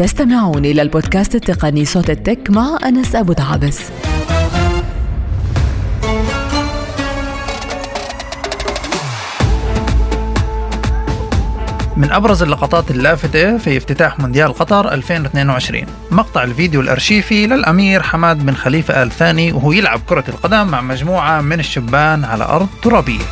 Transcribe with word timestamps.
تستمعون 0.00 0.64
إلى 0.64 0.82
البودكاست 0.82 1.34
التقني 1.34 1.84
صوت 1.84 2.10
التك 2.10 2.50
مع 2.50 2.78
أنس 2.84 3.14
أبو 3.14 3.32
دعابس 3.32 3.80
من 11.96 12.10
أبرز 12.10 12.42
اللقطات 12.42 12.90
اللافتة 12.90 13.58
في 13.58 13.76
افتتاح 13.76 14.18
مونديال 14.18 14.52
قطر 14.52 14.92
2022 14.92 15.86
مقطع 16.10 16.44
الفيديو 16.44 16.80
الأرشيفي 16.80 17.46
للأمير 17.46 18.02
حماد 18.02 18.46
بن 18.46 18.54
خليفة 18.54 19.02
آل 19.02 19.10
ثاني 19.10 19.52
وهو 19.52 19.72
يلعب 19.72 20.00
كرة 20.08 20.24
القدم 20.28 20.66
مع 20.66 20.80
مجموعة 20.80 21.40
من 21.40 21.60
الشبان 21.60 22.24
على 22.24 22.44
أرض 22.44 22.68
ترابية. 22.82 23.24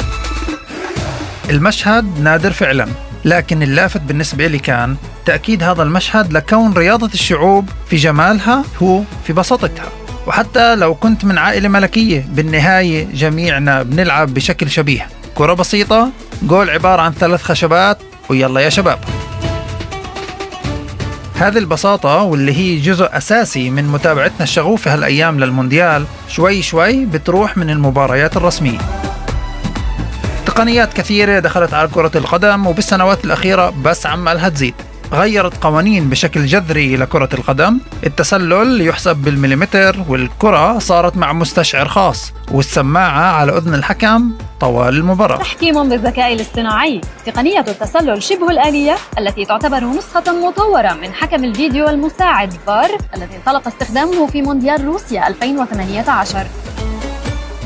المشهد 1.50 2.20
نادر 2.20 2.50
فعلا 2.50 2.88
لكن 3.24 3.62
اللافت 3.62 4.00
بالنسبة 4.00 4.46
لي 4.46 4.58
كان 4.58 4.96
تأكيد 5.28 5.62
هذا 5.62 5.82
المشهد 5.82 6.32
لكون 6.32 6.72
رياضة 6.72 7.10
الشعوب 7.14 7.68
في 7.90 7.96
جمالها 7.96 8.64
هو 8.82 9.02
في 9.26 9.32
بساطتها. 9.32 9.88
وحتى 10.26 10.74
لو 10.74 10.94
كنت 10.94 11.24
من 11.24 11.38
عائلة 11.38 11.68
ملكية 11.68 12.26
بالنهاية 12.28 13.06
جميعنا 13.12 13.82
بنلعب 13.82 14.34
بشكل 14.34 14.70
شبيه. 14.70 15.06
كرة 15.34 15.52
بسيطة 15.52 16.10
جول 16.42 16.70
عبارة 16.70 17.02
عن 17.02 17.12
ثلاث 17.12 17.42
خشبات 17.42 17.98
ويلا 18.28 18.60
يا 18.60 18.68
شباب. 18.68 18.98
هذه 21.34 21.58
البساطة 21.58 22.22
واللي 22.22 22.52
هي 22.52 22.80
جزء 22.80 23.08
أساسي 23.12 23.70
من 23.70 23.84
متابعتنا 23.84 24.42
الشغوفة 24.42 24.94
هالأيام 24.94 25.40
للمونديال 25.40 26.04
شوي 26.28 26.62
شوي 26.62 27.04
بتروح 27.04 27.56
من 27.56 27.70
المباريات 27.70 28.36
الرسمية. 28.36 28.78
تقنيات 30.46 30.92
كثيرة 30.92 31.38
دخلت 31.38 31.74
على 31.74 31.88
كرة 31.88 32.12
القدم 32.14 32.66
وبالسنوات 32.66 33.24
الأخيرة 33.24 33.70
بس 33.70 34.06
عمالها 34.06 34.48
تزيد. 34.48 34.74
غيرت 35.12 35.64
قوانين 35.64 36.10
بشكل 36.10 36.46
جذري 36.46 36.96
لكرة 36.96 37.28
القدم. 37.34 37.78
التسلل 38.06 38.86
يحسب 38.86 39.16
بالمليمتر 39.16 39.96
والكرة 40.08 40.78
صارت 40.78 41.16
مع 41.16 41.32
مستشعر 41.32 41.88
خاص 41.88 42.32
والسماعة 42.50 43.32
على 43.32 43.56
أذن 43.56 43.74
الحكم 43.74 44.30
طوال 44.60 44.96
المباراة. 44.96 45.36
تحكيم 45.36 45.88
بالذكاء 45.88 46.32
الاصطناعي. 46.32 47.00
تقنية 47.26 47.64
التسلل 47.68 48.22
شبه 48.22 48.50
الآلية 48.50 48.96
التي 49.18 49.44
تعتبر 49.44 49.84
نسخة 49.84 50.48
مطورة 50.48 50.92
من 50.92 51.12
حكم 51.12 51.44
الفيديو 51.44 51.88
المساعد 51.88 52.52
فار 52.66 52.90
الذي 53.16 53.36
انطلق 53.36 53.66
استخدامه 53.66 54.26
في 54.26 54.42
مونديال 54.42 54.84
روسيا 54.84 55.28
2018 55.28 56.46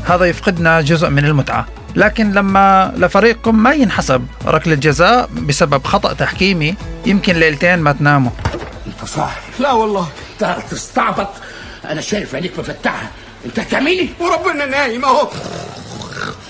هذا 0.05 0.25
يفقدنا 0.25 0.81
جزء 0.81 1.09
من 1.09 1.25
المتعة. 1.25 1.65
لكن 1.95 2.31
لما 2.31 2.93
لفريقكم 2.97 3.63
ما 3.63 3.73
ينحسب 3.73 4.27
ركلة 4.45 4.75
جزاء 4.75 5.29
بسبب 5.33 5.85
خطأ 5.85 6.13
تحكيمي 6.13 6.75
يمكن 7.05 7.33
ليلتين 7.33 7.79
ما 7.79 7.91
تناموا. 7.91 8.31
انت 8.87 9.09
صح 9.09 9.35
لا 9.59 9.71
والله 9.71 10.07
انت 10.33 10.57
تستعبط. 10.71 11.29
أنا 11.85 12.01
شايف 12.01 12.35
عينيك 12.35 12.59
مفتحة. 12.59 13.11
انت 13.45 13.59
هتعملي 13.59 14.09
وربنا 14.19 14.65
نايم 14.65 15.05
أهو. 15.05 15.27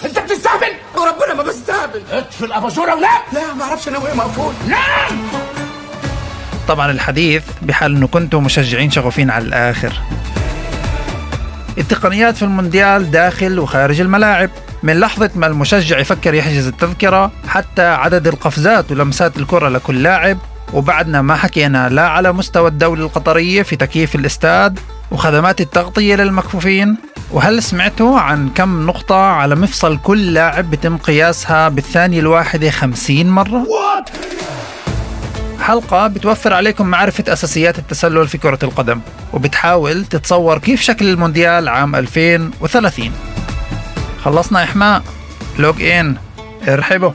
انت 0.06 0.20
بتستهبل؟ 0.20 0.72
وربنا 0.96 1.34
ما 1.34 1.44
بستهبل 1.44 2.02
اطفي 2.12 2.46
الاباجوره 2.46 2.96
ولا 2.96 3.08
لا 3.34 3.54
ما 3.54 3.64
أعرفش 3.64 3.88
أنا 3.88 3.98
وهي 3.98 4.14
مقفول. 4.14 4.54
نام! 4.68 5.22
طبعا 6.68 6.92
الحديث 6.92 7.44
بحال 7.62 7.96
إنه 7.96 8.08
كنتوا 8.08 8.42
مشجعين 8.42 8.92
شغوفين 8.92 9.30
على 9.30 9.46
الآخر. 9.46 9.94
التقنيات 11.78 12.36
في 12.36 12.44
المونديال 12.44 13.12
داخل 13.12 13.60
وخارج 13.60 14.02
الملاعب. 14.02 14.50
من 14.84 15.00
لحظة 15.00 15.30
ما 15.36 15.48
المشجع 15.48 16.00
يفكر 16.00 16.34
يحجز 16.34 16.68
التذكرة 16.68 17.32
حتى 17.48 17.82
عدد 17.82 18.28
القفزات 18.28 18.92
ولمسات 18.92 19.38
الكرة 19.38 19.70
لكل 19.70 20.04
لاعب 20.04 20.38
وبعدنا 20.74 21.22
ما 21.22 21.36
حكينا 21.36 21.90
لا 21.90 22.08
على 22.08 22.32
مستوى 22.34 22.68
الدولة 22.68 23.06
القطرية 23.06 23.62
في 23.62 23.76
تكييف 23.76 24.16
الاستاد 24.16 24.80
وخدمات 25.12 25.62
التغطية 25.62 26.16
للمكفوفين. 26.16 26.98
وهل 27.32 27.64
سمعتوا 27.64 28.20
عن 28.20 28.50
كم 28.50 28.86
نقطة 28.86 29.16
على 29.16 29.56
مفصل 29.56 29.98
كل 29.98 30.34
لاعب 30.34 30.72
بتم 30.72 30.98
قياسها 30.98 31.70
بالثانية 31.70 32.20
الواحدة 32.20 32.70
خمسين 32.72 33.30
مرة؟ 33.30 33.68
حلقة 35.62 36.08
بتوفر 36.08 36.54
عليكم 36.54 36.88
معرفة 36.88 37.34
أساسيات 37.34 37.80
التسلل 37.80 38.28
في 38.28 38.38
كرة 38.38 38.60
القدم 38.64 39.00
وبتحاول 39.34 40.06
تتصور 40.06 40.58
كيف 40.58 40.82
شكل 40.82 41.08
المونديال 41.10 41.70
عام 41.70 41.96
2030 41.96 43.12
خلصنا 44.24 44.64
إحماء. 44.64 45.04
لوج 45.60 45.84
إن. 45.84 46.16
ارحبوا. 46.68 47.12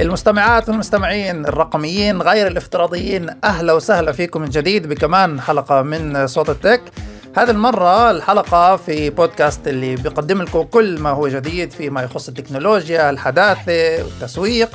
المستمعات 0.00 0.68
والمستمعين 0.68 1.46
الرقميين 1.46 2.22
غير 2.22 2.46
الافتراضيين 2.46 3.30
أهلا 3.44 3.72
وسهلا 3.72 4.12
فيكم 4.12 4.40
من 4.40 4.48
جديد 4.48 4.88
بكمان 4.88 5.40
حلقة 5.40 5.82
من 5.82 6.26
صوت 6.26 6.50
التك. 6.50 6.82
هذه 7.36 7.50
المرة 7.50 8.10
الحلقة 8.10 8.76
في 8.76 9.10
بودكاست 9.10 9.68
اللي 9.68 9.96
بيقدم 9.96 10.42
لكم 10.42 10.62
كل 10.62 11.00
ما 11.00 11.10
هو 11.10 11.28
جديد 11.28 11.70
فيما 11.70 12.02
يخص 12.02 12.28
التكنولوجيا 12.28 13.10
الحداثة 13.10 14.04
والتسويق. 14.04 14.70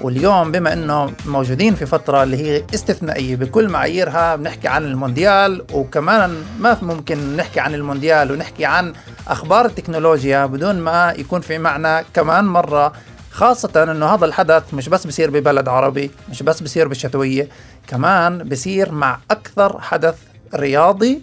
واليوم 0.00 0.52
بما 0.52 0.72
إنه 0.72 1.12
موجودين 1.26 1.74
في 1.74 1.86
فترة 1.86 2.22
اللي 2.22 2.36
هي 2.36 2.64
استثنائية 2.74 3.36
بكل 3.36 3.68
معاييرها 3.68 4.36
بنحكي 4.36 4.68
عن 4.68 4.84
المونديال 4.84 5.64
وكمان 5.72 6.44
ما 6.58 6.78
ممكن 6.82 7.36
نحكي 7.36 7.60
عن 7.60 7.74
المونديال 7.74 8.32
ونحكي 8.32 8.64
عن 8.64 8.92
أخبار 9.28 9.66
التكنولوجيا 9.66 10.46
بدون 10.46 10.80
ما 10.80 11.14
يكون 11.18 11.40
في 11.40 11.58
معنا 11.58 12.04
كمان 12.14 12.44
مرة 12.44 12.92
خاصة 13.30 13.82
إنه 13.82 14.06
هذا 14.06 14.24
الحدث 14.24 14.74
مش 14.74 14.88
بس 14.88 15.06
بصير 15.06 15.30
ببلد 15.30 15.68
عربي 15.68 16.10
مش 16.30 16.42
بس 16.42 16.62
بصير 16.62 16.88
بالشتوية 16.88 17.48
كمان 17.88 18.38
بصير 18.38 18.92
مع 18.92 19.18
أكثر 19.30 19.80
حدث 19.80 20.14
رياضي 20.54 21.22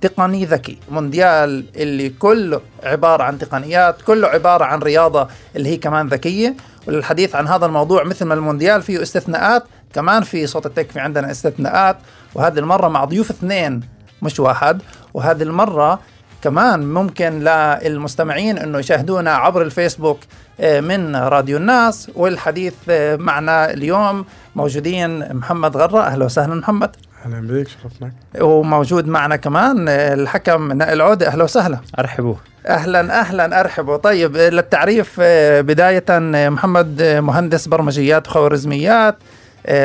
تقني 0.00 0.44
ذكي. 0.44 0.78
مونديال 0.90 1.64
اللي 1.76 2.08
كله 2.08 2.60
عبارة 2.82 3.22
عن 3.22 3.38
تقنيات 3.38 4.02
كله 4.02 4.28
عبارة 4.28 4.64
عن 4.64 4.78
رياضة 4.78 5.28
اللي 5.56 5.68
هي 5.68 5.76
كمان 5.76 6.08
ذكية. 6.08 6.54
وللحديث 6.86 7.34
عن 7.34 7.48
هذا 7.48 7.66
الموضوع 7.66 8.04
مثل 8.04 8.24
ما 8.24 8.34
المونديال 8.34 8.82
فيه 8.82 9.02
استثناءات 9.02 9.64
كمان 9.94 10.22
في 10.22 10.46
صوت 10.46 10.66
التك 10.66 10.90
في 10.90 11.00
عندنا 11.00 11.30
استثناءات. 11.30 11.96
وهذه 12.34 12.58
المرة 12.58 12.88
مع 12.88 13.04
ضيوف 13.04 13.30
اثنين 13.30 13.80
مش 14.22 14.40
واحد. 14.40 14.82
وهذه 15.14 15.42
المرة 15.42 16.00
كمان 16.42 16.94
ممكن 16.94 17.38
للمستمعين 17.44 18.58
إنه 18.58 18.78
يشاهدونا 18.78 19.34
عبر 19.34 19.62
الفيسبوك 19.62 20.18
آه، 20.60 20.80
من 20.80 21.16
راديو 21.16 21.56
الناس. 21.56 22.10
والحديث 22.14 22.74
آه، 22.88 23.16
معنا 23.16 23.70
اليوم 23.72 24.24
موجودين 24.56 25.34
محمد 25.36 25.76
غرة 25.76 26.00
أهلا 26.00 26.24
وسهلا 26.24 26.54
محمد. 26.54 26.96
أهلا 27.24 27.40
بك 27.40 27.68
شرفنا 27.68 28.12
وموجود 28.40 29.06
معنا 29.08 29.36
كمان 29.36 29.88
آه، 29.88 30.14
الحكم 30.14 30.72
نائل 30.72 31.00
عودة. 31.00 31.26
أهلا 31.28 31.44
وسهلا. 31.44 31.78
أرحبوا. 31.98 32.34
أهلا 32.66 33.20
أهلا 33.20 33.60
أرحبوا. 33.60 33.96
طيب 33.96 34.36
للتعريف 34.36 35.20
بداية 35.60 36.04
محمد 36.48 37.02
مهندس 37.02 37.68
برمجيات 37.68 38.28
وخوارزميات 38.28 39.16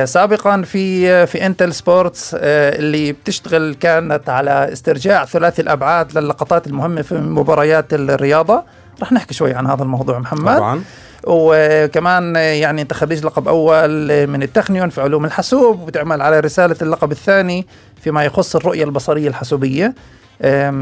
سابقا 0.04 0.62
في 0.62 1.26
في 1.28 1.46
انتل 1.46 1.74
سبورتس 1.74 2.36
اللي 2.40 3.12
بتشتغل 3.12 3.76
كانت 3.80 4.30
على 4.30 4.74
استرجاع 4.74 5.26
ثلاثي 5.26 5.62
الأبعاد 5.62 6.18
للقطات 6.18 6.68
المهمة 6.68 7.02
في 7.02 7.16
مباريات 7.16 7.94
الرياضة. 7.94 8.64
رح 9.02 9.12
نحكي 9.12 9.34
شوي 9.34 9.54
عن 9.54 9.68
هذا 9.68 9.84
الموضوع 9.84 10.20
محمد. 10.20 10.58
طبعا. 10.58 10.82
وكمان 11.26 12.36
يعني 12.36 12.82
أنت 12.82 12.94
خريج 12.94 13.26
لقب 13.26 13.48
أول 13.48 14.28
من 14.28 14.44
التخنيون 14.44 14.90
في 14.90 15.02
علوم 15.02 15.26
الحاسوب 15.26 15.82
وبتعمل 15.82 16.22
على 16.22 16.40
رسالة 16.40 16.76
اللقب 16.82 17.12
الثاني 17.12 17.68
فيما 18.02 18.24
يخص 18.24 18.56
الرؤية 18.56 18.84
البصرية 18.84 19.28
الحاسوبية. 19.28 19.94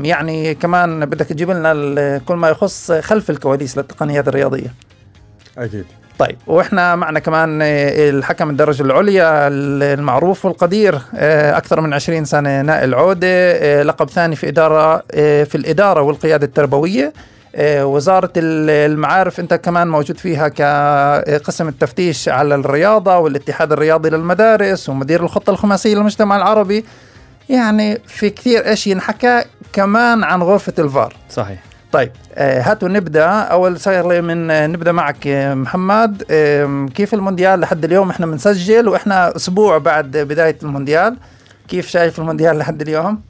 يعني 0.03 0.56
كمان 0.56 1.06
بدك 1.06 1.25
تجيب 1.25 1.51
لنا 1.51 2.18
كل 2.18 2.35
ما 2.35 2.50
يخص 2.50 2.91
خلف 2.91 3.29
الكواليس 3.29 3.77
للتقنيات 3.77 4.27
الرياضية. 4.27 4.73
أكيد. 5.57 5.85
طيب 6.19 6.38
وإحنا 6.47 6.95
معنا 6.95 7.19
كمان 7.19 7.59
الحكم 7.62 8.50
الدرجة 8.50 8.83
العليا 8.83 9.47
المعروف 9.47 10.45
والقدير 10.45 11.01
أكثر 11.57 11.81
من 11.81 11.94
20 11.94 12.25
سنة 12.25 12.62
نائل 12.62 12.94
عودة 12.95 13.83
لقب 13.83 14.09
ثاني 14.09 14.35
في 14.35 14.47
إدارة 14.47 15.03
في 15.44 15.56
الإدارة 15.56 16.01
والقيادة 16.01 16.45
التربوية. 16.45 17.13
وزارة 17.59 18.31
المعارف 18.38 19.39
أنت 19.39 19.53
كمان 19.53 19.88
موجود 19.88 20.17
فيها 20.17 20.47
كقسم 20.47 21.67
التفتيش 21.67 22.29
على 22.29 22.55
الرياضة 22.55 23.17
والاتحاد 23.17 23.71
الرياضي 23.71 24.09
للمدارس 24.09 24.89
ومدير 24.89 25.23
الخطة 25.23 25.51
الخماسية 25.51 25.95
للمجتمع 25.95 26.35
العربي. 26.35 26.85
يعني 27.50 28.01
في 28.07 28.29
كثير 28.29 28.65
إيش 28.65 28.88
ينحكى 28.88 29.44
كمان 29.73 30.23
عن 30.23 30.41
غرفة 30.41 30.73
الفار. 30.79 31.15
صحيح. 31.29 31.63
طيب 31.91 32.11
آه 32.33 32.61
هاتوا 32.61 32.88
نبدأ. 32.89 33.25
أول 33.27 33.79
شغله 33.79 34.21
من 34.21 34.51
آه 34.51 34.67
نبدأ 34.67 34.91
معك 34.91 35.27
محمد. 35.53 36.23
آه 36.31 36.85
كيف 36.95 37.13
المونديال؟ 37.13 37.59
لحد 37.59 37.85
اليوم 37.85 38.09
إحنا 38.09 38.25
بنسجل 38.25 38.88
وإحنا 38.88 39.35
أسبوع 39.35 39.77
بعد 39.77 40.17
بداية 40.17 40.57
المونديال. 40.63 41.17
كيف 41.67 41.88
شايف 41.88 42.19
المونديال 42.19 42.57
لحد 42.57 42.81
اليوم؟ 42.81 43.21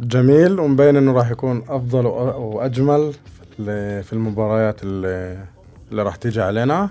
جميل. 0.00 0.60
ومبين 0.60 0.96
إنه 0.96 1.12
راح 1.12 1.30
يكون 1.30 1.62
أفضل 1.68 2.06
وأجمل. 2.06 3.12
في 3.56 3.62
ال- 3.62 4.04
في 4.04 4.12
المباريات 4.12 4.82
اللي, 4.82 5.36
راح 6.02 6.16
تيجي 6.16 6.40
علينا. 6.42 6.90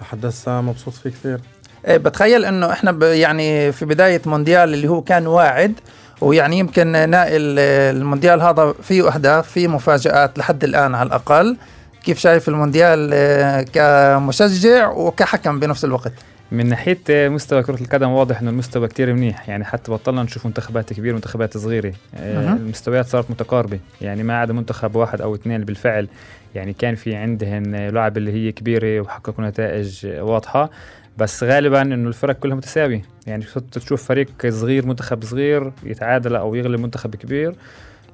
لحد 0.00 0.26
هسه 0.26 0.60
مبسوط 0.60 0.94
فيه 0.94 1.10
كثير. 1.10 1.40
إيه، 1.86 1.96
بتخيل 1.96 2.44
إنه 2.44 2.72
إحنا 2.72 3.06
يعني 3.06 3.72
في 3.72 3.84
بداية 3.84 4.22
مونديال 4.26 4.74
اللي 4.74 4.88
هو 4.88 5.02
كان 5.02 5.26
واعد 5.26 5.72
ويعني 6.20 6.58
يمكن 6.58 6.86
نائل 7.10 7.58
المونديال 7.96 8.42
هذا 8.42 8.74
فيه 8.82 9.14
أهداف 9.14 9.48
فيه 9.50 9.68
مفاجآت 9.68 10.38
لحد 10.38 10.64
الآن 10.64 10.94
على 10.94 11.06
الأقل. 11.06 11.56
كيف 12.04 12.18
شايف 12.18 12.48
المونديال 12.48 13.10
آه، 13.14 13.62
كمشجع 13.62 14.88
وكحكم 14.90 15.60
بنفس 15.60 15.84
الوقت؟ 15.84 16.12
من 16.52 16.66
ناحية 16.66 17.28
مستوى 17.28 17.62
كرة 17.62 17.80
القدم 17.80 18.10
واضح 18.10 18.40
إنه 18.40 18.50
المستوى 18.50 18.88
كتير 18.88 19.14
منيح. 19.14 19.48
يعني 19.48 19.64
حتى 19.64 19.92
بطلنا 19.92 20.22
نشوف 20.22 20.46
منتخبات 20.46 20.92
كبيرة 20.92 21.12
ومنتخبات 21.12 21.56
صغيرة. 21.56 21.92
آه،. 22.14 22.52
المستويات 22.52 23.06
صارت 23.06 23.30
متقاربة. 23.30 23.78
يعني 24.00 24.22
ما 24.22 24.38
عدا 24.40 24.52
منتخب 24.52 24.96
واحد 24.96 25.20
أو 25.20 25.34
اثنين 25.34 25.64
بالفعل. 25.64 26.08
يعني 26.54 26.72
كان 26.72 26.94
في 26.94 27.14
عندهن 27.14 27.88
لعب 27.88 28.16
اللي 28.16 28.32
هي 28.32 28.52
كبيرة 28.52 29.00
وحققوا 29.00 29.44
نتائج 29.44 30.06
واضحة. 30.06 30.70
بس 31.18 31.44
غالبا 31.44 31.82
إنه 31.82 32.08
الفرق 32.08 32.38
كلها 32.38 32.56
متساوية. 32.56 33.02
يعني 33.26 33.44
تشوف 33.72 34.04
فريق 34.04 34.28
صغير 34.48 34.86
منتخب 34.86 35.24
صغير 35.24 35.72
يتعادل 35.84 36.36
أو 36.36 36.54
يغلب 36.54 36.80
منتخب 36.80 37.14
كبير. 37.14 37.54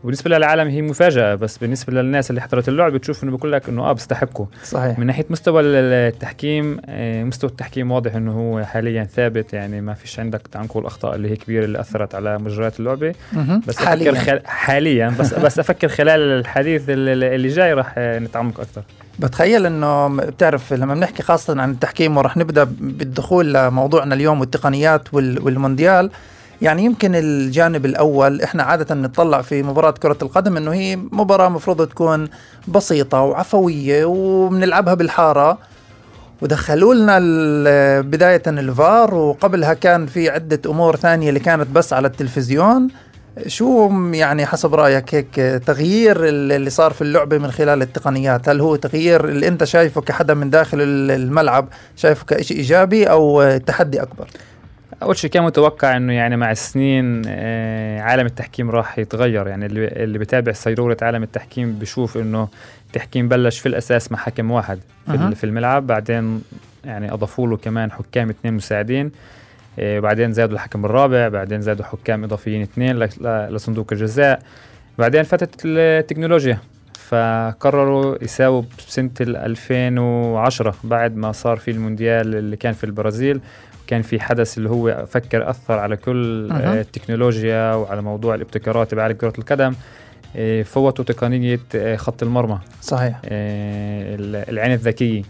وبالنسبة 0.02 0.30
للعالم 0.36 0.68
هي 0.68 0.82
مفاجأة 0.82 1.34
بس 1.34 1.58
بالنسبة 1.58 1.92
للناس 1.92 2.30
اللي 2.30 2.40
حضرت 2.40 2.68
اللعبه 2.68 2.94
بتشوف 2.98 3.24
إنه 3.24 3.36
بقول 3.36 3.52
لك 3.52 3.68
إنه 3.68 3.82
آه 3.82 3.92
بيستحقوا. 3.92 4.46
صحيح. 4.64 4.98
من 4.98 5.06
ناحية 5.06 5.24
مستوى 5.30 5.60
ال- 5.62 5.66
التحكيم 6.14 6.80
آه، 6.86 7.24
مستوى 7.24 7.50
التحكيم 7.50 7.90
واضح 7.92 8.14
إنه 8.14 8.32
هو 8.32 8.64
حاليا 8.64 9.04
ثابت 9.04 9.52
يعني 9.52 9.80
ما 9.80 9.94
فيش 9.94 10.20
عندك 10.20 10.42
تعال 10.52 10.64
نقول 10.64 10.82
الاخطاء 10.82 11.14
اللي 11.14 11.30
هي 11.30 11.36
كبيرة 11.36 11.64
اللي 11.64 11.80
أثرت 11.80 12.14
على 12.14 12.38
مجريات 12.38 12.80
اللعبة. 12.80 13.14
بس 13.68 13.76
حاليا. 13.76 14.10
أفكر 14.12 14.24
خل... 14.24 14.40
حاليا 14.46 15.14
بس 15.20 15.34
بس 15.44 15.58
أفكر 15.58 15.88
خلال 15.88 16.20
الحديث 16.20 16.82
اللي 16.88 17.48
جاي 17.48 17.72
راح 17.72 17.94
آه، 17.98 18.18
نتعمق 18.18 18.60
أكثر. 18.60 18.82
بتخيل 19.18 19.66
إنه 19.66 20.08
بتعرف 20.08 20.72
لما 20.72 20.94
بنحكي 20.94 21.22
خاصة 21.22 21.60
عن 21.62 21.70
التحكيم 21.70 22.16
ورح 22.16 22.36
نبدأ 22.36 22.64
بالدخول 22.80 23.54
لموضوعنا 23.54 24.14
اليوم 24.14 24.40
والتقنيات 24.40 25.14
وال- 25.14 25.42
والمونديال 25.42 26.10
يعني 26.62 26.84
يمكن 26.84 27.14
الجانب 27.14 27.86
الأول 27.86 28.42
إحنا 28.42 28.62
عادة 28.62 28.94
نطلع 28.94 29.42
في 29.42 29.62
مباراة 29.62 29.90
كرة 29.90 30.18
القدم 30.22 30.56
إنه 30.56 30.72
هي 30.72 30.96
مباراة 30.96 31.48
مفروض 31.48 31.86
تكون 31.88 32.28
بسيطة 32.68 33.20
وعفوية 33.20 34.04
وبنلعبها 34.04 34.94
بالحارة. 34.94 35.58
ودخلوا 36.42 36.94
لنا 36.94 37.18
بداية 38.00 38.42
الفار 38.46 39.14
وقبلها 39.14 39.74
كان 39.74 40.06
في 40.06 40.30
عدة 40.30 40.60
أمور 40.66 40.96
ثانية 40.96 41.28
اللي 41.28 41.40
كانت 41.40 41.68
بس 41.70 41.92
على 41.92 42.08
التلفزيون. 42.08 42.88
شو 43.46 43.90
يعني 44.12 44.46
حسب 44.46 44.74
رأيك 44.74 45.14
هيك 45.14 45.62
تغيير 45.66 46.16
ال- 46.28 46.52
اللي 46.52 46.70
صار 46.70 46.92
في 46.92 47.02
اللعبة 47.02 47.38
من 47.38 47.50
خلال 47.50 47.82
التقنيات؟ 47.82 48.48
هل 48.48 48.60
هو 48.60 48.76
تغيير 48.76 49.24
اللي 49.28 49.48
أنت 49.48 49.64
شايفه 49.64 50.00
كحدا 50.00 50.34
من 50.34 50.50
داخل 50.50 50.80
ال- 50.80 51.10
الملعب 51.10 51.68
شايفه 51.96 52.24
كشيء 52.26 52.56
إيجابي 52.56 53.04
أو 53.10 53.56
تحدي 53.66 54.02
أكبر؟ 54.02 54.26
أول 55.02 55.16
شيء 55.16 55.30
كان 55.30 55.42
متوقع 55.44 55.96
إنه 55.96 56.12
يعني 56.12 56.36
مع 56.36 56.50
السنين 56.50 57.22
آه، 57.28 58.00
عالم 58.00 58.26
التحكيم 58.26 58.70
راح 58.70 58.98
يتغير. 58.98 59.46
يعني 59.46 59.66
اللي 59.66 59.86
اللي 59.88 60.18
بتابع 60.18 60.52
سيروره 60.52 60.96
عالم 61.02 61.22
التحكيم 61.22 61.72
بشوف 61.72 62.16
إنه 62.16 62.48
التحكيم 62.86 63.28
بلش 63.28 63.58
في 63.58 63.66
الأساس 63.66 64.12
مع 64.12 64.18
حكم 64.18 64.50
واحد 64.50 64.78
في. 65.06 65.14
ال- 65.14 65.36
في 65.36 65.44
الملعب 65.44 65.86
بعدين 65.86 66.42
يعني 66.84 67.12
أضافوا 67.12 67.48
له 67.48 67.56
كمان 67.56 67.92
حكام 67.92 68.28
اثنين 68.30 68.54
مساعدين 68.54 69.10
آه، 69.78 70.00
بعدين 70.00 70.32
زادوا 70.32 70.54
الحكم 70.54 70.84
الرابع 70.84 71.28
بعدين 71.28 71.60
زادوا 71.60 71.84
حكام 71.84 72.24
إضافيين 72.24 72.62
اثنين 72.62 72.98
لصندوق 73.50 73.92
الجزاء. 73.92 74.42
بعدين 74.98 75.22
فتت 75.22 75.60
التكنولوجيا 75.64 76.58
فقرروا 76.98 78.24
يساووا 78.24 78.62
بسنة 78.88 79.10
ال 79.20 79.36
2010 79.36 80.74
بعد 80.84 81.16
ما 81.16 81.32
صار 81.32 81.56
في 81.56 81.70
المونديال 81.70 82.34
اللي 82.34 82.56
كان 82.56 82.72
في 82.72 82.84
البرازيل. 82.84 83.40
كان 83.92 84.02
في 84.02 84.20
حدث 84.20 84.58
اللي 84.58 84.70
هو 84.70 85.04
فكر 85.08 85.50
أثر 85.50 85.78
على 85.78 85.96
كل. 85.96 86.48
آه، 86.52 86.80
التكنولوجيا 86.80 87.74
وعلى 87.74 88.02
موضوع 88.02 88.34
الابتكارات 88.34 88.94
بعالم 88.94 89.14
كرة 89.16 89.32
القدم 89.38 89.74
آه، 90.36 90.62
فوتوا 90.62 91.04
تقنية 91.04 91.60
آه، 91.74 91.96
خط 91.96 92.22
المرمى. 92.22 92.58
صحيح. 92.82 93.20
آه، 93.24 94.14
ال- 94.14 94.50
العين 94.50 94.72
الذكية. 94.72 95.22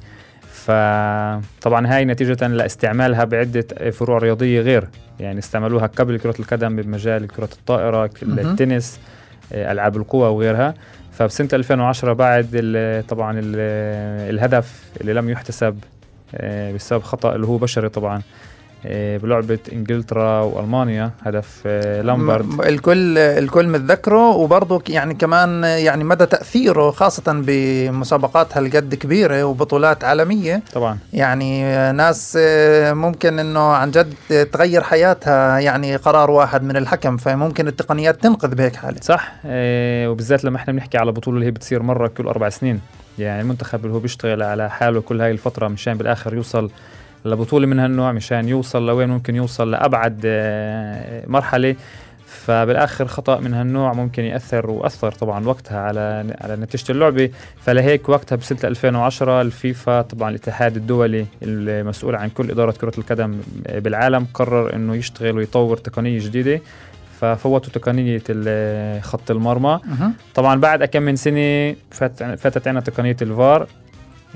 فطبعا 0.66 1.86
هاي 1.96 2.04
نتيجة 2.04 2.46
لاستعمالها 2.46 3.24
بعدة 3.24 3.90
فروع 3.90 4.18
رياضية 4.18 4.60
غير. 4.60 4.88
يعني 5.20 5.38
استعملوها 5.38 5.86
قبل 5.86 6.18
كرة 6.18 6.34
القدم 6.40 6.76
بمجال 6.76 7.26
كرة 7.28 7.48
الطائرة. 7.52 8.10
التنس 8.22 9.00
ألعاب 9.52 9.96
القوى 9.96 10.28
وغيرها. 10.28 10.74
فبسنة 11.12 11.48
2010 11.52 12.12
بعد 12.12 12.48
ال- 12.54 13.06
طبعا 13.06 13.32
ال- 13.38 14.30
الهدف 14.34 14.82
اللي 15.00 15.12
لم 15.12 15.28
يحتسب 15.30 15.78
بسبب 16.74 17.02
خطأ 17.02 17.34
اللي 17.34 17.46
هو 17.46 17.56
بشري 17.56 17.88
طبعا. 17.88 18.22
آه، 18.86 19.16
بلعبة 19.16 19.58
إنجلترا 19.72 20.40
وألمانيا 20.40 21.10
هدف 21.22 21.62
آه، 21.66 22.02
لامبارد 22.02 22.46
م- 22.46 22.60
الكل 22.62 23.18
الكل 23.18 23.68
متذكره 23.68 24.28
وبرضه 24.28 24.82
يعني 24.88 25.14
كمان 25.14 25.64
يعني 25.64 26.04
مدى 26.04 26.26
تأثيره 26.26 26.90
خاصة 26.90 27.22
بمسابقات 27.46 28.56
هالقد 28.56 28.94
كبيرة 28.94 29.44
وبطولات 29.44 30.04
عالمية. 30.04 30.62
طبعا. 30.74 30.98
يعني 31.12 31.62
ناس 31.92 32.38
آه، 32.40 32.92
ممكن 32.92 33.38
إنه 33.38 33.60
عن 33.60 33.90
جد 33.90 34.14
تغير 34.52 34.82
حياتها 34.82 35.58
يعني 35.58 35.96
قرار 35.96 36.30
واحد 36.30 36.62
من 36.62 36.76
الحكم 36.76 37.16
فممكن 37.16 37.68
التقنيات 37.68 38.22
تنقذ 38.22 38.54
بهيك 38.54 38.76
حالة. 38.76 39.00
صح 39.00 39.32
وبالذات 40.08 40.44
لما 40.44 40.56
إحنا 40.56 40.72
بنحكي 40.72 40.98
على 40.98 41.12
بطولة 41.12 41.36
اللي 41.36 41.46
هي 41.46 41.50
بتصير 41.50 41.82
مرة 41.82 42.06
كل 42.08 42.26
أربع 42.26 42.48
سنين. 42.48 42.80
يعني 43.18 43.40
المنتخب 43.42 43.84
اللي 43.84 43.94
هو 43.94 43.98
بيشتغل 43.98 44.42
على 44.42 44.70
حاله 44.70 45.00
كل 45.00 45.20
هاي 45.20 45.30
الفترة 45.30 45.68
مشان 45.68 45.94
بالآخر 45.94 46.34
يوصل 46.34 46.70
لبطولة 47.24 47.66
من 47.66 47.78
هالنوع 47.78 48.12
مشان 48.12 48.48
يوصل 48.48 48.86
لوين 48.86 49.08
ممكن 49.08 49.36
يوصل 49.36 49.70
لأبعد 49.70 50.20
آه 50.24 51.24
مرحلة. 51.26 51.76
فبالآخر 52.26 53.06
خطأ 53.06 53.40
من 53.40 53.54
هالنوع 53.54 53.92
ممكن 53.92 54.22
يأثر 54.24 54.70
وأثر 54.70 55.12
طبعا 55.12 55.46
وقتها 55.46 55.78
على 55.80 56.34
على 56.40 56.56
نتيجة 56.56 56.92
اللعبة. 56.92 57.30
فلهيك 57.60 58.08
وقتها 58.08 58.36
بسنة 58.36 58.58
2010 58.64 59.40
الفيفا 59.42 60.02
طبعا 60.02 60.30
الاتحاد 60.30 60.76
الدولي 60.76 61.26
المسؤول 61.42 62.14
عن 62.16 62.28
كل 62.28 62.50
إدارة 62.50 62.70
كرة 62.72 62.92
القدم 62.98 63.40
بالعالم 63.74 64.26
قرر 64.34 64.74
إنه 64.76 64.94
يشتغل 64.94 65.36
ويطور 65.36 65.76
تقنية 65.76 66.18
جديدة. 66.18 66.60
ففوتوا 67.20 67.72
تقنية 67.72 68.22
ال- 68.30 69.02
خط 69.02 69.30
المرمى. 69.30 69.80
طبعا 70.34 70.60
بعد 70.60 70.84
كم 70.84 71.02
من 71.02 71.16
سنة 71.16 71.74
فات 71.90 72.22
فاتت 72.22 72.68
عنا 72.68 72.80
تقنية 72.80 73.16
الفار. 73.22 73.66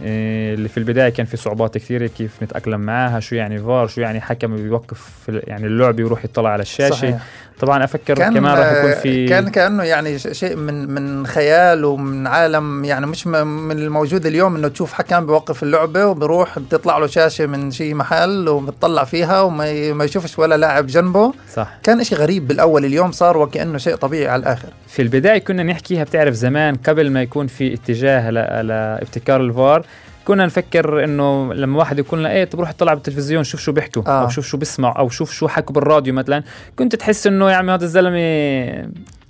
اللي 0.02 0.68
في 0.68 0.78
البداية 0.78 1.08
كان 1.08 1.26
في 1.26 1.36
صعوبات 1.36 1.74
كثيرة 1.74 2.06
كيف 2.06 2.42
نتأقلم 2.42 2.80
معاها 2.80 3.20
شو 3.20 3.34
يعني 3.34 3.58
فار 3.58 3.86
شو 3.86 4.00
يعني 4.00 4.20
حكم 4.20 4.56
بيوقف 4.56 5.28
يعني 5.28 5.66
اللعبه 5.66 6.02
يروح 6.02 6.24
يطلع 6.24 6.50
على 6.50 6.62
الشاشة 6.62 6.94
صحيح. 6.94 7.22
طبعا 7.60 7.84
أفكر 7.84 8.14
كان 8.14 8.34
كمان 8.34 8.58
راح 8.58 8.72
يكون 8.72 8.94
في 8.94 9.28
كان 9.28 9.48
كأنه 9.48 9.82
يعني 9.82 10.18
شيء 10.18 10.56
من 10.56 10.90
من 10.90 11.26
خيال 11.26 11.84
ومن 11.84 12.26
عالم 12.26 12.84
يعني 12.84 13.06
مش 13.06 13.26
من 13.26 13.78
الموجود 13.78 14.26
اليوم 14.26 14.56
إنه 14.56 14.68
تشوف 14.68 14.92
حكم 14.92 15.26
بيوقف 15.26 15.62
اللعبة 15.62 16.06
وبروح 16.06 16.58
بتطلع 16.58 16.98
له 16.98 17.06
شاشة 17.06 17.46
من 17.46 17.70
شيء 17.70 17.94
محل 17.94 18.48
وبتطلع 18.48 19.04
فيها 19.04 19.40
وما 19.40 19.92
ما 19.92 20.04
يشوفش 20.04 20.38
ولا 20.38 20.56
لاعب 20.56 20.86
جنبه. 20.86 21.32
صح. 21.54 21.78
كان 21.82 22.04
شيء 22.04 22.18
غريب 22.18 22.48
بالأول 22.48 22.84
اليوم 22.84 23.12
صار 23.12 23.38
وكأنه 23.38 23.78
شيء 23.78 23.94
طبيعي 23.94 24.28
على 24.28 24.40
الآخر. 24.40 24.68
في 24.88 25.02
البداية 25.02 25.38
كنا 25.38 25.62
نحكيها 25.62 26.04
بتعرف 26.04 26.34
زمان 26.34 26.76
قبل 26.76 27.10
ما 27.10 27.22
يكون 27.22 27.46
في 27.46 27.75
اتجاه 27.75 28.30
لابتكار 28.30 29.40
الفار 29.40 29.86
كنا 30.26 30.47
نفكر 30.47 31.04
إنه 31.04 31.54
لما 31.54 31.78
واحد 31.78 32.04
لنا 32.12 32.30
إيه 32.30 32.45
طب 32.45 32.61
روح 32.61 32.68
اطلع 32.68 32.95
بالتلفزيون 32.95 33.45
شوف 33.45 33.61
شو 33.61 33.73
بيحكوا 33.73 34.02
آه. 34.06 34.23
أو 34.23 34.28
شوف 34.28 34.47
شو 34.47 34.56
بيسمعوا 34.56 34.95
أو 34.95 35.09
شوف 35.09 35.33
شو 35.33 35.49
حكوا 35.49 35.75
بالراديو 35.75 36.14
مثلا 36.14 36.42
كنت 36.76 36.97
تحس 36.97 37.26
إنه 37.26 37.50
يا 37.50 37.56
عمي 37.56 37.73
هذا 37.73 37.85
الزلمة 37.85 38.18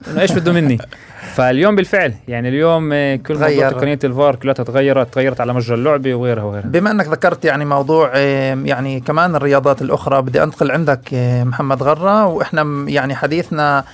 إنه 0.08 0.20
إيش 0.20 0.32
بده 0.32 0.52
مني 0.52 0.78
فاليوم 1.34 1.76
بالفعل 1.76 2.14
يعني 2.28 2.48
اليوم 2.48 2.92
آه، 2.92 3.16
كل 3.16 3.34
موضوع. 3.34 3.70
تقنيه 3.70 3.98
الفار 4.04 4.36
كلها 4.36 4.54
تغيرت 4.54 5.14
تغيرت 5.14 5.40
على 5.40 5.54
مجرى 5.54 5.74
اللعبة 5.76 6.14
وغيرها 6.14 6.42
وغيرها 6.42 6.66
بما 6.66 6.90
إنك 6.90 7.08
ذكرت 7.08 7.44
يعني 7.44 7.64
موضوع 7.64 8.10
آه، 8.14 8.58
يعني 8.64 9.00
كمان 9.00 9.36
الرياضات 9.36 9.82
الأخرى 9.82 10.22
بدي 10.22 10.42
أنتقل 10.42 10.70
عندك 10.70 11.14
آه، 11.14 11.44
محمد 11.44 11.82
غرة 11.82 12.26
وإحنا 12.26 12.84
يعني 12.88 13.14
حديثنا 13.14 13.84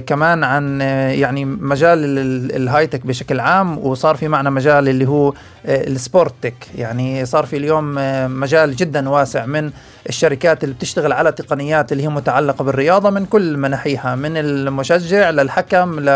كمان 0.00 0.44
عن 0.44 0.82
آه، 0.82 1.08
يعني 1.10 1.44
مجال 1.44 1.98
ال- 2.04 2.18
ال- 2.18 2.56
الهايتك 2.56 3.06
بشكل 3.06 3.40
عام 3.40 3.78
وصار 3.78 4.16
في 4.16 4.28
معنا 4.28 4.50
مجال 4.50 4.88
اللي 4.88 5.08
هو 5.08 5.28
آه، 5.66 5.86
السبورتك 5.86 6.54
يعني 6.78 7.26
صار 7.26 7.46
في 7.46 7.56
اليوم 7.56 7.98
آه، 7.98 8.26
مجال 8.26 8.76
جدا 8.76 9.08
واسع 9.08 9.46
من 9.46 9.70
الشركات 10.08 10.64
اللي 10.64 10.74
بتشتغل 10.74 11.12
على 11.12 11.32
تقنيات 11.32 11.92
اللي 11.92 12.02
هي 12.02 12.08
متعلقة 12.08 12.64
بالرياضة 12.64 13.10
من 13.10 13.24
كل 13.24 13.56
مناحيها 13.56 14.14
من 14.14 14.36
المشجع 14.36 15.30
للحكم 15.30 16.00
ل- 16.00 16.08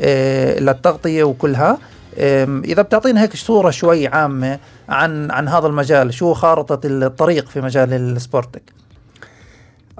آه، 0.00 0.58
للتغطية 0.60 1.22
وكلها. 1.24 1.78
إذا 2.64 2.82
بتعطينا 2.82 3.22
هيك 3.22 3.36
صورة 3.36 3.70
شوي 3.70 4.06
عامة 4.08 4.58
عن 4.88 5.30
عن 5.30 5.48
هذا 5.48 5.66
المجال 5.66 6.14
شو 6.14 6.34
خارطة 6.34 6.80
الطريق 6.84 7.48
في 7.48 7.60
مجال 7.60 7.92
السبورتك 7.92 8.62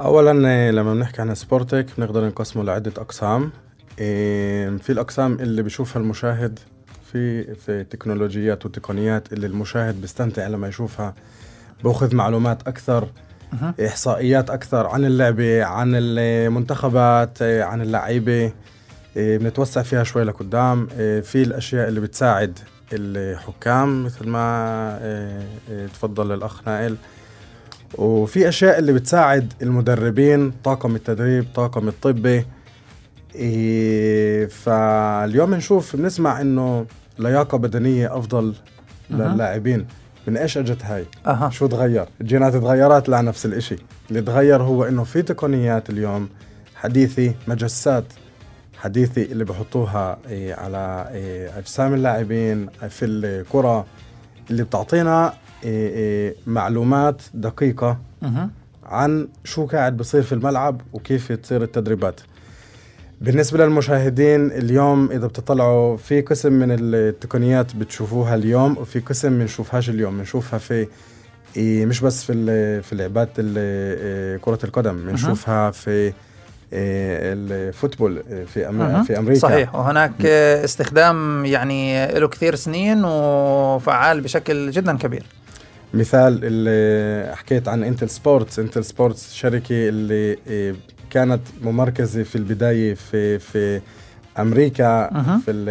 اولا 0.01 0.49
آه، 0.49 0.71
لما 0.71 0.95
بنحكي 0.95 1.23
عن 1.23 1.35
سبورتك 1.35 1.87
بنقدر 1.99 2.27
نقسمه 2.27 2.65
لعدة 2.65 2.93
أقسام. 2.99 3.51
إيه، 3.99 4.77
في 4.77 4.93
الأقسام 4.93 5.33
اللي 5.33 5.63
بيشوفها 5.63 6.03
المشاهد 6.03 6.59
في 7.13 7.55
في 7.55 7.85
تكنولوجيات 7.85 8.67
وتقنيات 8.67 9.33
اللي 9.33 9.47
المشاهد 9.47 10.01
بيستمتع 10.01 10.47
لما 10.47 10.69
يشوفها. 10.69 11.15
بأخذ 11.85 12.15
معلومات 12.17 12.69
أكثر 12.69 13.09
مهم. 13.53 13.75
إحصائيات 13.87 14.51
أكثر 14.51 14.87
عن 14.87 15.05
اللعبة 15.05 15.65
عن 15.65 15.93
المنتخبات 15.95 17.43
إيه، 17.43 17.63
عن 17.63 17.83
اللعيبة. 17.83 18.53
إيه، 19.17 19.39
بنتوسع 19.39 19.83
فيها 19.83 20.03
شوي 20.05 20.25
لقدام. 20.25 20.87
في 21.23 21.43
الأشياء 21.43 21.89
اللي 21.89 22.01
بتساعد 22.01 22.59
الحكام 22.93 24.05
مثل 24.05 24.29
ما 24.29 25.49
تفضل 25.95 26.33
الأخ 26.33 26.69
نائل. 26.69 26.97
وفي 27.99 28.49
أشياء 28.49 28.79
اللي 28.79 28.93
بتساعد 28.93 29.53
المدربين 29.63 30.53
طاقم 30.65 30.97
التدريب 30.97 31.47
طاقم 31.55 31.89
الطبي 31.89 32.45
إيه 33.35 34.47
فاليوم 34.47 35.55
نشوف 35.55 35.97
بنسمع 35.97 36.41
إنه 36.41 36.87
لياقة 37.19 37.59
بدنية 37.59 38.19
أفضل. 38.19 38.55
للاعبين 39.11 39.87
من 40.27 40.37
إيش 40.37 40.59
أجت 40.59 40.85
هاي؟ 40.85 41.05
أها 41.27 41.51
شو 41.51 41.67
تغير؟ 41.67 42.07
الجينات 42.21 42.53
تغيرت 42.57 43.09
لا 43.09 43.21
نفس 43.21 43.47
الإشي 43.47 43.77
اللي 44.11 44.21
تغير 44.23 44.63
هو 44.63 44.85
إنه 44.85 45.05
في 45.05 45.23
تقنيات 45.23 45.91
اليوم 45.91 46.29
حديثة 46.77 47.35
مجسات 47.49 48.05
حديثة 48.79 49.23
اللي 49.23 49.45
بحطوها 49.45 50.19
إيه 50.29 50.55
على 50.55 51.09
إيه 51.13 51.59
أجسام 51.59 51.95
اللاعبين 51.95 52.67
في 52.89 53.05
الكرة 53.05 53.87
اللي 54.51 54.63
بتعطينا 54.63 55.33
معلومات 56.47 57.23
دقيقة 57.35 57.99
مهم. 58.23 58.51
عن 58.85 59.29
شو 59.45 59.67
قاعد 59.67 59.97
بصير 59.97 60.23
في 60.23 60.33
الملعب 60.33 60.81
وكيف 60.93 61.33
تصير 61.33 61.63
التدريبات. 61.63 62.21
بالنسبة 63.21 63.65
للمشاهدين 63.65 64.47
اليوم 64.53 65.11
إذا 65.11 65.27
بتطلعوا 65.27 65.97
في 65.97 66.21
قسم 66.21 66.53
من 66.53 66.77
التقنيات 66.81 67.77
بتشوفوها 67.77 68.35
اليوم 68.35 68.79
وفي 68.79 69.01
قسم 69.01 69.39
بنشوفهاش 69.39 69.91
اليوم. 69.91 70.19
بنشوفها 70.19 70.59
في 70.59 70.87
إيه 71.57 71.87
مش 71.87 72.01
بس 72.01 72.25
في 72.25 72.83
في 72.83 72.95
لعبات 72.95 73.29
إيه 73.39 74.37
كرة 74.37 74.59
القدم. 74.65 75.07
بنشوفها 75.07 75.71
في 75.71 75.91
إيه 75.91 76.13
ال 76.73 76.89
football 76.89 78.23
إيه 78.31 78.45
في. 78.45 78.69
أم 78.69 79.05
في 79.05 79.19
أمريكا. 79.19 79.41
صحيح. 79.41 79.75
وهناك 79.75 80.27
استخدام 80.65 81.45
يعني 81.45 82.07
له 82.07 82.29
كثير 82.29 82.55
سنين 82.55 83.05
وفعال 83.05 84.21
بشكل 84.21 84.71
جدا 84.71 84.97
كبير. 84.97 85.27
مثال 85.95 86.41
اللي 86.45 87.37
حكيت 87.37 87.69
عن 87.69 87.85
Intel 87.85 88.11
Sports 88.11 88.59
Intel 88.59 88.85
Sports 88.85 89.33
شركة 89.35 89.89
اللي 89.89 90.39
إيه، 90.47 90.75
كانت 91.11 91.41
ممركزة 91.63 92.23
في 92.23 92.37
البداية 92.37 92.95
في 92.95 93.39
في 93.39 93.81
أمريكا 94.39 94.85
أها. 95.15 95.41
في 95.45 95.51
ال- 95.51 95.69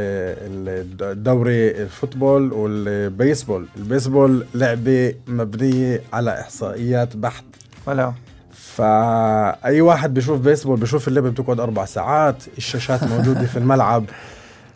ال- 0.69 1.03
الدوري 1.11 1.71
ال 1.71 1.80
football 1.80 2.53
وال 2.53 2.74
baseball. 2.74 3.65
البيسبول 3.77 4.45
لعبة 4.55 5.13
مبنية 5.27 6.01
على 6.13 6.39
إحصائيات 6.41 7.15
بحت. 7.17 7.43
ولو 7.87 8.13
فأي 8.53 9.81
واحد 9.81 10.13
بيشوف 10.13 10.39
بيسبول 10.39 10.79
بيشوف 10.79 11.07
اللعبة 11.07 11.29
بتقعد 11.29 11.59
أربع 11.59 11.85
ساعات 11.85 12.43
الشاشات 12.57 13.03
موجودة 13.03 13.45
في 13.45 13.57
الملعب. 13.57 14.05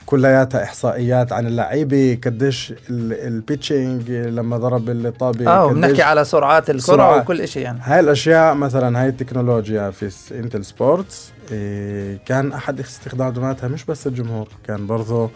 كلياتها 0.06 0.64
إحصائيات 0.64 1.32
عن 1.34 1.48
اللعيبة 1.48 2.20
قديش 2.26 2.72
ال- 2.90 3.14
ال 3.28 3.37
pitching 3.37 4.12
لما 4.12 4.58
ضرب 4.58 4.90
الطابة 4.90 5.48
آه 5.48 5.66
وبنحكي 5.66 6.02
على 6.02 6.26
سرعات 6.26 6.70
الكرة 6.70 6.82
سرعات. 6.82 7.22
وكل 7.22 7.48
شيء 7.48 7.64
يعني 7.64 7.80
هاي 7.82 8.00
الأشياء 8.00 8.54
مثلا 8.56 9.02
هاي 9.02 9.08
التكنولوجيا 9.08 9.90
في 9.92 10.12
Intel 10.32 10.66
Sports 10.66 11.32
إيه 11.52 12.18
كان 12.26 12.52
أحد 12.54 12.80
استخداماتها 12.80 13.68
مش 13.68 13.86
بس 13.86 14.08
الجمهور 14.08 14.48
كان 14.68 14.88
برضو 14.88 15.30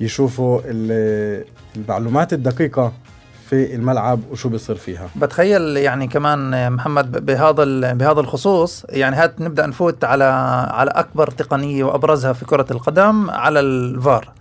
يشوفوا 0.00 0.60
ال- 0.64 1.44
المعلومات 1.76 2.32
الدقيقة 2.32 2.92
في 3.50 3.74
الملعب 3.74 4.20
وشو 4.30 4.48
بيصير 4.48 4.76
فيها. 4.76 5.08
بتخيل 5.16 5.76
يعني 5.76 6.06
كمان 6.06 6.72
محمد 6.72 7.26
بهذا 7.26 7.92
بهذا 7.92 8.20
الخصوص 8.20 8.86
يعني 8.88 9.16
هات 9.16 9.40
نبدأ 9.40 9.66
نفوت 9.66 10.04
على 10.04 10.24
على 10.70 10.90
أكبر 10.90 11.30
تقنية 11.30 11.84
وأبرزها 11.84 12.32
في 12.32 12.44
كرة 12.44 12.66
القدم 12.70 13.30
على 13.30 13.60
الفار. 13.60 14.32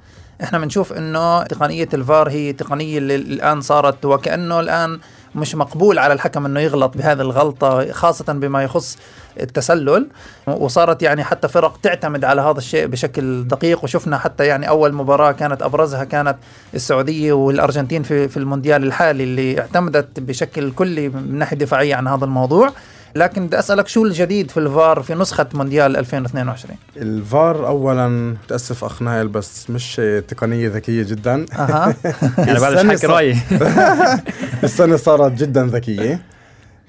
إحنا 0.43 0.59
بنشوف 0.59 0.93
إنه 0.93 1.43
تقنية 1.43 1.89
الفار 1.93 2.29
هي 2.29 2.53
تقنية 2.53 2.97
اللي 2.97 3.15
الآن 3.15 3.61
صارت 3.61 4.05
وكأنه 4.05 4.59
الآن 4.59 4.99
مش 5.35 5.55
مقبول 5.55 5.99
على 5.99 6.13
الحكم 6.13 6.45
إنه 6.45 6.59
يغلط 6.59 6.97
بهذه 6.97 7.21
الغلطة 7.21 7.91
خاصة 7.91 8.33
بما 8.33 8.63
يخص 8.63 8.97
التسلل. 9.39 10.07
وصارت 10.47 11.03
يعني 11.03 11.23
حتى 11.23 11.47
فرق 11.47 11.79
تعتمد 11.83 12.23
على 12.25 12.41
هذا 12.41 12.57
الشيء 12.57 12.87
بشكل 12.87 13.47
دقيق. 13.47 13.83
وشفنا 13.83 14.17
حتى 14.17 14.45
يعني 14.45 14.69
أول 14.69 14.93
مباراة 14.93 15.31
كانت 15.31 15.61
أبرزها 15.61 16.03
كانت 16.03 16.35
السعودية 16.73 17.33
والأرجنتين 17.33 18.03
في 18.03 18.27
في 18.27 18.37
المونديال 18.37 18.83
الحالي 18.83 19.23
اللي 19.23 19.59
اعتمدت 19.59 20.19
بشكل 20.19 20.71
كلي 20.71 21.09
من 21.09 21.39
ناحية 21.39 21.57
دفاعية 21.57 21.95
عن 21.95 22.07
هذا 22.07 22.25
الموضوع. 22.25 22.71
لكن 23.15 23.47
بدي 23.47 23.59
أسألك 23.59 23.87
شو 23.87 24.05
الجديد 24.05 24.51
في 24.51 24.57
الفار 24.59 25.01
في 25.01 25.15
نسخة 25.15 25.47
مونديال 25.53 25.97
2022 25.97 26.75
الفار 26.97 27.67
اولا 27.67 28.35
تأسف 28.47 28.83
اخ 28.83 29.01
نايل 29.01 29.27
بس 29.27 29.69
مش 29.69 30.01
تقنية 30.27 30.69
ذكية 30.69 31.03
جدا. 31.03 31.45
أها. 31.53 31.95
يعني 32.47 32.59
بعد 32.59 32.73
السنة 32.73 32.93
حكي 32.93 33.07
رأيي. 33.07 33.37
السنة 34.63 34.95
صارت 34.97 35.31
جدا 35.31 35.65
ذكية. 35.65 36.21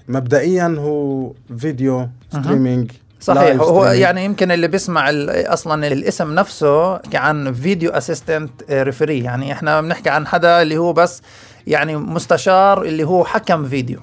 مبدئيا 0.08 0.76
هو 0.78 1.32
video 1.58 2.08
streaming 2.32 2.90
صحيح. 3.20 3.60
هو. 3.60 3.84
يعني 3.84 4.24
يمكن 4.24 4.50
اللي 4.50 4.68
بيسمع 4.68 5.10
ال- 5.10 5.30
أصلا 5.46 5.86
الاسم 5.86 6.34
نفسه 6.34 7.00
عن 7.14 7.52
video 7.52 7.90
assistant 7.90 8.50
referee 8.70 9.20
يعني 9.24 9.52
إحنا 9.52 9.80
بنحكي 9.80 10.10
عن 10.10 10.26
حدا 10.26 10.62
اللي 10.62 10.78
هو 10.78 10.92
بس 10.92 11.22
يعني 11.66 11.96
مستشار 11.96 12.82
اللي 12.82 13.04
هو 13.04 13.24
حكم 13.24 13.68
فيديو. 13.68 13.98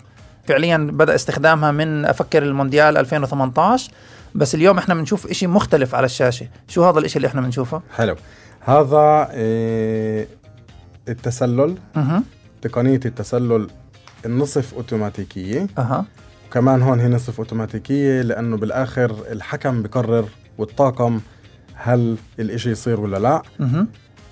فعليا 0.48 0.78
بدأ 0.78 1.16
استخدامها 1.16 1.72
من 1.72 2.06
أفكر 2.06 2.44
المونديال 2.44 2.98
2018 2.98 3.92
بس 4.36 4.56
اليوم 4.56 4.78
إحنا 4.78 4.94
بنشوف 4.94 5.28
إشي 5.28 5.48
مختلف 5.48 5.96
على 5.96 6.06
الشاشة. 6.06 6.48
شو 6.68 6.84
هذا 6.90 7.00
الإشي 7.00 7.18
اللي 7.18 7.28
إحنا 7.28 7.42
بنشوفه؟ 7.42 7.82
حلو. 7.96 8.16
هذا 8.60 9.30
إيه 9.32 10.28
التسلل. 11.08 11.76
أها. 11.96 12.24
تقنية 12.62 13.00
التسلل 13.06 13.68
النصف 14.26 14.74
أوتوماتيكية. 14.74 15.68
أها. 15.78 16.06
وكمان 16.50 16.82
هون 16.82 17.00
هي 17.00 17.08
نصف 17.08 17.40
أوتوماتيكية 17.40 18.22
لأنه 18.22 18.58
بالآخر 18.58 19.16
الحكم 19.32 19.82
بقرر 19.82 20.26
والطاقم 20.58 21.20
هل 21.74 22.18
الإشي 22.40 22.72
يصير 22.72 23.00
ولا 23.00 23.18
لا. 23.18 23.42
أها. 23.62 23.88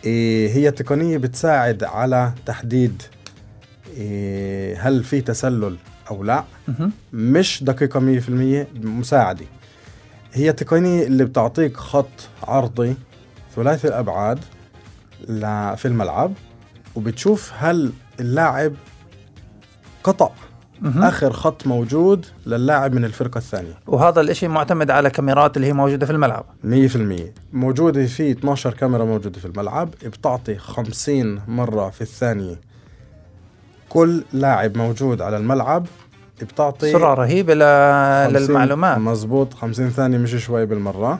إيه 0.06 0.50
هي 0.56 0.72
تقنية 0.72 1.18
بتساعد 1.18 1.84
على 1.84 2.32
تحديد 2.46 3.02
إيه 3.98 4.88
هل 4.88 5.04
في 5.04 5.22
تسلل 5.22 5.76
أو 6.10 6.24
لا 6.24 6.44
مش 7.14 7.64
دقيقة 7.64 8.00
100% 8.00 8.68
مساعدة. 8.86 9.46
هي 10.34 10.54
تقنية 10.54 11.04
اللي 11.08 11.26
بتعطيك 11.26 11.78
خط 11.78 12.10
عرضي 12.44 12.96
ثلاثي 13.56 13.88
الأبعاد 13.88 14.40
ل- 15.30 15.78
في 15.78 15.86
الملعب 15.88 16.34
وبتشوف 16.96 17.52
هل 17.58 17.92
اللاعب 18.20 18.74
قطع 20.04 20.30
أها 20.86 21.08
آخر 21.10 21.34
خط 21.34 21.68
موجود 21.68 22.26
للاعب 22.46 22.94
من 22.94 23.06
الفرقة 23.06 23.38
الثانية. 23.38 23.74
وهذا 23.88 24.22
الإشي 24.22 24.48
معتمد 24.48 24.92
على 24.92 25.10
كاميرات 25.10 25.58
اللي 25.58 25.68
هي 25.68 25.74
موجودة 25.74 26.06
في 26.06 26.12
الملعب. 26.12 26.46
100% 26.64 27.34
موجودة 27.54 28.06
في 28.06 28.32
12 28.32 28.74
كاميرا 28.74 29.06
موجودة 29.06 29.40
في 29.40 29.46
الملعب 29.46 29.90
بتعطي 30.06 30.56
50 30.58 31.42
مرة 31.48 31.90
في 31.90 32.02
الثانية. 32.02 32.60
كل 33.96 34.24
لاعب 34.34 34.78
موجود 34.78 35.22
على 35.22 35.38
الملعب 35.38 35.86
بتعطي 36.42 36.92
سرعة 36.92 37.14
رهيبة 37.14 37.54
ل... 37.54 37.60
50 38.34 38.42
للمعلومات. 38.42 38.98
مزبوط 38.98 39.54
50 39.54 39.90
ثانية 39.90 40.18
مش 40.18 40.36
شوي 40.36 40.66
بالمرة. 40.66 41.20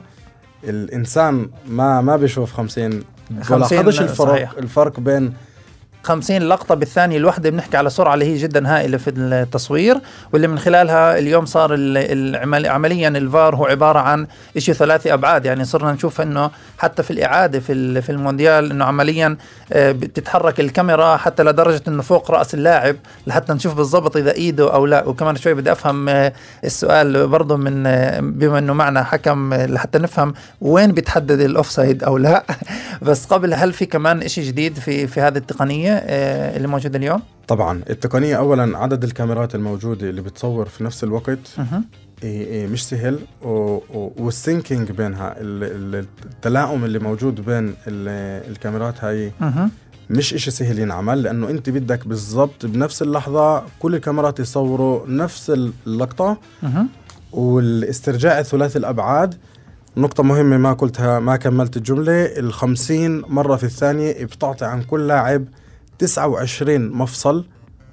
الإنسان 0.64 1.50
ما 1.68 2.00
ما 2.00 2.16
بيشوف 2.16 2.52
50 2.52 3.02
50 3.42 3.56
ولاحظش 3.78 4.00
الفرق 4.00 4.28
صحيح. 4.28 4.52
الفرق 4.58 5.00
بين 5.00 5.34
50 6.06 6.38
لقطة 6.38 6.74
بالثانية 6.74 7.16
الواحدة 7.16 7.50
بنحكي 7.50 7.76
على 7.76 7.90
سرعة 7.90 8.14
اللي 8.14 8.24
هي 8.24 8.36
جدا 8.36 8.76
هائلة 8.76 8.98
في 8.98 9.10
التصوير 9.10 9.98
واللي 10.32 10.48
من 10.48 10.58
خلالها 10.58 11.18
اليوم 11.18 11.46
صار 11.46 11.72
عمليا 12.68 13.08
الفار 13.08 13.56
هو 13.56 13.66
عبارة 13.66 13.98
عن 13.98 14.26
شيء 14.58 14.74
ثلاثي 14.74 15.12
أبعاد. 15.12 15.44
يعني 15.46 15.64
صرنا 15.64 15.92
نشوف 15.92 16.20
أنه 16.20 16.50
حتى 16.78 17.02
في 17.02 17.10
الإعادة 17.10 17.60
في 17.60 18.02
في 18.02 18.12
المونديال 18.12 18.70
أنه 18.70 18.84
عمليا 18.84 19.36
آه، 19.72 19.92
بتتحرك 19.92 20.60
الكاميرا 20.60 21.16
حتى 21.16 21.42
لدرجة 21.42 21.82
أنه 21.88 22.02
فوق 22.02 22.30
رأس 22.30 22.54
اللاعب 22.54 22.96
لحتى 23.26 23.52
نشوف 23.52 23.74
بالضبط 23.74 24.16
إذا 24.16 24.32
إيده 24.32 24.74
أو 24.74 24.86
لا. 24.86 25.04
وكمان 25.04 25.36
شوي 25.36 25.54
بدي 25.54 25.72
أفهم 25.72 26.08
آه، 26.08 26.32
السؤال 26.64 27.28
برضه 27.28 27.56
من 27.56 27.86
آه، 27.86 28.20
بما 28.20 28.58
أنه 28.58 28.72
معنا 28.72 29.02
حكم 29.02 29.54
لحتى 29.54 29.98
نفهم 29.98 30.34
وين 30.60 30.92
بتحدد 30.92 31.40
الأوفسايد 31.40 32.04
أو 32.04 32.18
لا. 32.18 32.44
بس 33.02 33.26
قبل 33.26 33.54
هل 33.54 33.72
في 33.72 33.86
كمان 33.86 34.28
شيء 34.28 34.44
جديد 34.44 34.78
في 34.78 35.06
في 35.06 35.20
هذه 35.20 35.36
التقنية؟ 35.36 35.95
آه، 36.04 36.56
اللي 36.56 36.68
موجودة 36.68 36.98
اليوم؟ 36.98 37.22
طبعا 37.48 37.82
التقنية 37.90 38.36
أولا 38.36 38.78
عدد 38.78 39.04
الكاميرات 39.04 39.54
الموجودة 39.54 40.08
اللي 40.10 40.20
بتصور 40.22 40.64
في 40.66 40.84
نفس 40.84 41.04
الوقت 41.04 41.38
إيه 42.22 42.66
مش 42.66 42.86
سهل 42.88 43.18
والسينكينج 43.42 44.90
بينها 44.92 45.34
ال- 45.40 45.94
ال- 45.96 46.06
التلاؤم 46.24 46.84
اللي 46.84 46.98
موجود 46.98 47.34
بين 47.44 47.68
ال- 47.68 48.50
الكاميرات 48.50 49.04
هاي. 49.04 49.32
مش 50.10 50.34
إشي 50.34 50.50
سهل 50.50 50.78
ينعمل 50.78 51.22
لأنه 51.22 51.50
أنت 51.50 51.70
بدك 51.70 52.08
بالضبط 52.08 52.66
بنفس 52.66 53.02
اللحظة 53.02 53.62
كل 53.78 53.94
الكاميرات 53.94 54.40
يصوروا 54.40 55.06
نفس 55.08 55.50
اللقطة. 55.86 56.36
والاسترجاع 57.32 58.38
الثلاثي 58.38 58.78
الأبعاد 58.78 59.34
نقطة 59.96 60.22
مهمة 60.22 60.56
ما 60.56 60.72
قلتها 60.72 61.18
ما 61.20 61.36
كملت 61.36 61.76
الجملة 61.76 62.12
الخمسين 62.38 63.20
مرة 63.28 63.56
في 63.56 63.64
الثانية 63.64 64.24
بتعطي 64.24 64.64
عن 64.64 64.82
كل 64.82 65.06
لاعب 65.08 65.44
29 65.98 66.88
مفصل 66.92 67.44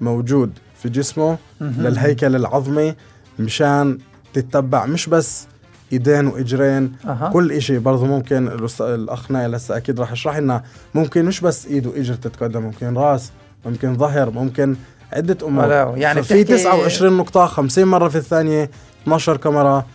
موجود 0.02 0.52
في 0.82 0.90
جسمه. 0.90 1.38
للهيكل 1.62 2.36
العظمي 2.36 2.96
مشان 3.40 3.98
تتبع 4.34 4.86
مش 4.86 5.10
بس 5.10 5.48
ايدين 5.94 6.28
واجرين 6.28 6.96
أها. 7.06 7.30
كل 7.34 7.52
إشي 7.52 7.80
برضه 7.80 8.06
ممكن 8.06 8.48
الأخ 8.82 9.32
نايل 9.32 9.56
هسه 9.56 9.78
أكيد 9.78 10.00
راح 10.00 10.12
يشرح 10.12 10.38
لنا 10.38 10.64
ممكن 10.96 11.26
مش 11.26 11.42
بس 11.42 11.66
إيد 11.66 11.88
وإجر 11.88 12.14
تتقدم 12.16 12.62
ممكن 12.62 12.94
راس 12.98 13.32
ممكن 13.66 13.98
ظهر 13.98 14.30
ممكن 14.30 14.76
عدة 15.14 15.38
أمور 15.48 15.72
يعني 15.98 16.24
في 16.24 16.44
بتحكي- 16.44 16.58
29 16.58 17.18
نقطة 17.18 17.46
50 17.46 17.86
مرة 17.86 18.10
في 18.10 18.16
الثانية 18.18 18.70
12 19.04 19.38
كاميرا 19.38 19.86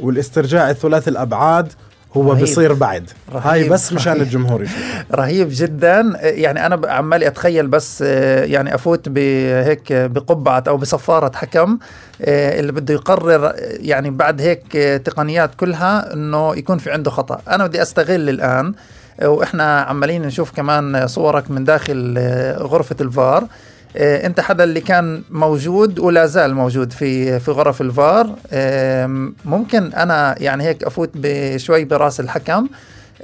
والإسترجاع 0.00 0.70
الثلاثي 0.70 1.10
الأبعاد 1.10 1.72
هو 2.16 2.32
رهيب. 2.32 2.40
بيصير 2.40 2.72
بعد 2.72 3.10
رهيب. 3.32 3.46
هاي 3.46 3.68
بس 3.68 3.92
مشان. 3.92 4.20
الجمهور 4.20 4.62
يشوف 4.64 4.76
رهيب 5.14 5.48
جدا 5.50 6.12
يعني 6.22 6.66
أنا 6.66 6.80
عمالي 6.88 7.26
أتخيل 7.26 7.66
بس 7.66 8.04
آه، 8.06 8.44
يعني 8.44 8.74
أفوت 8.74 9.08
بهيك 9.08 9.92
بقبعة 9.92 10.64
أو 10.68 10.76
بصفارة 10.76 11.36
حكم 11.36 11.78
آه، 12.22 12.60
اللي 12.60 12.72
بده 12.72 12.94
يقرر 12.94 13.46
آه، 13.46 13.54
يعني 13.60 14.10
بعد 14.10 14.40
هيك 14.40 14.72
تقنيات 15.04 15.54
كلها 15.54 16.12
إنه 16.12 16.56
يكون 16.56 16.78
في 16.78 16.90
عنده 16.90 17.10
خطأ 17.10 17.40
أنا 17.50 17.66
بدي 17.66 17.82
أستغل 17.82 18.28
الآن 18.28 18.74
وإحنا 19.22 19.80
عمالين 19.80 20.22
نشوف 20.22 20.50
كمان 20.50 21.06
صورك 21.06 21.50
من 21.50 21.64
داخل 21.64 22.18
غرفة 22.58 22.96
الفار 23.00 23.46
انت 23.96 24.40
حدا 24.40 24.64
اللي 24.64 24.80
كان 24.80 25.22
موجود 25.30 25.98
ولا 25.98 26.26
زال 26.26 26.54
موجود 26.54 26.92
في 26.92 27.40
في 27.40 27.50
غرف 27.50 27.80
الفار. 27.80 28.30
آم، 28.52 29.34
ممكن 29.44 29.92
أنا 29.92 30.34
يعني 30.38 30.64
هيك 30.64 30.82
افوت 30.84 31.10
بشوي 31.14 31.84
براس 31.84 32.20
الحكم. 32.20 32.66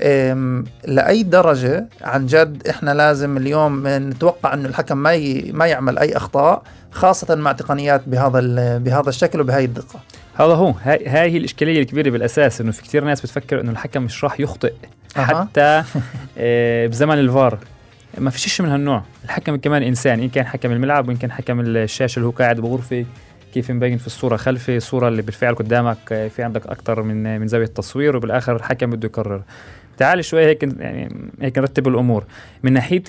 أم، 0.02 0.64
لأي 0.84 1.22
درجة 1.22 1.86
عن 2.02 2.26
جد 2.26 2.68
إحنا 2.68 2.94
لازم 2.94 3.36
اليوم 3.36 3.82
نتوقع 3.86 4.54
انه 4.54 4.68
الحكم 4.68 4.98
ما 4.98 5.12
ي... 5.14 5.50
ما 5.54 5.66
يعمل 5.66 5.98
أي 5.98 6.16
أخطاء 6.16 6.62
خاصة 6.92 7.34
مع 7.34 7.52
تقنيات 7.52 8.02
بهذا 8.06 8.38
ال... 8.38 8.80
بهذا 8.80 9.08
الشكل 9.08 9.40
وبهاي 9.40 9.64
الدقة. 9.64 10.00
هذا 10.34 10.54
هو. 10.54 10.74
هاي, 10.82 11.06
هاي 11.08 11.30
هي 11.32 11.36
الإشكالية 11.36 11.80
الكبيرة 11.80 12.10
بالأساس 12.10 12.60
إنه 12.60 12.72
في 12.72 12.82
كثير 12.82 13.04
ناس 13.04 13.20
بتفكر 13.20 13.60
إنه 13.60 13.70
الحكم 13.70 14.02
مش 14.02 14.24
راح 14.24 14.40
يخطئ. 14.40 14.72
حتى 15.16 15.82
آه، 16.38 16.86
بزمن 16.86 17.18
الفار. 17.18 17.58
ما 18.18 18.30
فيش 18.30 18.48
شيء 18.48 18.66
من 18.66 18.72
هالنوع 18.72 19.02
الحكم 19.24 19.56
كمان 19.56 19.82
إنسان 19.82 20.20
إن 20.20 20.28
كان 20.28 20.46
حكم 20.46 20.72
الملعب 20.72 21.08
وإن 21.08 21.16
كان 21.16 21.32
حكم 21.32 21.60
الشاشة 21.60 22.16
اللي 22.16 22.26
هو 22.26 22.30
قاعد 22.30 22.60
بغرفه 22.60 23.04
كيف 23.54 23.70
مبين 23.70 23.98
في 23.98 24.06
الصورة 24.06 24.36
خلفي 24.36 24.76
الصورة 24.76 25.08
اللي 25.08 25.22
بالفعل 25.22 25.54
قدامك 25.54 26.30
في 26.36 26.42
عندك 26.42 26.66
أكثر 26.66 27.02
من 27.02 27.40
من 27.40 27.48
زاوية 27.48 27.66
تصوير 27.66 28.16
وبالآخر 28.16 28.56
الحكم 28.56 28.90
بده 28.90 29.08
يقرر 29.08 29.42
تعال 29.98 30.24
شوي 30.24 30.44
هيك 30.46 30.62
يعني 30.62 31.30
هيك 31.40 31.58
نرتب 31.58 31.88
الأمور 31.88 32.24
من 32.62 32.72
ناحية 32.72 33.02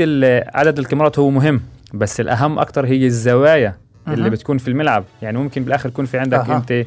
عدد 0.56 0.80
الكاميرات 0.80 1.20
هو 1.20 1.30
مهم 1.30 1.62
بس 1.94 2.20
الأهم 2.20 2.60
أكثر 2.60 2.86
هي 2.86 3.06
الزوايا 3.06 3.76
اللي 4.08 4.26
أها. 4.26 4.30
بتكون 4.30 4.58
في 4.58 4.68
الملعب 4.68 5.04
يعني 5.22 5.38
ممكن 5.38 5.64
بالآخر 5.64 5.90
يكون 5.90 6.06
في 6.06 6.18
عندك 6.18 6.40
أها. 6.40 6.58
أنت 6.58 6.86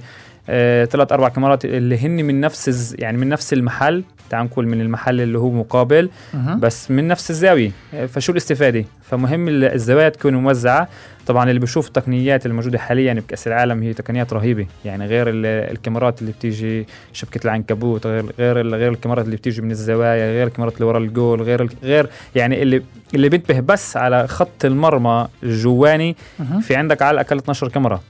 ثلاث 0.85 1.13
أربع 1.13 1.29
كاميرات 1.29 1.65
اللي 1.65 1.99
هن 1.99 2.11
من 2.25 2.41
نفس 2.41 2.69
الز- 2.69 2.97
يعني 2.99 3.19
من 3.19 3.29
نفس 3.29 3.53
المحل. 3.53 4.05
تعال 4.31 4.45
نقول 4.47 4.67
من 4.69 4.81
المحل 4.81 5.21
اللي 5.21 5.39
هو 5.39 5.51
مقابل. 5.51 6.11
مهم. 6.35 6.61
بس 6.61 6.91
من 6.91 7.09
نفس 7.09 7.31
الزاوية. 7.31 7.71
آه، 7.95 8.07
فشو 8.07 8.33
الاستفادة؟ 8.33 8.85
فمهم 9.03 9.49
ال- 9.49 9.65
الزوايا 9.65 10.09
تكون 10.09 10.35
موزعة. 10.35 10.89
طبعا 11.27 11.49
اللي 11.51 11.61
بشوف 11.61 11.87
التقنيات 11.89 12.47
الموجودة 12.47 12.79
حاليا 12.79 13.15
بكأس 13.15 13.47
العالم 13.47 13.83
هي 13.83 13.93
تقنيات 13.93 14.33
رهيبة. 14.33 14.67
يعني 14.85 15.07
غير 15.07 15.29
ال- 15.29 15.47
الكاميرات 15.47 16.21
اللي 16.23 16.33
بتيجي 16.33 16.87
شبكة 17.13 17.41
العنكبوت 17.45 18.07
غير 18.07 18.25
غير 18.39 18.67
غير 18.75 18.93
الكاميرات 18.93 19.25
اللي 19.25 19.37
بتيجي 19.37 19.63
من 19.63 19.71
الزوايا 19.71 20.31
غير 20.33 20.47
الكاميرات 20.47 20.75
اللي 20.75 20.85
ورا 20.87 20.99
الجول 20.99 21.43
غير 21.43 21.69
غير 21.83 22.09
يعني 22.35 22.63
اللي 22.63 22.83
اللي 23.15 23.29
بينتبه 23.29 23.61
بس 23.61 23.97
على 23.97 24.27
خط 24.29 24.65
المرمى 24.65 25.29
الجواني. 25.43 26.17
مهم. 26.39 26.61
في 26.61 26.77
عندك 26.77 27.03
على 27.03 27.15
الأقل 27.21 27.37
12 27.39 27.69
كاميرا. 27.69 28.01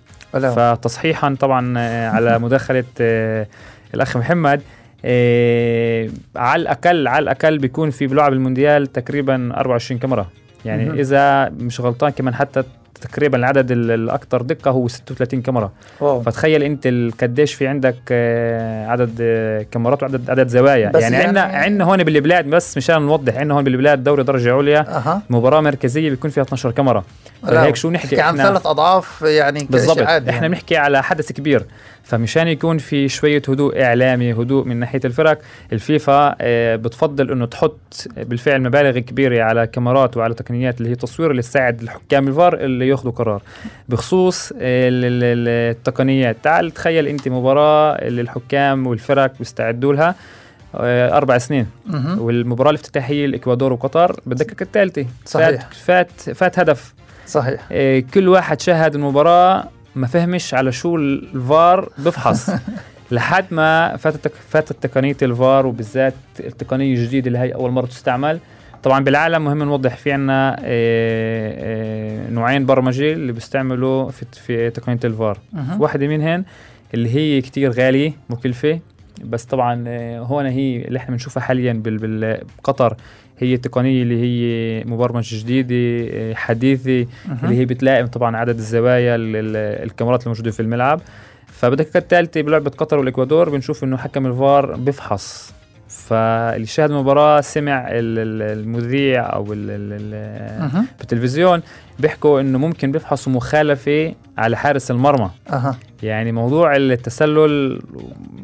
فتصحيحا 0.41 1.37
طبعا 1.41 1.75
آه، 1.79 2.09
على 2.09 2.39
مداخلة 2.45 2.85
آه، 3.01 3.47
الأخ 3.95 4.17
محمد 4.17 4.63
آه، 5.05 6.11
على 6.37 6.63
الأقل 6.63 7.09
على 7.09 7.23
الأقل 7.23 7.59
بيكون 7.59 7.91
في 7.91 8.07
بلعب 8.07 8.33
المونديال 8.33 8.93
تقريبا 8.93 9.53
24 9.57 10.01
كاميرا 10.01 10.27
يعني. 10.65 11.01
إذا 11.01 11.49
مش 11.49 11.81
غلطان 11.81 12.11
كمان 12.11 12.35
حتى 12.35 12.63
تقريبا 13.01 13.39
العدد 13.39 13.71
ال- 13.71 13.91
الاكثر 13.91 14.43
دقة 14.43 14.71
هو 14.71 14.89
36 14.89 15.43
كاميرا. 15.43 15.73
واو. 16.01 16.23
فتخيل 16.23 16.63
أنت 16.63 16.89
قديش 17.23 17.55
في 17.55 17.67
عندك 17.67 17.97
آه، 18.11 18.87
عدد 18.87 19.19
آه، 19.21 19.67
كاميرات 19.71 20.03
وعدد 20.03 20.31
عدد 20.31 20.49
زوايا. 20.49 20.79
يعني 20.79 20.99
يعني- 21.01 21.17
عندنا 21.17 21.41
عندنا 21.43 21.85
هون 21.85 22.05
بالبلاد 22.05 22.47
بس 22.51 22.77
مشان 22.77 23.03
نوضح 23.03 23.37
عندنا 23.37 23.55
هون 23.55 23.65
بالبلاد 23.65 24.05
دوري 24.05 24.23
درجة 24.23 24.55
عليا 24.55 24.81
أها. 24.97 25.23
مباراة 25.31 25.61
مركزية 25.61 26.11
بيكون 26.11 26.31
فيها 26.31 26.43
12 26.43 26.71
كاميرا. 26.71 27.05
فهيك 27.43 27.77
شو 27.77 27.91
نحكي 27.91 28.21
عن 28.21 28.37
ثلاث 28.37 28.67
أضعاف 28.67 29.23
يعني 29.23 29.67
بالضبط. 29.71 29.99
إحنا 30.01 30.33
يعني. 30.33 30.49
بنحكي 30.49 30.77
على 30.77 31.03
حدث 31.03 31.33
كبير. 31.33 31.65
فمشان 32.05 32.49
يكون 32.49 32.79
في 32.79 33.09
شوية 33.09 33.43
هدوء 33.49 33.83
إعلامي 33.83 34.33
هدوء 34.33 34.65
من 34.65 34.77
ناحية 34.77 35.01
الفرق 35.05 35.39
الفيفا 35.73 36.37
آه، 36.41 36.77
بتفضل 36.77 37.31
إنه 37.31 37.47
تحط 37.47 38.07
بالفعل 38.17 38.63
مبالغ 38.63 38.99
كبيرة 38.99 39.43
على 39.43 39.67
كاميرات 39.67 40.17
وعلى 40.17 40.35
تقنيات 40.35 40.79
اللي 40.79 40.91
هي 40.91 40.95
تصوير 40.95 41.31
اللي 41.31 41.43
تساعد 41.43 41.83
الحكام 41.83 42.29
الفار 42.29 42.55
اللي 42.55 42.89
ياخذوا 42.89 43.13
قرار. 43.13 43.43
بخصوص 43.89 44.53
ال- 44.53 44.59
التقنيات. 45.77 46.37
تعال 46.43 46.71
تخيل 46.71 47.07
أنت 47.09 47.29
مباراة 47.29 47.93
اللي 47.95 48.21
الحكام 48.21 48.87
والفرق 48.87 49.33
بيستعدوا 49.39 49.93
لها 49.95 50.15
آه، 50.75 51.17
أربع 51.17 51.39
سنين. 51.39 51.67
والمباراة 52.19 52.71
الافتتاحية 52.71 53.25
الاكوادور 53.27 53.73
وقطر 53.73 54.21
بالدقيقه 54.27 54.63
الثالثه 54.63 55.07
صحيح. 55.27 55.69
فات 55.71 56.11
فات 56.21 56.37
فات 56.37 56.59
هدف. 56.59 56.95
صحيح. 57.27 57.61
كل 58.15 58.29
واحد 58.29 58.61
شاهد 58.61 58.95
المباراة 58.95 59.65
ما 59.97 60.07
فهمش 60.07 60.55
على 60.55 60.73
شو 60.73 60.97
الفار 60.97 61.89
بفحص. 61.99 62.51
لحد 63.11 63.45
ما 63.51 63.97
فاتت 63.97 64.33
فاتت 64.49 64.87
تقنية 64.87 65.17
الفار 65.23 65.67
وبالذات 65.67 66.15
التقنية 66.41 66.95
الجديدة 66.95 67.27
اللي 67.27 67.39
هي 67.39 67.55
أول 67.55 67.71
مرة 67.71 67.87
تستعمل. 67.87 68.39
طبعا 68.83 69.05
بالعالم 69.05 69.45
مهم 69.45 69.63
نوضح 69.63 69.97
في 69.97 70.13
عنا 70.13 70.57
إيه، 70.59 70.65
إيه، 70.65 72.31
نوعين 72.31 72.67
برمجة 72.67 73.13
اللي 73.13 73.33
بيستعملوا 73.33 74.11
في, 74.11 74.27
في 74.33 74.71
تقنية 74.71 75.01
الفار. 75.05 75.39
مهم. 75.53 75.81
واحدة 75.81 76.07
منهن 76.07 76.45
اللي 76.95 77.15
هي 77.15 77.41
كتير 77.41 77.71
غالية 77.71 78.13
مكلفة. 78.31 78.81
بس 79.25 79.45
طبعا 79.45 79.85
آه، 79.89 80.19
هون 80.19 80.47
هي 80.47 80.77
اللي 80.77 80.97
إحنا 80.97 81.11
بنشوفها 81.11 81.43
حاليا 81.43 81.83
بقطر. 81.85 82.97
هي 83.39 83.55
التقنية 83.55 84.03
اللي 84.03 84.21
هي 84.23 84.85
مبرمجة 84.85 85.37
جديدة 85.41 86.09
آه، 86.13 86.35
حديثة 86.35 87.07
مهم. 87.29 87.39
اللي 87.45 87.59
هي 87.59 87.65
بتلائم 87.65 88.07
طبعا 88.07 88.37
عدد 88.37 88.57
الزوايا 88.59 89.15
ال- 89.15 89.37
ال- 89.37 89.83
الكاميرات 89.85 90.23
الموجودة 90.23 90.51
في 90.51 90.61
الملعب. 90.61 91.01
فبالدقيقة 91.47 91.99
الثالثة 91.99 92.41
بلعبة 92.43 92.71
قطر 92.71 92.99
والإكوادور 92.99 93.51
بنشوف 93.51 93.85
إنه 93.85 93.97
حكم 93.97 94.27
الفار 94.27 94.77
بيفحص 94.77 95.55
فاللي 95.89 96.67
شاهد 96.67 96.91
المباراة 96.91 97.41
سمع 97.41 97.89
ال- 97.89 98.19
ال- 98.19 98.59
المذيع 98.59 99.33
أو 99.35 99.45
مهم. 99.45 100.87
بالتلفزيون 100.99 101.63
بيحكوا 101.99 102.41
إنه 102.41 102.59
ممكن 102.59 102.93
بيفحصوا 102.93 103.33
مخالفة 103.33 104.15
على 104.39 104.57
حارس 104.57 104.91
المرمى. 104.91 105.31
أها. 105.51 105.77
يعني 106.03 106.33
موضوع 106.33 106.77
التسلل 106.77 107.81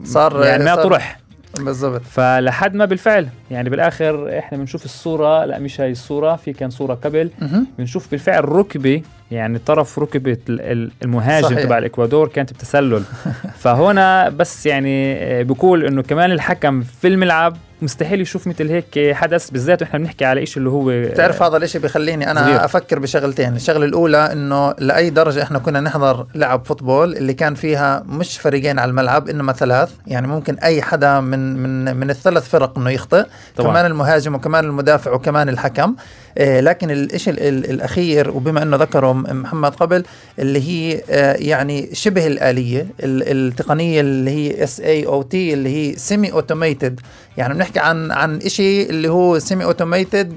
صار- 0.04 0.44
يعني 0.44 0.64
ما 0.64 0.74
طرح. 0.74 1.20
بالضبط 1.64 2.02
فلحد 2.02 2.74
ما 2.74 2.84
بالفعل 2.84 3.28
يعني 3.50 3.70
بالآخر 3.70 4.38
إحنا 4.38 4.58
بنشوف 4.58 4.84
الصورة 4.84 5.44
لا 5.44 5.58
مش 5.58 5.80
هاي 5.80 5.90
الصورة 5.90 6.36
في 6.36 6.52
كان 6.52 6.70
صورة 6.70 6.94
قبل. 6.94 7.30
بنشوف 7.78 8.10
بالفعل 8.10 8.48
ركبة 8.48 9.02
يعني 9.30 9.58
طرف 9.58 9.98
ركبة 9.98 10.38
ال- 10.48 10.60
ال- 10.60 10.90
المهاجم 11.02 11.46
صحيح. 11.48 11.62
تبع 11.62 11.78
الإكوادور 11.78 12.28
كانت 12.28 12.52
بتسلل 12.52 13.02
فهنا 13.62 14.28
بس 14.28 14.66
يعني 14.66 15.14
آه، 15.16 15.42
بقول 15.42 15.84
إنه 15.86 16.02
كمان 16.02 16.32
الحكم 16.32 16.80
في 16.80 17.08
الملعب 17.08 17.56
مستحيل 17.82 18.20
يشوف 18.20 18.46
مثل 18.46 18.68
هيك 18.70 19.14
حدث 19.14 19.50
بالذات 19.50 19.82
وإحنا 19.82 19.98
بنحكي 19.98 20.24
على 20.24 20.46
شيء 20.46 20.58
اللي 20.58 20.70
هو 20.70 20.84
بتعرف 21.10 21.42
هذا 21.42 21.56
الإشي 21.56 21.78
بيخليني 21.78 22.30
أنا 22.30 22.40
صغير. 22.44 22.64
أفكر 22.64 22.98
بشغلتين 22.98 23.56
الشغلة 23.56 23.84
الأولى 23.84 24.32
إنه 24.32 24.74
لأي 24.78 25.10
درجة 25.10 25.42
إحنا 25.42 25.58
كنا 25.58 25.80
نحضر 25.80 26.26
لعب 26.34 26.64
فوتبول 26.64 27.16
اللي 27.16 27.34
كان 27.34 27.54
فيها 27.54 28.02
مش 28.06 28.38
فريقين 28.38 28.78
على 28.78 28.88
الملعب 28.90 29.28
إنما 29.28 29.52
ثلاث 29.52 29.90
يعني 30.06 30.26
ممكن 30.26 30.54
أي 30.58 30.82
حدا 30.82 31.20
من 31.20 31.56
من 31.56 31.96
من 31.96 32.10
الثلاث 32.10 32.48
فرق 32.48 32.78
إنه 32.78 32.90
يخطئ 32.90 33.24
طبعاً. 33.56 33.70
كمان 33.70 33.86
المهاجم 33.86 34.34
وكمان 34.34 34.64
المدافع 34.64 35.12
وكمان 35.12 35.48
الحكم 35.48 35.94
آه 36.38 36.60
لكن 36.60 36.90
الشيء 36.90 37.32
ال- 37.32 37.40
ال- 37.48 37.70
الأخير 37.70 38.30
وبما 38.30 38.62
إنه 38.62 38.76
ذكره 38.76 39.12
محمد 39.12 39.74
قبل 39.74 40.04
اللي 40.38 40.60
هي 40.68 41.02
آه 41.10 41.34
يعني 41.38 41.88
شبه 41.92 42.26
الآلية 42.26 42.80
ال- 42.80 43.48
التقنية 43.48 44.00
اللي 44.00 44.30
هي 44.30 44.64
SAOT 44.64 45.54
اللي 45.54 45.68
هي 45.90 45.96
semi-automated 45.96 47.00
يعني 47.36 47.54
بنحكي 47.54 47.69
عن 47.78 48.10
عن 48.12 48.40
شيء 48.40 48.90
اللي 48.90 49.08
هو 49.08 49.38
semi-automated 49.38 50.32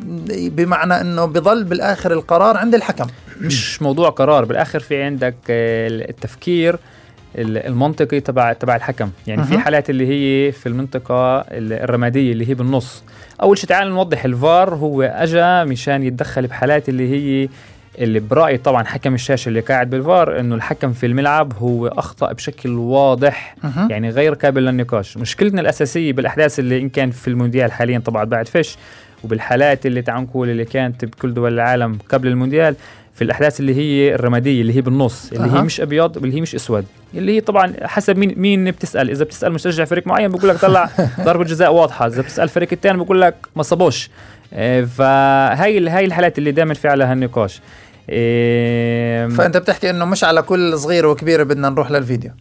بمعنى 0.56 1.02
إنه 1.02 1.26
بضل 1.26 1.64
بالآخر 1.64 2.14
القرار 2.14 2.58
عند 2.58 2.76
الحكم. 2.76 3.08
مش 3.42 3.82
موضوع 3.82 4.10
قرار 4.10 4.46
بالآخر 4.46 4.80
في 4.80 5.04
عندك 5.04 5.36
التفكير 5.50 6.76
ال- 7.38 7.58
المنطقي 7.58 8.20
تبع 8.20 8.54
تبع 8.54 8.76
الحكم. 8.76 9.10
يعني 9.28 9.44
في 9.44 9.54
مهم. 9.54 9.62
حالات 9.62 9.90
اللي 9.90 10.08
هي 10.08 10.52
في 10.52 10.70
المنطقة 10.70 11.38
ال- 11.40 11.74
الرمادية 11.74 12.32
اللي 12.32 12.50
هي 12.50 12.54
بالنص. 12.54 13.04
أول 13.42 13.58
شيء 13.58 13.70
تعال 13.70 13.90
نوضح 13.90 14.26
الفار 14.26 14.76
هو 14.76 15.02
اجى 15.02 15.72
مشان 15.72 16.04
يتدخل 16.04 16.48
بحالات 16.48 16.90
اللي 16.90 17.10
هي 17.10 17.50
اللي 18.00 18.20
برأيي 18.20 18.58
طبعا 18.58 18.84
حكم 18.84 19.14
الشاشة 19.14 19.50
اللي 19.50 19.60
قاعد 19.60 19.90
بالفار 19.90 20.40
إنه 20.40 20.56
الحكم 20.56 20.94
في 20.94 21.06
الملعب 21.06 21.54
هو 21.60 21.88
أخطأ 21.88 22.32
بشكل 22.34 22.70
واضح. 22.70 23.56
يعني 23.90 24.10
غير 24.10 24.34
قابل 24.34 24.66
للنقاش 24.66 25.18
مشكلتنا 25.18 25.62
الأساسية 25.62 26.14
بالأحداث 26.14 26.60
اللي 26.60 26.80
إن 26.80 26.90
كان 26.90 27.12
في 27.12 27.28
المونديال 27.28 27.72
حاليا 27.72 28.00
طبعا 28.00 28.24
بعد 28.24 28.48
فيش 28.48 28.76
وبالحالات 29.24 29.86
اللي 29.86 30.02
تعال 30.02 30.22
نقول 30.24 30.50
اللي 30.50 30.66
كانت 30.66 31.06
بكل 31.06 31.34
دول 31.34 31.54
العالم 31.54 31.98
قبل 32.10 32.28
المونديال 32.28 32.76
في 33.16 33.24
الأحداث 33.24 33.60
اللي 33.60 33.76
هي 33.76 34.16
الرمادية 34.16 34.62
اللي 34.62 34.76
هي 34.76 34.82
بالنص 34.82 35.32
اللي 35.32 35.48
أها. 35.48 35.58
هي 35.60 35.62
مش 35.62 35.82
أبيض 35.82 36.18
واللي 36.18 36.36
هي 36.38 36.42
مش 36.42 36.56
أسود 36.56 36.86
اللي 37.14 37.36
هي 37.36 37.42
طبعا 37.42 37.74
حسب 37.84 38.18
مين 38.18 38.34
مين 38.40 38.72
بتسأل 38.72 39.10
إذا 39.10 39.24
بتسأل 39.26 39.52
مشجع 39.54 39.86
فريق 39.86 40.08
معين 40.08 40.30
بقول 40.32 40.50
لك 40.50 40.58
طلع 40.58 40.90
ضربة 41.26 41.44
جزاء 41.44 41.74
واضحة 41.74 42.08
إذا 42.08 42.22
بتسأل 42.22 42.50
فريق 42.50 42.70
الثاني 42.72 42.98
بقول 42.98 43.22
لك 43.22 43.36
ما 43.56 43.64
صابوش 43.64 44.10
فهاي 44.88 45.78
ال- 45.78 45.88
هاي 45.90 46.06
الحالات 46.06 46.38
اللي 46.38 46.52
دائما 46.52 46.74
في 46.74 46.88
عليها 46.88 47.14
النقاش 47.14 47.62
آه، 48.10 49.28
فأنت 49.28 49.58
بتحكي 49.58 49.90
إنه 49.90 50.06
مش 50.06 50.24
على 50.24 50.42
كل 50.42 50.78
صغيره 50.78 51.08
وكبيره 51.08 51.44
بدنا 51.44 51.70
نروح 51.70 51.92
للفيديو 51.92 52.32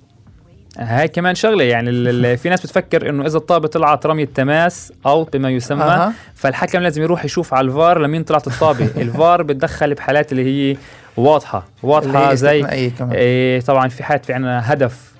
هاي 0.79 1.09
كمان 1.09 1.35
شغلة 1.35 1.64
يعني 1.64 2.37
في 2.37 2.48
ناس 2.48 2.62
بتفكر 2.62 3.09
إنه 3.09 3.27
إذا 3.27 3.37
الطابة 3.37 3.68
طلعت 3.68 4.07
رمية 4.07 4.29
تماس 4.35 4.92
أو 5.07 5.25
بما 5.25 5.51
يسمى 5.51 5.83
أها. 5.83 6.12
فالحكم 6.35 6.79
لازم 6.79 7.03
يروح 7.03 7.25
يشوف 7.25 7.55
على 7.55 7.66
الفار 7.66 7.98
لمين 7.98 8.25
طلعت 8.25 8.46
الطابة 8.46 8.85
الفار 9.03 9.42
بتدخل 9.42 9.94
بحالات 9.94 10.33
اللي 10.33 10.44
هي 10.44 10.77
واضحة 11.16 11.66
واضحة 11.83 12.31
هي 12.31 12.37
زي 12.37 12.90
كمان 12.98 13.12
إيه 13.12 13.61
طبعا 13.61 13.88
في 13.88 14.03
حالات 14.03 14.25
في 14.25 14.33
عنا 14.33 14.72
هدف 14.72 15.12